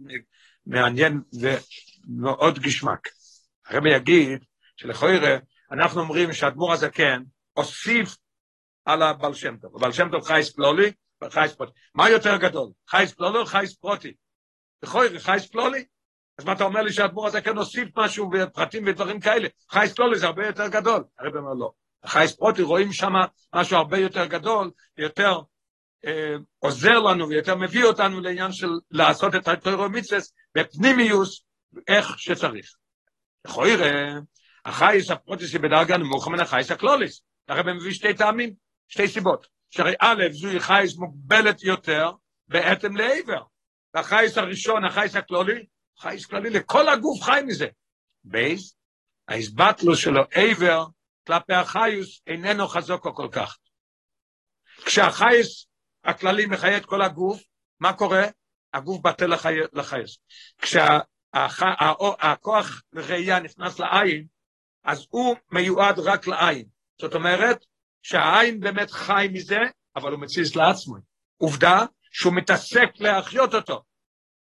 מעניין 0.66 1.20
ומאוד 1.32 2.58
גשמק. 2.58 3.08
הרב 3.66 3.86
יגיד 3.86 4.44
שלכוירא 4.76 5.36
אנחנו 5.72 6.00
אומרים 6.00 6.32
שהאדמו"ר 6.32 6.72
הזקן 6.72 7.22
הוסיף 7.52 8.16
על 8.84 9.02
הבעל 9.02 9.34
שם 9.34 9.56
טוב. 9.56 9.76
הבעל 9.76 9.92
שם 9.92 10.08
טוב 10.10 10.22
חייס 10.24 10.50
פלולי 10.50 10.92
וחייס 11.24 11.52
פרוטי. 11.52 11.72
מה 11.94 12.10
יותר 12.10 12.36
גדול, 12.36 12.70
חייס 12.88 13.12
פלולי 13.12 13.38
או 13.38 13.46
חייס 13.46 13.74
פרוטי? 13.74 14.12
לכוי 14.82 15.20
חייס 15.20 15.46
פלולי. 15.46 15.84
אז 16.38 16.44
מה 16.44 16.52
אתה 16.52 16.64
אומר 16.64 16.82
לי 16.82 16.92
שהאדמו"ר 16.92 17.26
הזה 17.26 17.40
כן 17.40 17.56
הוסיף 17.56 17.88
משהו 17.96 18.30
בפרטים 18.30 18.84
ודברים 18.86 19.20
כאלה? 19.20 19.48
חייס 19.70 19.92
פלולי 19.92 20.18
זה 20.18 20.26
הרבה 20.26 20.46
יותר 20.46 20.68
גדול. 20.68 21.04
הרב 21.18 21.36
אומר 21.36 21.54
לא. 21.54 21.72
החייס 22.02 22.32
פרוטי 22.32 22.62
רואים 22.62 22.92
שם 22.92 23.12
משהו 23.54 23.76
הרבה 23.76 23.98
יותר 23.98 24.26
גדול, 24.26 24.70
יותר 24.98 25.40
אה, 26.06 26.34
עוזר 26.58 26.98
לנו 26.98 27.28
ויותר 27.28 27.54
מביא 27.54 27.84
אותנו 27.84 28.20
לעניין 28.20 28.52
של 28.52 28.68
לעשות 28.90 29.34
את 29.34 29.48
הטוירו 29.48 29.88
מצווס 29.88 30.32
בפנימיוס 30.54 31.44
איך 31.88 32.18
שצריך. 32.18 32.74
לכוי 33.46 33.72
החייס 34.64 35.10
הפרוטיסי 35.10 35.58
בדרגה 35.58 35.96
נמוכה 35.96 36.30
מן 36.30 36.40
החייס 36.40 36.70
הקלוליס. 36.70 37.22
הרב 37.48 37.72
מביא 37.72 37.92
שתי 37.92 38.14
טעמים, 38.14 38.54
שתי 38.90 39.08
סיבות. 39.08 39.46
שהרי 39.70 39.94
א', 40.00 40.24
זוהי 40.30 40.60
חייס 40.60 40.96
מוגבלת 40.96 41.62
יותר 41.62 42.12
בעצם 42.48 42.96
לעבר. 42.96 43.42
והחייס 43.94 44.38
הראשון, 44.38 44.84
החייס 44.84 45.16
הכלולי, 45.16 45.66
חייס 45.98 46.26
כללי 46.26 46.50
לכל 46.50 46.88
הגוף 46.88 47.22
חי 47.22 47.40
מזה. 47.46 47.66
בייס, 48.24 48.74
ההסבטלו 49.28 49.96
שלו 49.96 50.22
עבר 50.30 50.86
כלפי 51.26 51.54
החיוס 51.54 52.22
איננו 52.26 52.68
חזוקו 52.68 53.14
כל 53.14 53.28
כך. 53.32 53.58
כשהחייס 54.84 55.66
הכללי 56.04 56.46
מחיה 56.46 56.76
את 56.76 56.86
כל 56.86 57.02
הגוף, 57.02 57.42
מה 57.80 57.92
קורה? 57.92 58.24
הגוף 58.74 59.00
בטל 59.00 59.30
לחייס. 59.72 60.18
כשהכוח 60.58 61.92
ראייה 62.94 63.40
נכנס 63.40 63.78
לעין, 63.78 64.26
אז 64.84 65.06
הוא 65.10 65.36
מיועד 65.52 65.98
רק 65.98 66.26
לעין. 66.26 66.66
זאת 67.00 67.14
אומרת, 67.14 67.64
שהעין 68.02 68.60
באמת 68.60 68.90
חי 68.90 69.28
מזה, 69.32 69.58
אבל 69.96 70.12
הוא 70.12 70.20
מציץ 70.20 70.56
לעצמו. 70.56 70.96
עובדה 71.36 71.84
שהוא 72.10 72.34
מתעסק 72.34 72.90
להחיות 72.96 73.54
אותו. 73.54 73.82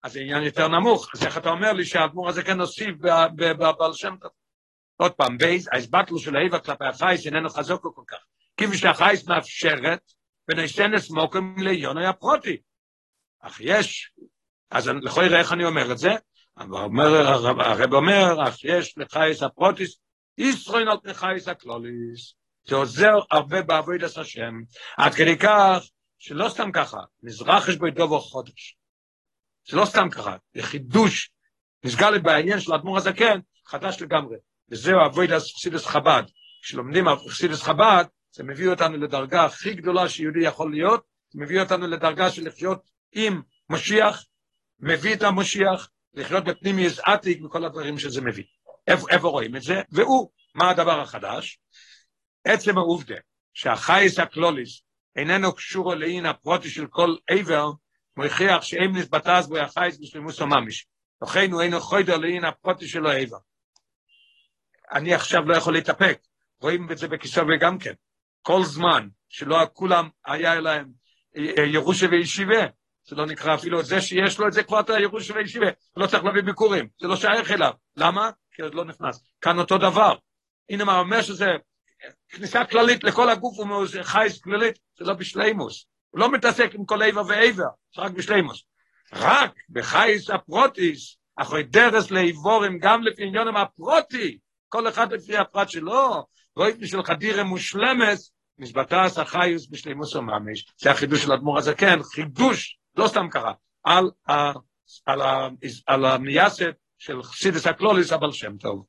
אז 0.04 0.14
זה 0.14 0.20
עניין 0.20 0.44
יותר 0.44 0.68
נמוך. 0.68 1.10
אז 1.14 1.26
איך 1.26 1.38
אתה 1.38 1.50
אומר 1.50 1.74
לי 1.74 1.86
שהאדמו"ר 1.86 2.30
הזה 2.30 2.44
כן 2.44 2.60
הוסיף 2.60 2.96
בבעל 3.36 3.94
שם 3.94 4.16
טוב? 4.22 4.32
עוד 4.98 5.12
פעם, 5.12 5.38
בייז, 5.38 5.70
ההסבטלו 5.72 6.20
של 6.20 6.36
האיבה 6.36 6.60
כלפי 6.60 6.86
החייס 6.86 7.26
איננו 7.26 7.50
חזוק 7.50 7.82
כל 7.96 8.02
כך. 8.08 8.18
כפי 8.58 8.78
שהחייס 8.78 9.28
מאפשרת, 9.28 10.12
ונשנס 10.50 11.12
מוקם 11.12 11.56
ליונו 11.58 12.08
הפרוטי. 12.08 12.58
אך 13.40 13.58
יש, 13.60 14.12
אז 14.72 14.88
לכל 14.88 15.24
יראה 15.26 15.40
איך 15.40 15.54
אני 15.54 15.66
אומר 15.66 15.92
את 15.92 15.98
זה, 15.98 16.12
הרב 16.58 17.94
אומר, 17.94 18.48
אך 18.48 18.64
יש 18.64 18.98
לחייס 18.98 19.44
הפרוטיס, 19.44 20.00
ישרוין 20.38 20.88
על 20.88 20.98
פני 21.04 21.14
חייס 21.14 21.48
הכלוליס. 21.48 22.34
זה 22.68 22.76
עוזר 22.76 23.14
הרבה 23.32 23.62
בעבוד 23.62 24.04
את 24.04 24.18
השם, 24.18 24.62
עד 24.98 25.14
כדי 25.14 25.38
כך, 25.38 25.84
שלא 26.20 26.50
סתם 26.50 26.72
ככה, 26.72 26.98
מזרח 27.24 27.68
יש 27.68 27.76
בו 27.76 27.90
דובו 27.90 28.20
חודש. 28.20 28.78
זה 29.70 29.78
לא 29.78 29.86
סתם 29.86 30.10
ככה, 30.10 30.36
זה 30.56 30.64
חידוש, 30.64 31.32
נסגר 31.84 32.20
בעניין 32.24 32.60
של 32.60 32.72
האדמו"ר 32.72 32.98
הזקן, 32.98 33.40
חדש 33.66 34.02
לגמרי. 34.02 34.38
וזהו 34.70 35.00
עבוד 35.00 35.30
חסידס 35.30 35.86
חב"ד. 35.86 36.24
כשלומדים 36.62 37.08
על 37.08 37.16
חסידס 37.30 37.62
חב"ד, 37.62 38.06
זה 38.32 38.44
מביא 38.44 38.70
אותנו 38.70 38.98
לדרגה 38.98 39.46
הכי 39.46 39.74
גדולה 39.74 40.10
שיהודי 40.10 40.40
יכול 40.40 40.72
להיות, 40.72 41.04
זה 41.30 41.42
מביא 41.42 41.62
אותנו 41.62 41.88
לדרגה 41.88 42.32
של 42.32 42.48
לחיות 42.48 42.82
עם 43.12 43.42
משיח, 43.70 44.26
מביא 44.80 45.14
את 45.14 45.24
המשיח, 45.24 45.90
לחיות 46.14 46.44
בפנימי 46.44 46.88
עתיק 47.04 47.44
וכל 47.44 47.66
הדברים 47.66 48.00
שזה 48.00 48.22
מביא. 48.22 48.44
איפה, 48.88 49.08
איפה 49.10 49.28
רואים 49.28 49.56
את 49.56 49.62
זה? 49.62 49.82
והוא, 49.92 50.30
מה 50.56 50.70
הדבר 50.70 51.02
החדש? 51.02 51.60
עצם 52.46 52.78
העובדה 52.78 53.16
שהחייס 53.54 54.20
הקלוליס 54.20 54.82
איננו 55.16 55.56
קשור 55.56 55.96
לעין 55.96 56.26
הפרוטי 56.26 56.70
של 56.70 56.88
כל 56.88 57.16
עבר, 57.30 57.72
מוכיח 58.18 58.62
שאם 58.62 58.92
נסבטז 58.96 59.48
בו 59.48 59.58
החייס 59.58 60.00
בשלמוס 60.00 60.42
הממיש. 60.42 60.88
לכן 61.24 61.52
הוא 61.52 61.62
אינו 61.62 61.80
חוידר 61.80 62.18
לעין 62.18 62.46
הפרוטי 62.46 62.88
שלו 62.88 63.10
עבר. 63.12 63.38
אני 64.92 65.14
עכשיו 65.14 65.46
לא 65.46 65.58
יכול 65.58 65.74
להתאפק, 65.74 66.20
רואים 66.62 66.92
את 66.92 66.98
זה 66.98 67.08
בכיסא 67.08 67.44
וגם 67.50 67.80
כן. 67.80 67.94
כל 68.42 68.64
זמן 68.64 69.08
שלא 69.30 69.58
כולם 69.74 70.10
היה 70.26 70.56
להם 70.56 70.92
ירושה 71.74 72.08
וישיבה, 72.12 72.66
זה 73.08 73.16
לא 73.16 73.26
נקרא 73.26 73.56
אפילו 73.56 73.84
זה 73.84 74.02
שיש 74.02 74.40
לו 74.40 74.48
את 74.48 74.54
זה 74.54 74.64
כבר 74.64 74.80
את 74.80 74.90
הירושה 74.90 75.34
וישיבה, 75.34 75.68
לא 75.98 76.08
צריך 76.08 76.24
להביא 76.24 76.42
ביקורים, 76.42 76.88
זה 77.02 77.08
לא 77.08 77.16
שייך 77.16 77.52
אליו. 77.52 77.74
למה? 77.98 78.30
כי 78.52 78.62
עוד 78.62 78.76
לא 78.76 78.86
נכנס. 78.86 79.28
כאן 79.42 79.60
אותו 79.60 79.78
דבר. 79.78 80.16
הנה 80.70 80.84
מה 80.84 81.00
אומר 81.00 81.22
שזה 81.22 81.46
כניסה 82.30 82.66
כללית 82.66 83.04
לכל 83.04 83.30
הגוף 83.30 83.60
הוא 83.60 83.86
חייס 84.02 84.42
כללית, 84.42 84.80
זה 85.00 85.06
לא 85.06 85.14
בשלימוס. 85.14 85.86
הוא 86.10 86.20
לא 86.20 86.32
מתעסק 86.32 86.76
עם 86.76 86.86
כל 86.86 87.04
איבר 87.04 87.24
ואיבר, 87.28 87.68
זה 87.96 88.02
רק 88.02 88.12
בשלימוס. 88.12 88.64
רק 89.14 89.54
בחייס 89.70 90.30
הפרוטיס, 90.30 91.18
אחרי 91.36 91.64
דרס 91.64 92.12
לאיבורים, 92.12 92.80
גם 92.80 93.04
לפי 93.04 93.24
עניונם 93.24 93.58
הפרוטי, 93.58 94.38
כל 94.70 94.88
אחד 94.88 95.14
לפי 95.14 95.38
הפרט 95.38 95.70
שלו, 95.70 96.26
רואים 96.56 96.80
בשביל 96.80 97.04
חדירה 97.04 97.44
מושלמת, 97.44 98.18
מזבטס 98.60 99.18
החייס 99.18 99.68
בשלימוס 99.70 100.16
וממש. 100.16 100.66
זה 100.78 100.92
החידוש 100.92 101.24
של 101.24 101.32
אדמו"ר 101.32 101.58
הזקן, 101.58 102.04
חידוש, 102.04 102.78
לא 102.96 103.08
סתם 103.08 103.28
קרה, 103.32 103.54
על, 103.84 104.10
על, 105.06 105.22
ה, 105.22 105.48
על 105.86 106.06
המייסת 106.06 106.76
של 106.98 107.24
חסידס 107.24 107.68
הקלוליס, 107.68 108.12
אבל 108.12 108.32
שם 108.32 108.58
טוב. 108.58 108.86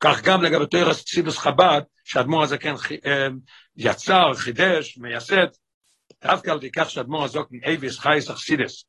כך 0.00 0.22
גם 0.22 0.42
לגבי 0.42 0.66
תוירס 0.66 1.02
חסידס 1.02 1.38
חב"ד, 1.38 1.80
שהאדמו"ר 2.04 2.42
הזקן 2.42 2.74
יצר, 3.76 4.34
חידש, 4.34 4.98
מייסד, 4.98 5.46
דווקא 6.24 6.50
על 6.50 6.56
ידי 6.56 6.70
כך 6.70 6.90
שהאדמו"ר 6.90 7.24
הזקן 7.24 7.56
אייביס 7.64 7.98
חייס 7.98 8.30
החסידס. 8.30 8.84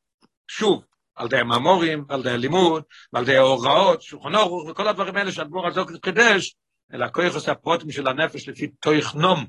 שוב, 0.47 0.83
על 1.15 1.27
די 1.27 1.37
הממורים, 1.37 2.05
על 2.09 2.23
די 2.23 2.29
הלימוד, 2.29 2.83
ועל 3.13 3.25
די 3.25 3.37
ההוראות, 3.37 4.01
שולחן 4.01 4.35
אורוך, 4.35 4.69
וכל 4.69 4.87
הדברים 4.87 5.15
האלה 5.15 5.31
שהאדמו"ר 5.31 5.67
הזקן 5.67 5.93
חידש, 6.05 6.55
אלא 6.93 7.07
כויחוס 7.13 7.49
הפרוטים 7.49 7.91
של 7.91 8.07
הנפש 8.07 8.49
לפי 8.49 8.67
תויך 8.67 9.15
נום. 9.15 9.45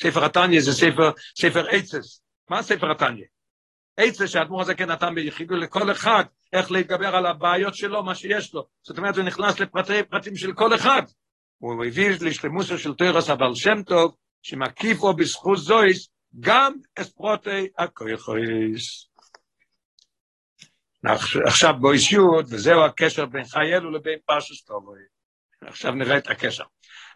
ספר 0.00 0.24
התניא 0.24 0.60
זה 0.60 0.72
ספר, 0.72 1.10
ספר 1.38 1.68
עצס. 1.68 2.22
מה 2.50 2.62
ספר 2.62 2.90
התניא? 2.90 3.24
עצס 3.96 4.26
שהאדמו"ר 4.26 4.60
הזה 4.60 4.74
כן 4.74 4.90
נתן 4.90 5.14
ביחידו 5.14 5.56
לכל 5.56 5.92
אחד, 5.92 6.24
איך 6.54 6.70
להתגבר 6.70 7.16
על 7.16 7.26
הבעיות 7.26 7.74
שלו, 7.74 8.02
מה 8.02 8.14
שיש 8.14 8.54
לו. 8.54 8.66
זאת 8.82 8.98
אומרת, 8.98 9.16
הוא 9.16 9.24
נכנס 9.24 9.60
לפרטי 9.60 10.02
פרטים 10.02 10.36
של 10.36 10.52
כל 10.52 10.74
אחד. 10.74 11.02
הוא 11.58 11.84
הביא 11.84 12.10
לשלמוסו 12.20 12.78
של 12.78 12.94
תוירס 12.94 13.30
אבל 13.30 13.54
שם 13.54 13.82
טוב, 13.82 14.14
שמקיפו 14.42 15.12
בזכות 15.12 15.58
זויס, 15.58 16.08
גם 16.40 16.74
אספרוטי 16.96 17.68
הכויחוס. 17.78 19.08
עכשיו 21.46 21.74
בויסיות, 21.80 22.44
וזהו 22.48 22.84
הקשר 22.84 23.26
בין 23.26 23.44
חיילו 23.44 23.90
לבין 23.90 24.18
פרשס 24.26 24.62
טובוי. 24.62 25.00
עכשיו 25.62 25.92
נראה 25.92 26.18
את 26.18 26.30
הקשר. 26.30 26.64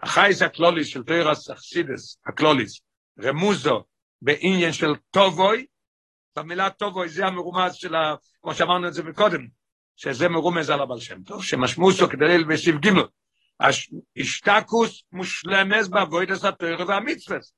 החייס 0.03 0.43
הקלוליס 0.43 0.86
של 0.86 1.03
תוירס 1.03 1.51
אכסידס, 1.51 2.18
הקלוליס, 2.26 2.80
רמוזו 3.22 3.84
בעניין 4.22 4.72
של 4.72 4.95
טובוי, 5.11 5.66
במילה 6.37 6.70
טובוי 6.70 7.09
זה 7.09 7.26
המרומז 7.26 7.74
של 7.74 7.95
ה... 7.95 8.14
כמו 8.43 8.55
שאמרנו 8.55 8.89
את 8.89 8.95
זה 8.95 9.03
מקודם, 9.03 9.47
שזה 9.97 10.29
מרומז 10.29 10.70
על 10.70 10.81
הבעל 10.81 11.01
שם 11.01 11.22
טוב, 11.22 11.45
שמשמוסו 11.45 12.09
כדי 12.09 12.45
בסיב 12.45 12.79
גימל. 12.79 13.05
השתקוס 14.16 15.03
מושלמס 15.12 15.89
בעבודת 15.89 16.45
התוירה 16.45 16.85
והמצווס, 16.89 17.53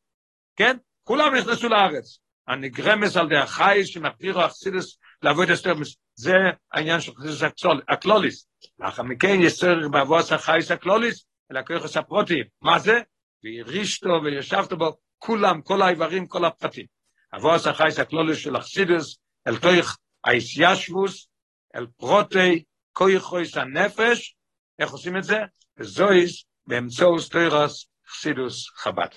כן? 0.57 0.77
כולם 1.05 1.35
נכנסו 1.35 1.69
לארץ. 1.69 2.19
הנגרמס 2.49 3.17
על 3.17 3.29
די 3.29 3.37
החייס 3.37 3.89
שמגדירו 3.89 4.47
אכסידס 4.47 4.99
לעבוד 5.23 5.51
אסתרמס, 5.51 5.97
זה 6.15 6.35
העניין 6.73 7.01
של 7.01 7.13
חסידס 7.15 7.53
הקלוליס. 7.89 8.49
לאחר 8.79 9.03
מכן 9.03 9.39
יש 9.43 9.61
צורך 9.61 9.87
בעבודת 9.91 10.33
החייס 10.33 10.71
הקלוליס, 10.71 11.25
אלא 11.53 11.63
כיחס 11.63 11.97
הפרוטי. 11.97 12.43
מה 12.63 12.79
זה? 12.79 13.01
והרישתו 13.45 14.21
וישבת 14.25 14.73
בו, 14.73 14.97
כולם, 15.19 15.63
כל 15.63 15.83
האיברים, 15.83 16.27
כל 16.27 16.45
הפרטים. 16.45 16.87
עבודת 17.33 17.67
החייס 17.67 17.99
הקלוליס 17.99 18.39
של 18.39 18.57
אכסידס, 18.57 19.19
אל 19.47 19.57
כיח 19.57 19.99
האיסיישבוס, 20.25 21.29
אל 21.77 21.87
פרוטי, 21.97 22.65
כיחויס 22.99 23.57
הנפש, 23.57 24.37
איך 24.79 24.91
עושים 24.91 25.17
את 25.17 25.25
זה? 25.25 25.39
וזויס 25.79 26.45
באמצעות 26.67 27.23
תוירס 27.31 27.87
חסידוס 28.09 28.69
חב"ד. 28.69 29.09